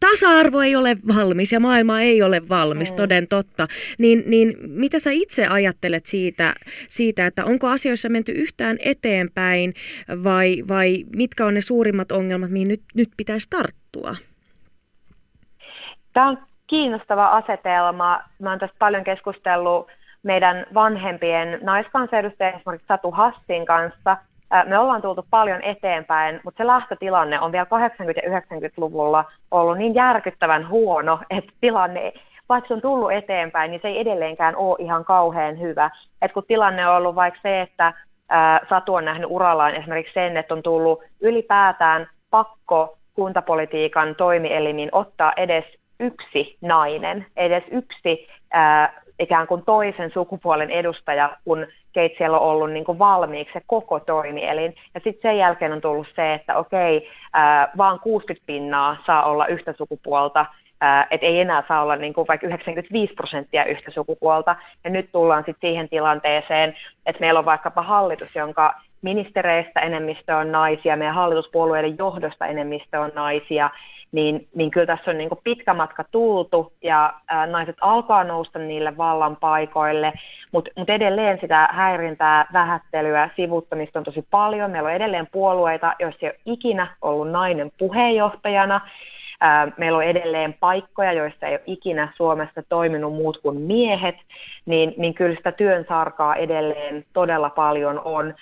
tasa-arvo 0.00 0.60
ei 0.60 0.76
ole 0.76 0.96
valmis 1.16 1.52
ja 1.52 1.60
maailma 1.60 2.00
ei 2.00 2.22
ole 2.22 2.48
valmis, 2.48 2.92
mm. 2.92 2.96
toden 2.96 3.28
totta. 3.28 3.66
Niin, 3.98 4.22
niin 4.26 4.56
mitä 4.60 4.98
sä 4.98 5.10
itse 5.12 5.46
ajattelet 5.46 6.06
siitä, 6.06 6.54
siitä, 6.88 7.26
että 7.26 7.44
onko 7.44 7.68
asioissa 7.68 8.08
menty 8.08 8.32
yhtään 8.32 8.76
eteenpäin 8.84 9.72
vai, 10.24 10.62
vai 10.68 11.04
mitkä 11.16 11.46
on 11.46 11.54
ne 11.54 11.60
suurimmat 11.60 12.12
ongelmat, 12.12 12.50
mihin 12.50 12.68
nyt, 12.68 12.82
nyt 12.94 13.08
pitäisi 13.16 13.50
tarttua? 13.50 14.14
Tämä 16.12 16.28
on 16.28 16.38
kiinnostava 16.66 17.26
asetelma. 17.26 18.20
Mä 18.38 18.50
oon 18.50 18.58
tästä 18.58 18.76
paljon 18.78 19.04
keskustellut 19.04 19.88
meidän 20.22 20.66
vanhempien 20.74 21.58
naiskansanedustajien, 21.62 22.56
esimerkiksi 22.56 22.86
Satu 22.88 23.10
Hassin 23.10 23.66
kanssa– 23.66 24.16
me 24.64 24.78
ollaan 24.78 25.02
tultu 25.02 25.26
paljon 25.30 25.62
eteenpäin, 25.62 26.40
mutta 26.44 26.58
se 26.58 26.66
lähtötilanne 26.66 27.40
on 27.40 27.52
vielä 27.52 27.64
80- 27.64 27.68
ja 28.24 28.40
90-luvulla 28.40 29.24
ollut 29.50 29.78
niin 29.78 29.94
järkyttävän 29.94 30.68
huono, 30.68 31.18
että 31.30 31.52
tilanne, 31.60 32.12
vaikka 32.48 32.68
se 32.68 32.74
on 32.74 32.80
tullut 32.80 33.12
eteenpäin, 33.12 33.70
niin 33.70 33.80
se 33.82 33.88
ei 33.88 34.00
edelleenkään 34.00 34.56
ole 34.56 34.76
ihan 34.78 35.04
kauhean 35.04 35.60
hyvä. 35.60 35.90
Et 36.22 36.32
kun 36.32 36.44
tilanne 36.48 36.88
on 36.88 36.96
ollut 36.96 37.14
vaikka 37.14 37.40
se, 37.42 37.60
että 37.60 37.92
ää, 38.28 38.60
Satu 38.68 38.94
on 38.94 39.04
nähnyt 39.04 39.30
urallaan 39.30 39.74
esimerkiksi 39.74 40.14
sen, 40.14 40.36
että 40.36 40.54
on 40.54 40.62
tullut 40.62 41.02
ylipäätään 41.20 42.06
pakko 42.30 42.98
kuntapolitiikan 43.14 44.14
toimielimiin 44.14 44.88
ottaa 44.92 45.32
edes 45.36 45.64
yksi 46.00 46.56
nainen, 46.60 47.26
edes 47.36 47.64
yksi 47.70 48.28
ää, 48.52 49.02
ikään 49.18 49.46
kuin 49.46 49.62
toisen 49.64 50.10
sukupuolen 50.10 50.70
edustaja, 50.70 51.36
kun 51.44 51.66
siellä 52.18 52.38
on 52.38 52.48
ollut 52.48 52.70
niin 52.70 52.84
kuin 52.84 52.98
valmiiksi 52.98 53.52
se 53.52 53.62
koko 53.66 54.00
toimielin. 54.00 54.74
Ja 54.94 55.00
sitten 55.04 55.30
sen 55.30 55.38
jälkeen 55.38 55.72
on 55.72 55.80
tullut 55.80 56.06
se, 56.16 56.34
että 56.34 56.56
okei, 56.56 57.08
ää, 57.32 57.70
vaan 57.76 58.00
60 58.00 58.46
pinnaa 58.46 58.96
saa 59.06 59.24
olla 59.24 59.46
yhtä 59.46 59.74
sukupuolta 59.78 60.46
että 61.10 61.26
ei 61.26 61.40
enää 61.40 61.62
saa 61.68 61.82
olla 61.82 61.96
niin 61.96 62.14
kuin 62.14 62.28
vaikka 62.28 62.46
95 62.46 63.14
prosenttia 63.14 63.64
yhtä 63.64 63.90
sukupuolta. 63.90 64.56
Ja 64.84 64.90
nyt 64.90 65.08
tullaan 65.12 65.44
sitten 65.46 65.70
siihen 65.70 65.88
tilanteeseen, 65.88 66.76
että 67.06 67.20
meillä 67.20 67.38
on 67.38 67.44
vaikkapa 67.44 67.82
hallitus, 67.82 68.36
jonka 68.36 68.74
ministereistä 69.02 69.80
enemmistö 69.80 70.36
on 70.36 70.52
naisia, 70.52 70.96
meidän 70.96 71.14
hallituspuolueiden 71.14 71.98
johdosta 71.98 72.46
enemmistö 72.46 73.00
on 73.00 73.10
naisia, 73.14 73.70
niin, 74.16 74.48
niin 74.54 74.70
kyllä 74.70 74.86
tässä 74.86 75.10
on 75.10 75.18
niin 75.18 75.28
kuin 75.28 75.40
pitkä 75.44 75.74
matka 75.74 76.04
tultu 76.04 76.72
ja 76.82 77.14
ää, 77.28 77.46
naiset 77.46 77.76
alkaa 77.80 78.24
nousta 78.24 78.58
niille 78.58 78.96
vallan 78.96 79.36
paikoille, 79.36 80.12
mutta 80.52 80.70
mut 80.76 80.90
edelleen 80.90 81.38
sitä 81.40 81.68
häirintää, 81.72 82.46
vähättelyä, 82.52 83.30
sivuttamista 83.36 83.98
on 83.98 84.04
tosi 84.04 84.26
paljon. 84.30 84.70
Meillä 84.70 84.88
on 84.88 84.94
edelleen 84.94 85.28
puolueita, 85.32 85.94
joissa 85.98 86.26
ei 86.26 86.30
ole 86.30 86.40
ikinä 86.54 86.86
ollut 87.02 87.30
nainen 87.30 87.72
puheenjohtajana, 87.78 88.80
Meillä 89.76 89.98
on 89.98 90.04
edelleen 90.04 90.54
paikkoja, 90.60 91.12
joissa 91.12 91.46
ei 91.46 91.52
ole 91.52 91.62
ikinä 91.66 92.08
Suomessa 92.16 92.62
toiminut 92.68 93.12
muut 93.12 93.38
kuin 93.42 93.60
miehet, 93.60 94.14
niin, 94.66 94.94
niin 94.96 95.14
kyllä 95.14 95.36
sitä 95.36 95.52
työn 95.52 95.84
sarkaa 95.88 96.36
edelleen 96.36 97.04
todella 97.12 97.50
paljon 97.50 98.00
on. 98.04 98.34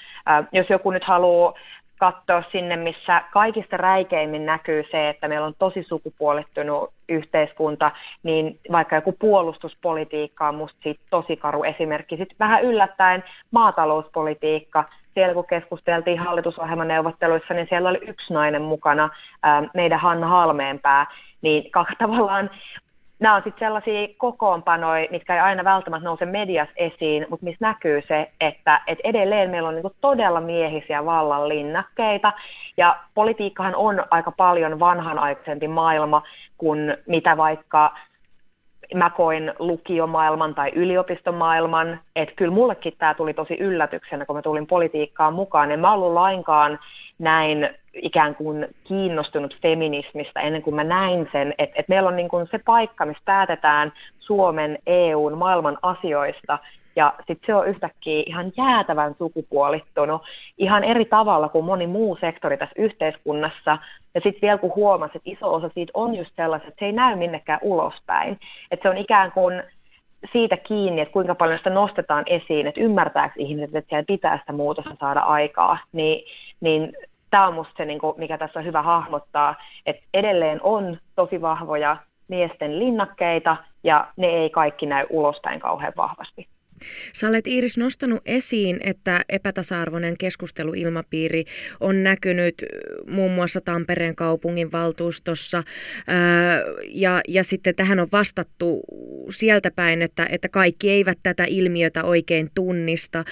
Jos 0.52 0.70
joku 0.70 0.90
nyt 0.90 1.04
haluaa 1.04 1.54
katsoa 1.99 2.42
sinne, 2.53 2.76
missä 2.76 3.22
kaikista 3.32 3.76
räikeimmin 3.76 4.47
näkyy 4.47 4.84
se, 4.90 5.09
että 5.09 5.28
meillä 5.28 5.47
on 5.47 5.55
tosi 5.59 5.82
sukupuolittunut 5.82 6.90
yhteiskunta, 7.09 7.90
niin 8.22 8.59
vaikka 8.72 8.97
joku 8.97 9.12
puolustuspolitiikka 9.12 10.49
on 10.49 10.57
musta 10.57 10.78
siitä 10.82 11.03
tosi 11.11 11.36
karu 11.36 11.62
esimerkki. 11.64 12.16
Sitten 12.16 12.36
vähän 12.40 12.64
yllättäen 12.64 13.24
maatalouspolitiikka, 13.51 14.84
siellä 15.14 15.34
kun 15.34 15.47
keskusteltiin 15.47 16.18
hallitusohjelman 16.18 16.88
neuvotteluissa, 16.88 17.55
niin 17.55 17.66
siellä 17.68 17.88
oli 17.88 18.01
yksi 18.09 18.32
nainen 18.32 18.62
mukana, 18.62 19.11
meidän 19.74 20.01
Hanna 20.01 20.26
Halmeenpää, 20.26 21.07
niin 21.42 21.70
tavallaan 21.99 22.51
nämä 23.18 23.34
on 23.34 23.42
sitten 23.44 23.66
sellaisia 23.66 24.08
kokoonpanoja, 24.18 25.08
mitkä 25.10 25.34
ei 25.34 25.40
aina 25.40 25.64
välttämättä 25.64 26.04
nouse 26.04 26.26
mediassa 26.26 26.74
esiin, 26.76 27.26
mutta 27.30 27.44
missä 27.44 27.66
näkyy 27.66 28.02
se, 28.08 28.30
että, 28.40 28.80
että 28.86 29.08
edelleen 29.08 29.50
meillä 29.50 29.68
on 29.68 29.74
niinku 29.74 29.94
todella 30.00 30.40
miehisiä 30.40 31.04
vallan 31.04 31.48
linnakkeita, 31.48 32.32
ja 32.76 32.96
politiikkahan 33.14 33.74
on 33.74 34.04
aika 34.10 34.32
paljon 34.32 34.80
vanhanaikaisempi 34.80 35.68
maailma 35.68 36.22
kuin 36.58 36.96
mitä 37.06 37.36
vaikka 37.36 37.94
mä 38.94 39.10
koin 39.10 39.52
lukiomaailman 39.58 40.54
tai 40.54 40.70
yliopistomaailman, 40.74 42.00
että 42.16 42.34
kyllä 42.34 42.54
mullekin 42.54 42.94
tämä 42.98 43.14
tuli 43.14 43.34
tosi 43.34 43.54
yllätyksenä, 43.54 44.24
kun 44.24 44.36
mä 44.36 44.42
tulin 44.42 44.66
politiikkaan 44.66 45.34
mukaan. 45.34 45.70
En 45.70 45.80
mä 45.80 45.92
ollut 45.92 46.12
lainkaan 46.12 46.78
näin 47.18 47.68
ikään 47.95 48.34
kuin 48.34 48.66
kiinnostunut 48.84 49.57
feminismistä 49.62 50.40
ennen 50.40 50.62
kuin 50.62 50.76
mä 50.76 50.84
näin 50.84 51.28
sen, 51.32 51.55
että, 51.59 51.80
että 51.80 51.84
meillä 51.88 52.09
on 52.09 52.16
niin 52.16 52.28
kuin 52.28 52.49
se 52.51 52.59
paikka, 52.64 53.07
missä 53.07 53.22
päätetään 53.24 53.92
Suomen, 54.18 54.78
EUn, 54.86 55.38
maailman 55.38 55.78
asioista, 55.82 56.59
ja 56.97 57.14
sitten 57.16 57.47
se 57.47 57.55
on 57.55 57.68
yhtäkkiä 57.68 58.22
ihan 58.26 58.53
jäätävän 58.57 59.14
sukupuolittunut 59.18 60.22
ihan 60.59 60.84
eri 60.84 61.05
tavalla 61.05 61.49
kuin 61.49 61.64
moni 61.64 61.86
muu 61.86 62.16
sektori 62.20 62.57
tässä 62.57 62.74
yhteiskunnassa. 62.78 63.78
Ja 64.14 64.20
sitten 64.20 64.40
vielä 64.42 64.59
kun 64.59 64.74
huomasi, 64.76 65.12
että 65.16 65.30
iso 65.30 65.55
osa 65.55 65.70
siitä 65.74 65.90
on 65.95 66.14
just 66.14 66.30
sellaiset, 66.36 66.68
että 66.68 66.78
se 66.78 66.86
ei 66.86 66.92
näy 66.92 67.16
minnekään 67.16 67.59
ulospäin. 67.62 68.38
Että 68.70 68.82
se 68.82 68.88
on 68.88 68.99
ikään 68.99 69.32
kuin 69.32 69.62
siitä 70.32 70.57
kiinni, 70.57 71.01
että 71.01 71.12
kuinka 71.12 71.34
paljon 71.34 71.59
sitä 71.59 71.70
nostetaan 71.70 72.24
esiin, 72.26 72.66
että 72.66 72.80
ymmärtääkö 72.80 73.34
ihmiset, 73.38 73.76
että 73.76 73.88
siellä 73.88 74.05
pitää 74.07 74.38
sitä 74.38 74.53
muutosta 74.53 74.97
saada 75.01 75.20
aikaa, 75.20 75.78
niin, 75.92 76.24
niin 76.61 76.92
tämä 77.30 77.46
on 77.46 77.54
musta 77.54 77.74
se, 77.76 77.84
niin 77.84 77.98
kuin, 77.98 78.14
mikä 78.18 78.38
tässä 78.38 78.58
on 78.58 78.64
hyvä 78.64 78.82
hahmottaa, 78.82 79.54
että 79.86 80.02
edelleen 80.14 80.60
on 80.62 80.98
tosi 81.16 81.40
vahvoja 81.40 81.96
miesten 82.28 82.78
linnakkeita, 82.78 83.56
ja 83.84 84.06
ne 84.16 84.26
ei 84.26 84.50
kaikki 84.50 84.86
näy 84.86 85.06
ulospäin 85.10 85.60
kauhean 85.60 85.92
vahvasti. 85.96 86.48
Sä 87.12 87.28
olet 87.28 87.47
Iiris 87.47 87.78
nostanut 87.78 88.22
esiin, 88.26 88.80
että 88.85 89.24
epätasa-arvoinen 89.28 90.18
keskusteluilmapiiri 90.18 91.45
on 91.80 92.03
näkynyt 92.03 92.55
muun 93.11 93.32
muassa 93.32 93.61
Tampereen 93.61 94.16
kaupungin 94.16 94.72
valtuustossa 94.72 95.62
ja, 96.89 97.20
ja 97.28 97.45
sitten 97.45 97.74
tähän 97.74 98.01
on 98.01 98.09
vastattu 98.12 98.82
sieltä 99.30 99.70
päin, 99.70 100.03
että, 100.03 100.26
että 100.30 100.49
kaikki 100.49 100.91
eivät 100.91 101.18
tätä 101.22 101.45
ilmiötä 101.49 102.05
oikein 102.05 102.51
tunnista. 102.55 103.24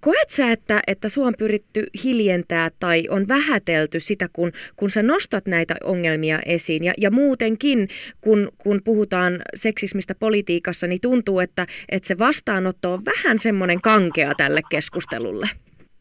Koet 0.00 0.30
sä, 0.30 0.52
että, 0.52 0.82
että 0.86 1.08
sua 1.08 1.26
on 1.26 1.34
pyritty 1.38 1.86
hiljentää 2.04 2.70
tai 2.80 3.06
on 3.10 3.28
vähätelty 3.28 4.00
sitä, 4.00 4.28
kun, 4.32 4.52
kun 4.76 4.90
sä 4.90 5.02
nostat 5.02 5.46
näitä 5.46 5.76
ongelmia 5.84 6.38
esiin 6.46 6.84
ja, 6.84 6.92
ja 6.98 7.10
muutenkin, 7.10 7.88
kun, 8.20 8.52
kun 8.58 8.80
puhutaan 8.84 9.42
seksismistä 9.54 10.14
politiikassa, 10.14 10.86
niin 10.86 11.00
tuntuu, 11.00 11.40
että, 11.40 11.66
että 11.88 12.06
se 12.06 12.18
vastaanotto 12.18 12.93
on 12.94 13.00
vähän 13.06 13.38
semmoinen 13.38 13.80
kankea 13.80 14.32
tälle 14.36 14.60
keskustelulle. 14.70 15.46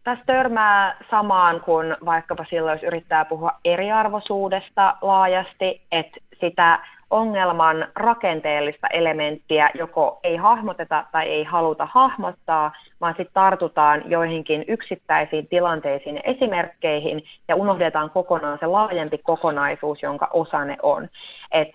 Tässä 0.03 0.25
törmää 0.25 0.97
samaan 1.11 1.61
kuin 1.61 1.95
vaikkapa 2.05 2.45
silloin, 2.49 2.75
jos 2.75 2.83
yrittää 2.83 3.25
puhua 3.25 3.51
eriarvoisuudesta 3.65 4.97
laajasti, 5.01 5.81
että 5.91 6.19
sitä 6.39 6.79
ongelman 7.09 7.87
rakenteellista 7.95 8.87
elementtiä 8.87 9.69
joko 9.73 10.19
ei 10.23 10.37
hahmoteta 10.37 11.05
tai 11.11 11.29
ei 11.29 11.43
haluta 11.43 11.87
hahmottaa, 11.91 12.71
vaan 13.01 13.13
sitten 13.13 13.33
tartutaan 13.33 14.01
joihinkin 14.05 14.65
yksittäisiin 14.67 15.47
tilanteisiin 15.47 16.15
ja 16.15 16.21
esimerkkeihin 16.25 17.23
ja 17.47 17.55
unohdetaan 17.55 18.09
kokonaan 18.09 18.57
se 18.59 18.65
laajempi 18.65 19.17
kokonaisuus, 19.17 20.01
jonka 20.01 20.29
osa 20.33 20.65
ne 20.65 20.77
on. 20.81 21.07
Et 21.51 21.69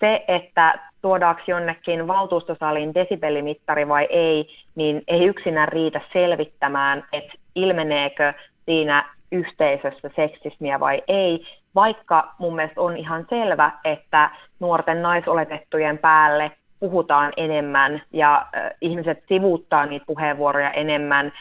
se, 0.00 0.24
että 0.28 0.74
tuodaanko 1.04 1.42
jonnekin 1.46 2.06
valtuustosaliin 2.06 2.94
desibelimittari 2.94 3.88
vai 3.88 4.06
ei, 4.10 4.48
niin 4.74 5.02
ei 5.08 5.24
yksinään 5.24 5.68
riitä 5.68 6.00
selvittämään, 6.12 7.04
että 7.12 7.32
ilmeneekö 7.54 8.32
siinä 8.64 9.08
yhteisössä 9.32 10.08
seksismiä 10.08 10.80
vai 10.80 11.02
ei, 11.08 11.46
vaikka 11.74 12.34
mun 12.40 12.56
mielestä 12.56 12.80
on 12.80 12.96
ihan 12.96 13.26
selvä, 13.30 13.70
että 13.84 14.30
nuorten 14.60 15.02
naisoletettujen 15.02 15.98
päälle 15.98 16.50
puhutaan 16.80 17.32
enemmän 17.36 18.02
ja 18.12 18.46
ihmiset 18.80 19.22
sivuuttaa 19.28 19.86
niitä 19.86 20.06
puheenvuoroja 20.06 20.70
enemmän, 20.70 21.32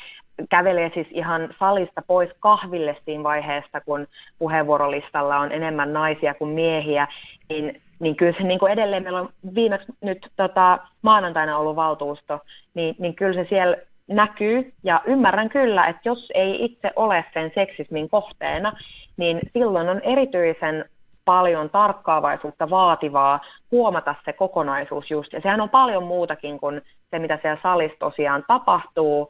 kävelee 0.49 0.91
siis 0.93 1.07
ihan 1.11 1.49
salista 1.59 2.01
pois 2.07 2.29
kahville 2.39 2.97
siinä 3.05 3.23
vaiheessa, 3.23 3.81
kun 3.81 4.07
puheenvuorolistalla 4.39 5.37
on 5.37 5.51
enemmän 5.51 5.93
naisia 5.93 6.33
kuin 6.33 6.55
miehiä, 6.55 7.07
niin 7.49 7.81
niin 8.03 8.15
kyllä 8.15 8.33
se 8.37 8.43
niin 8.43 8.59
kuin 8.59 8.71
edelleen, 8.71 9.03
meillä 9.03 9.19
on 9.19 9.29
viimeksi 9.55 9.87
nyt 10.01 10.27
tota, 10.35 10.79
maanantaina 11.01 11.57
ollut 11.57 11.75
valtuusto, 11.75 12.39
niin, 12.73 12.95
niin 12.99 13.15
kyllä 13.15 13.43
se 13.43 13.49
siellä 13.49 13.77
näkyy, 14.07 14.73
ja 14.83 15.01
ymmärrän 15.05 15.49
kyllä, 15.49 15.87
että 15.87 16.01
jos 16.05 16.31
ei 16.33 16.65
itse 16.65 16.91
ole 16.95 17.25
sen 17.33 17.51
seksismin 17.55 18.09
kohteena, 18.09 18.73
niin 19.17 19.39
silloin 19.53 19.89
on 19.89 20.01
erityisen 20.01 20.85
paljon 21.25 21.69
tarkkaavaisuutta 21.69 22.69
vaativaa 22.69 23.39
huomata 23.71 24.15
se 24.25 24.33
kokonaisuus 24.33 25.11
just, 25.11 25.33
ja 25.33 25.41
sehän 25.41 25.61
on 25.61 25.69
paljon 25.69 26.03
muutakin 26.03 26.59
kuin 26.59 26.81
se, 27.11 27.19
mitä 27.19 27.39
siellä 27.41 27.61
salissa 27.63 27.99
tosiaan 27.99 28.43
tapahtuu. 28.47 29.29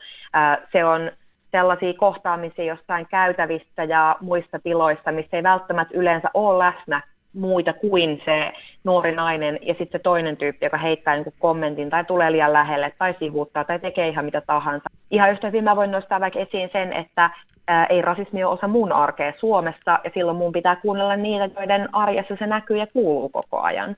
Se 0.72 0.86
on 0.86 1.12
sellaisia 1.52 1.94
kohtaamisia 1.94 2.66
jossain 2.66 3.08
käytävissä 3.08 3.84
ja 3.84 4.16
muissa 4.22 4.60
tiloissa, 4.64 5.12
missä 5.12 5.38
ei 5.38 5.44
välttämättä 5.44 5.98
yleensä 5.98 6.30
ole 6.34 6.66
läsnä 6.66 7.02
muita 7.34 7.74
kuin 7.74 8.22
se 8.26 8.52
nuori 8.84 9.16
nainen 9.16 9.60
ja 9.62 9.74
sitten 9.74 10.00
se 10.00 10.04
toinen 10.04 10.38
tyyppi, 10.38 10.66
joka 10.66 10.78
heittää 10.78 11.16
niin 11.16 11.34
kommentin 11.40 11.90
tai 11.90 12.06
tulee 12.06 12.32
liian 12.32 12.54
lähelle 12.54 12.94
tai 12.98 13.16
sivuuttaa 13.20 13.64
tai 13.64 13.80
tekee 13.80 14.08
ihan 14.08 14.26
mitä 14.26 14.42
tahansa. 14.42 14.90
Ihan 15.12 15.32
yhtä 15.32 15.48
hyvin 15.48 15.64
mä 15.64 15.76
voin 15.76 15.92
nostaa 15.92 16.20
vaikka 16.20 16.40
esiin 16.40 16.70
sen, 16.74 16.94
että 16.94 17.30
ää, 17.68 17.86
ei 17.86 18.02
rasismi 18.02 18.44
ole 18.44 18.54
osa 18.54 18.68
mun 18.68 18.92
arkea 18.92 19.34
Suomessa 19.40 20.00
ja 20.04 20.12
silloin 20.14 20.38
mun 20.38 20.52
pitää 20.52 20.76
kuunnella 20.76 21.16
niitä, 21.16 21.50
joiden 21.60 21.96
arjessa 21.96 22.36
se 22.40 22.48
näkyy 22.48 22.78
ja 22.78 22.88
kuuluu 22.88 23.30
koko 23.30 23.60
ajan. 23.62 23.96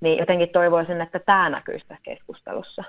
Niin 0.00 0.18
jotenkin 0.18 0.48
toivoisin, 0.48 1.00
että 1.00 1.18
tämä 1.18 1.50
näkyisi 1.50 1.84
tässä 1.88 2.02
keskustelussa. 2.02 2.84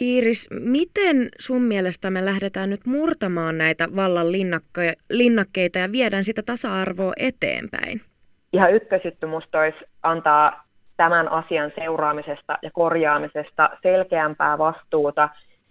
Iiris, 0.00 0.48
miten 0.50 1.28
sun 1.38 1.62
mielestä 1.62 2.10
me 2.10 2.24
lähdetään 2.24 2.70
nyt 2.70 2.86
murtamaan 2.86 3.58
näitä 3.58 3.88
vallan 3.96 4.26
linnakkeita 5.10 5.78
ja 5.78 5.92
viedään 5.92 6.24
sitä 6.24 6.42
tasa-arvoa 6.42 7.12
eteenpäin? 7.16 8.00
Ihan 8.52 8.72
ykkösjuttu 8.72 9.26
musta 9.26 9.60
olisi 9.60 9.78
antaa 10.02 10.64
tämän 10.96 11.32
asian 11.32 11.72
seuraamisesta 11.78 12.58
ja 12.62 12.70
korjaamisesta 12.70 13.70
selkeämpää 13.82 14.58
vastuuta 14.58 15.28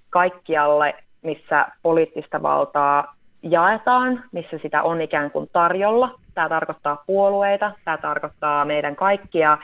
kaikkialle, 0.09 0.95
missä 1.21 1.67
poliittista 1.81 2.41
valtaa 2.41 3.15
jaetaan, 3.41 4.23
missä 4.31 4.57
sitä 4.61 4.83
on 4.83 5.01
ikään 5.01 5.31
kuin 5.31 5.49
tarjolla. 5.53 6.19
Tämä 6.33 6.49
tarkoittaa 6.49 7.03
puolueita, 7.07 7.71
tämä 7.85 7.97
tarkoittaa 7.97 8.65
meidän 8.65 8.95
kaikkia 8.95 9.57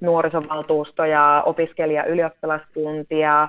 nuorisovaltuustoja, 0.00 1.42
opiskelija- 1.46 2.04
ylioppilaskuntia, 2.06 3.48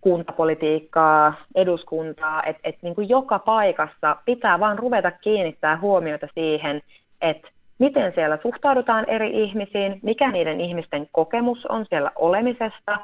kuntapolitiikkaa, 0.00 1.34
eduskuntaa, 1.54 2.42
että 2.42 2.60
et 2.64 2.76
niin 2.82 2.94
kuin 2.94 3.08
joka 3.08 3.38
paikassa 3.38 4.16
pitää 4.24 4.60
vaan 4.60 4.78
ruveta 4.78 5.10
kiinnittää 5.10 5.78
huomiota 5.78 6.28
siihen, 6.34 6.82
että 7.20 7.48
miten 7.78 8.12
siellä 8.14 8.38
suhtaudutaan 8.42 9.04
eri 9.08 9.42
ihmisiin, 9.42 10.00
mikä 10.02 10.30
niiden 10.30 10.60
ihmisten 10.60 11.06
kokemus 11.12 11.66
on 11.66 11.86
siellä 11.88 12.10
olemisesta 12.16 12.98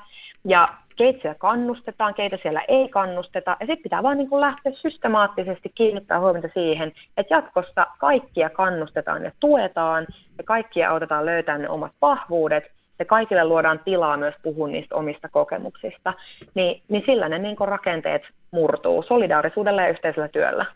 ja 0.44 0.60
keitä 0.96 1.22
siellä 1.22 1.38
kannustetaan, 1.38 2.14
keitä 2.14 2.38
siellä 2.42 2.62
ei 2.68 2.88
kannusteta. 2.88 3.50
Ja 3.50 3.66
sitten 3.66 3.82
pitää 3.82 4.02
vaan 4.02 4.18
niin 4.18 4.28
kuin 4.28 4.40
lähteä 4.40 4.72
systemaattisesti 4.72 5.72
kiinnittää 5.74 6.20
huomiota 6.20 6.48
siihen, 6.54 6.92
että 7.16 7.34
jatkossa 7.34 7.86
kaikkia 7.98 8.50
kannustetaan 8.50 9.24
ja 9.24 9.32
tuetaan 9.40 10.06
ja 10.38 10.44
kaikkia 10.44 10.90
autetaan 10.90 11.26
löytämään 11.26 11.62
ne 11.62 11.68
omat 11.68 11.92
vahvuudet 12.02 12.64
ja 12.98 13.04
kaikille 13.04 13.44
luodaan 13.44 13.80
tilaa 13.84 14.16
myös 14.16 14.34
puhua 14.42 14.68
niistä 14.68 14.94
omista 14.94 15.28
kokemuksista, 15.28 16.14
niin, 16.54 16.82
niin 16.88 17.02
sillä 17.06 17.28
ne 17.28 17.38
niin 17.38 17.56
rakenteet 17.60 18.22
murtuu 18.50 19.02
solidaarisuudella 19.02 19.82
ja 19.82 19.88
yhteisellä 19.88 20.28
työllä. 20.28 20.66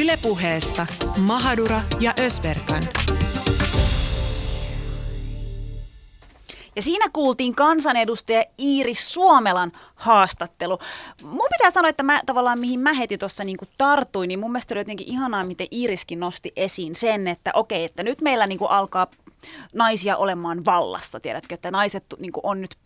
Ylepuheessa 0.00 0.86
Mahadura 1.18 1.82
ja 2.00 2.14
Ösberkan. 2.18 2.88
Ja 6.76 6.82
siinä 6.82 7.06
kuultiin 7.12 7.54
kansanedustaja 7.54 8.44
Iiris 8.58 9.12
Suomelan 9.12 9.72
haastattelu. 9.94 10.78
Mun 11.22 11.48
pitää 11.52 11.70
sanoa, 11.70 11.88
että 11.88 12.02
mä 12.02 12.20
tavallaan 12.26 12.58
mihin 12.58 12.80
mä 12.80 12.92
heti 12.92 13.18
tuossa 13.18 13.44
niinku 13.44 13.64
tartuin, 13.78 14.28
niin 14.28 14.40
mun 14.40 14.52
mielestä 14.52 14.74
oli 14.74 14.80
jotenkin 14.80 15.08
ihanaa, 15.08 15.44
miten 15.44 15.66
Iiriskin 15.72 16.20
nosti 16.20 16.52
esiin 16.56 16.96
sen, 16.96 17.28
että 17.28 17.50
okei, 17.54 17.84
että 17.84 18.02
nyt 18.02 18.20
meillä 18.20 18.46
niinku 18.46 18.66
alkaa 18.66 19.06
naisia 19.74 20.16
olemaan 20.16 20.64
vallassa, 20.64 21.20
tiedätkö, 21.20 21.54
että 21.54 21.70
naiset 21.70 22.04
niin 22.18 22.32
on 22.42 22.60
nyt, 22.60 22.76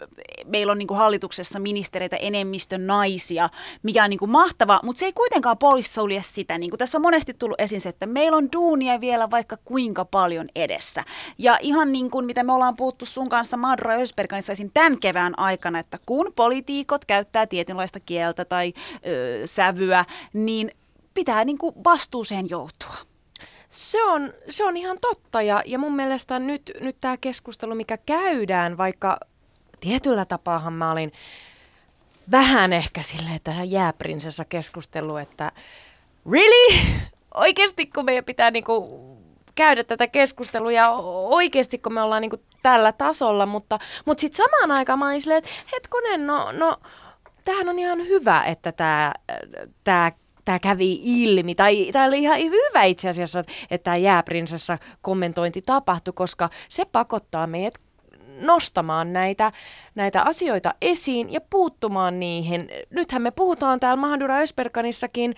meillä 0.44 0.72
on 0.72 0.78
niin 0.78 0.96
hallituksessa 0.96 1.58
ministereitä 1.58 2.16
enemmistö 2.16 2.78
naisia, 2.78 3.48
mikä 3.82 4.04
on 4.04 4.10
niin 4.10 4.30
mahtava, 4.30 4.80
mutta 4.82 4.98
se 4.98 5.06
ei 5.06 5.12
kuitenkaan 5.12 5.58
poissulje 5.58 6.22
sitä, 6.22 6.58
niin 6.58 6.70
kuin 6.70 6.78
tässä 6.78 6.98
on 6.98 7.02
monesti 7.02 7.34
tullut 7.34 7.60
esiin 7.60 7.80
se, 7.80 7.88
että 7.88 8.06
meillä 8.06 8.36
on 8.36 8.52
duunia 8.52 9.00
vielä 9.00 9.30
vaikka 9.30 9.56
kuinka 9.64 10.04
paljon 10.04 10.48
edessä. 10.54 11.02
Ja 11.38 11.58
ihan 11.60 11.92
niin 11.92 12.10
kuin 12.10 12.26
mitä 12.26 12.42
me 12.42 12.52
ollaan 12.52 12.76
puhuttu 12.76 13.06
sun 13.06 13.28
kanssa 13.28 13.56
Madra 13.56 13.94
Ösberganissa 13.94 14.52
tämän 14.74 15.00
kevään 15.00 15.38
aikana, 15.38 15.78
että 15.78 15.98
kun 16.06 16.32
politiikot 16.36 17.04
käyttää 17.04 17.46
tietynlaista 17.46 18.00
kieltä 18.00 18.44
tai 18.44 18.72
ö, 19.06 19.40
sävyä, 19.44 20.04
niin 20.32 20.70
pitää 21.14 21.44
niin 21.44 21.58
kuin 21.58 21.74
vastuuseen 21.84 22.50
joutua. 22.50 23.15
Se 23.68 24.04
on, 24.04 24.32
se 24.50 24.64
on 24.64 24.76
ihan 24.76 24.98
totta 25.00 25.42
ja, 25.42 25.62
ja 25.66 25.78
mun 25.78 25.96
mielestä 25.96 26.38
nyt, 26.38 26.72
nyt 26.80 26.96
tämä 27.00 27.16
keskustelu, 27.16 27.74
mikä 27.74 27.96
käydään, 27.96 28.76
vaikka 28.76 29.18
tietyllä 29.80 30.24
tapaahan 30.24 30.72
mä 30.72 30.92
olin 30.92 31.12
vähän 32.30 32.72
ehkä 32.72 33.02
silleen 33.02 33.40
tähän 33.44 33.70
jääprinsessa 33.70 34.44
keskustelu, 34.44 35.16
että 35.16 35.52
really? 36.32 36.78
Oikeasti 37.34 37.86
kun 37.86 38.04
meidän 38.04 38.24
pitää 38.24 38.50
niinku 38.50 39.00
käydä 39.54 39.84
tätä 39.84 40.06
keskustelua 40.06 40.72
ja 40.72 40.90
oikeasti 40.90 41.78
kun 41.78 41.94
me 41.94 42.02
ollaan 42.02 42.22
niinku 42.22 42.40
tällä 42.62 42.92
tasolla, 42.92 43.46
mutta, 43.46 43.78
mutta 44.04 44.20
sitten 44.20 44.36
samaan 44.36 44.78
aikaan 44.78 44.98
mä 44.98 45.06
olin 45.06 45.20
silleen, 45.20 45.38
että 45.38 45.50
hetkonen, 45.72 46.26
no, 46.26 46.52
no 46.52 46.76
tämähän 47.44 47.68
on 47.68 47.78
ihan 47.78 47.98
hyvä, 47.98 48.44
että 48.44 48.72
tämä 48.72 49.12
tää 49.84 50.12
tämä 50.46 50.58
kävi 50.58 51.00
ilmi, 51.04 51.54
tai 51.54 51.88
tämä 51.92 52.04
oli 52.04 52.22
ihan 52.22 52.38
hyvä 52.38 52.82
itse 52.82 53.08
asiassa, 53.08 53.44
että 53.70 53.84
tämä 53.84 53.96
jääprinsessa 53.96 54.78
kommentointi 55.00 55.62
tapahtui, 55.62 56.12
koska 56.16 56.50
se 56.68 56.84
pakottaa 56.84 57.46
meidät 57.46 57.74
nostamaan 58.40 59.12
näitä, 59.12 59.52
näitä 59.94 60.22
asioita 60.22 60.74
esiin 60.82 61.32
ja 61.32 61.40
puuttumaan 61.40 62.20
niihin. 62.20 62.68
Nythän 62.90 63.22
me 63.22 63.30
puhutaan 63.30 63.80
täällä 63.80 64.00
Mahdura 64.00 64.36
Ösperkanissakin 64.36 65.34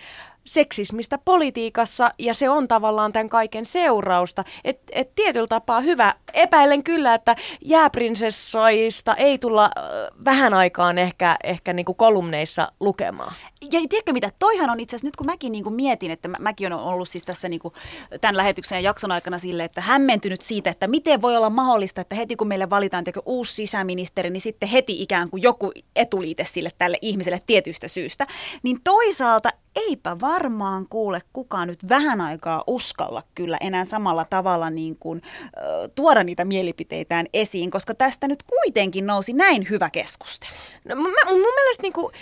seksismistä 0.48 1.18
politiikassa 1.24 2.10
ja 2.18 2.34
se 2.34 2.50
on 2.50 2.68
tavallaan 2.68 3.12
tämän 3.12 3.28
kaiken 3.28 3.64
seurausta. 3.64 4.44
Et, 4.64 4.80
et 4.92 5.14
tietyllä 5.14 5.46
tapaa 5.46 5.80
hyvä. 5.80 6.14
Epäilen 6.34 6.84
kyllä, 6.84 7.14
että 7.14 7.36
jääprinsessoista 7.64 9.14
ei 9.14 9.38
tulla 9.38 9.64
äh, 9.64 9.82
vähän 10.24 10.54
aikaan 10.54 10.98
ehkä, 10.98 11.36
ehkä 11.44 11.72
niinku 11.72 11.94
kolumneissa 11.94 12.72
lukemaan. 12.80 13.32
Ja 13.72 13.80
tiedätkö 13.88 14.12
mitä, 14.12 14.30
toihan 14.38 14.70
on 14.70 14.80
itse 14.80 14.96
asiassa 14.96 15.06
nyt 15.06 15.16
kun 15.16 15.26
mäkin 15.26 15.52
niinku 15.52 15.70
mietin, 15.70 16.10
että 16.10 16.28
mä, 16.28 16.36
mäkin 16.40 16.72
olen 16.72 16.84
ollut 16.84 17.08
siis 17.08 17.24
tässä 17.24 17.48
niinku 17.48 17.72
tämän 18.20 18.36
lähetyksen 18.36 18.76
ja 18.76 18.80
jakson 18.80 19.12
aikana 19.12 19.38
sille, 19.38 19.64
että 19.64 19.80
hämmentynyt 19.80 20.40
siitä, 20.40 20.70
että 20.70 20.88
miten 20.88 21.22
voi 21.22 21.36
olla 21.36 21.50
mahdollista, 21.50 22.00
että 22.00 22.14
heti 22.14 22.36
kun 22.36 22.48
meille 22.48 22.70
valitaan 22.70 23.04
teko 23.04 23.22
uusi 23.26 23.54
sisäministeri, 23.54 24.30
niin 24.30 24.40
sitten 24.40 24.68
heti 24.68 25.02
ikään 25.02 25.30
kuin 25.30 25.42
joku 25.42 25.72
etuliite 25.96 26.44
sille 26.44 26.70
tälle 26.78 26.98
ihmiselle 27.02 27.40
tietystä 27.46 27.88
syystä. 27.88 28.26
Niin 28.62 28.78
toisaalta 28.84 29.50
eipä 29.76 30.20
varmaan 30.38 30.86
kuule 30.90 31.22
kukaan 31.32 31.68
nyt 31.68 31.88
vähän 31.88 32.20
aikaa 32.20 32.64
uskalla 32.66 33.22
kyllä 33.34 33.56
enää 33.60 33.84
samalla 33.84 34.24
tavalla 34.24 34.70
niin 34.70 34.96
kuin, 34.96 35.22
äh, 35.44 35.62
tuoda 35.94 36.24
niitä 36.24 36.44
mielipiteitään 36.44 37.26
esiin, 37.34 37.70
koska 37.70 37.94
tästä 37.94 38.28
nyt 38.28 38.42
kuitenkin 38.42 39.06
nousi 39.06 39.32
näin 39.32 39.66
hyvä 39.70 39.90
keskustelu. 39.90 40.52
No, 40.84 40.94
mä, 40.94 41.02
mun 41.30 41.40
mielestä 41.40 41.82
niin 41.82 41.92
kuin, 41.92 42.12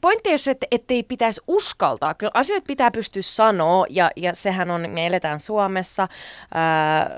pointti 0.00 0.32
on 0.32 0.38
se, 0.38 0.50
että 0.50 0.66
ettei 0.70 1.02
pitäisi 1.02 1.40
uskaltaa. 1.46 2.14
Kyllä 2.14 2.30
asioita 2.34 2.66
pitää 2.66 2.90
pystyä 2.90 3.22
sanoa, 3.22 3.86
ja, 3.90 4.10
ja 4.16 4.34
sehän 4.34 4.70
on, 4.70 4.90
me 4.90 5.06
eletään 5.06 5.40
Suomessa, 5.40 6.08
ää, 6.54 7.10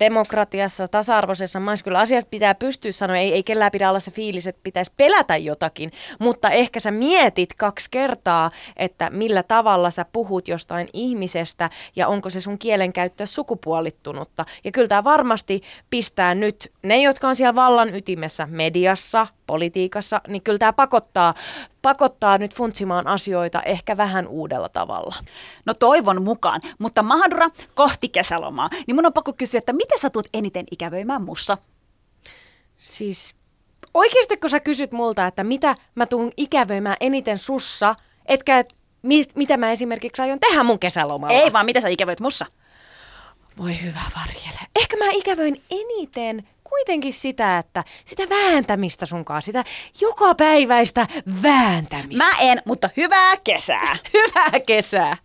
demokratiassa, 0.00 0.88
tasa-arvoisessa 0.88 1.60
maassa. 1.60 1.84
Kyllä 1.84 1.98
asiat 1.98 2.30
pitää 2.30 2.54
pystyä 2.54 2.92
sanoa, 2.92 3.16
ei, 3.16 3.32
ei 3.32 3.42
kellään 3.42 3.72
pidä 3.72 3.88
olla 3.88 4.00
se 4.00 4.10
fiilis, 4.10 4.46
että 4.46 4.60
pitäisi 4.62 4.92
pelätä 4.96 5.36
jotakin, 5.36 5.92
mutta 6.18 6.50
ehkä 6.50 6.80
sä 6.80 6.90
mietit 6.90 7.54
kaksi 7.54 7.90
kertaa, 7.90 8.50
että 8.76 9.10
millä 9.10 9.42
tavalla 9.42 9.90
sä 9.90 10.06
puhut 10.12 10.48
jostain 10.48 10.88
ihmisestä, 10.92 11.70
ja 11.96 12.08
onko 12.08 12.30
se 12.30 12.40
sun 12.40 12.58
kielenkäyttö 12.58 13.26
sukupuolittunutta. 13.26 14.44
Ja 14.64 14.72
kyllä 14.72 14.88
tämä 14.88 15.04
varmasti 15.04 15.62
pistää 15.90 16.34
nyt 16.34 16.72
ne, 16.82 17.02
jotka 17.02 17.28
on 17.28 17.36
siellä 17.36 17.54
vallan 17.54 17.94
ytimessä 17.94 18.46
mediassa, 18.50 19.26
politiikassa, 19.46 20.20
niin 20.28 20.42
kyllä 20.42 20.58
tämä 20.58 20.72
pakottaa, 20.72 21.34
pakottaa 21.82 22.38
nyt 22.38 22.54
funtsimaan 22.54 23.06
asioita 23.06 23.62
ehkä 23.62 23.96
vähän 23.96 24.26
uudella 24.28 24.68
tavalla. 24.68 25.16
No 25.66 25.74
toivon 25.74 26.22
mukaan, 26.22 26.60
mutta 26.78 27.02
Mahadura 27.02 27.48
kohti 27.74 28.08
kesälomaa, 28.08 28.70
niin 28.86 28.94
mun 28.94 29.06
on 29.06 29.12
pakko 29.12 29.32
kysyä, 29.32 29.58
että 29.58 29.72
mitä 29.72 29.98
sä 29.98 30.10
tulet 30.10 30.28
eniten 30.34 30.64
ikävöimään 30.70 31.22
mussa? 31.22 31.58
Siis 32.78 33.36
oikeasti 33.94 34.36
kun 34.36 34.50
sä 34.50 34.60
kysyt 34.60 34.92
multa, 34.92 35.26
että 35.26 35.44
mitä 35.44 35.74
mä 35.94 36.06
tuun 36.06 36.32
ikävöimään 36.36 36.96
eniten 37.00 37.38
sussa, 37.38 37.94
etkä 38.26 38.58
et, 38.58 38.74
mi, 39.02 39.24
mitä 39.34 39.56
mä 39.56 39.72
esimerkiksi 39.72 40.22
aion 40.22 40.40
tehdä 40.40 40.62
mun 40.62 40.78
kesälomalla? 40.78 41.38
Ei 41.38 41.52
vaan, 41.52 41.66
mitä 41.66 41.80
sä 41.80 41.88
ikävöit 41.88 42.20
mussa? 42.20 42.46
Voi 43.58 43.82
hyvä 43.82 44.00
varjele. 44.16 44.60
Ehkä 44.76 44.96
mä 44.96 45.04
ikävöin 45.12 45.62
eniten 45.70 46.48
kuitenkin 46.68 47.12
sitä, 47.12 47.58
että 47.58 47.84
sitä 48.04 48.22
vääntämistä 48.28 49.06
sunkaan, 49.06 49.42
sitä 49.42 49.64
joka 50.00 50.34
päiväistä 50.34 51.06
vääntämistä. 51.42 52.24
Mä 52.24 52.30
en, 52.40 52.62
mutta 52.64 52.90
hyvää 52.96 53.32
kesää. 53.44 53.96
hyvää 54.14 54.60
kesää. 54.66 55.14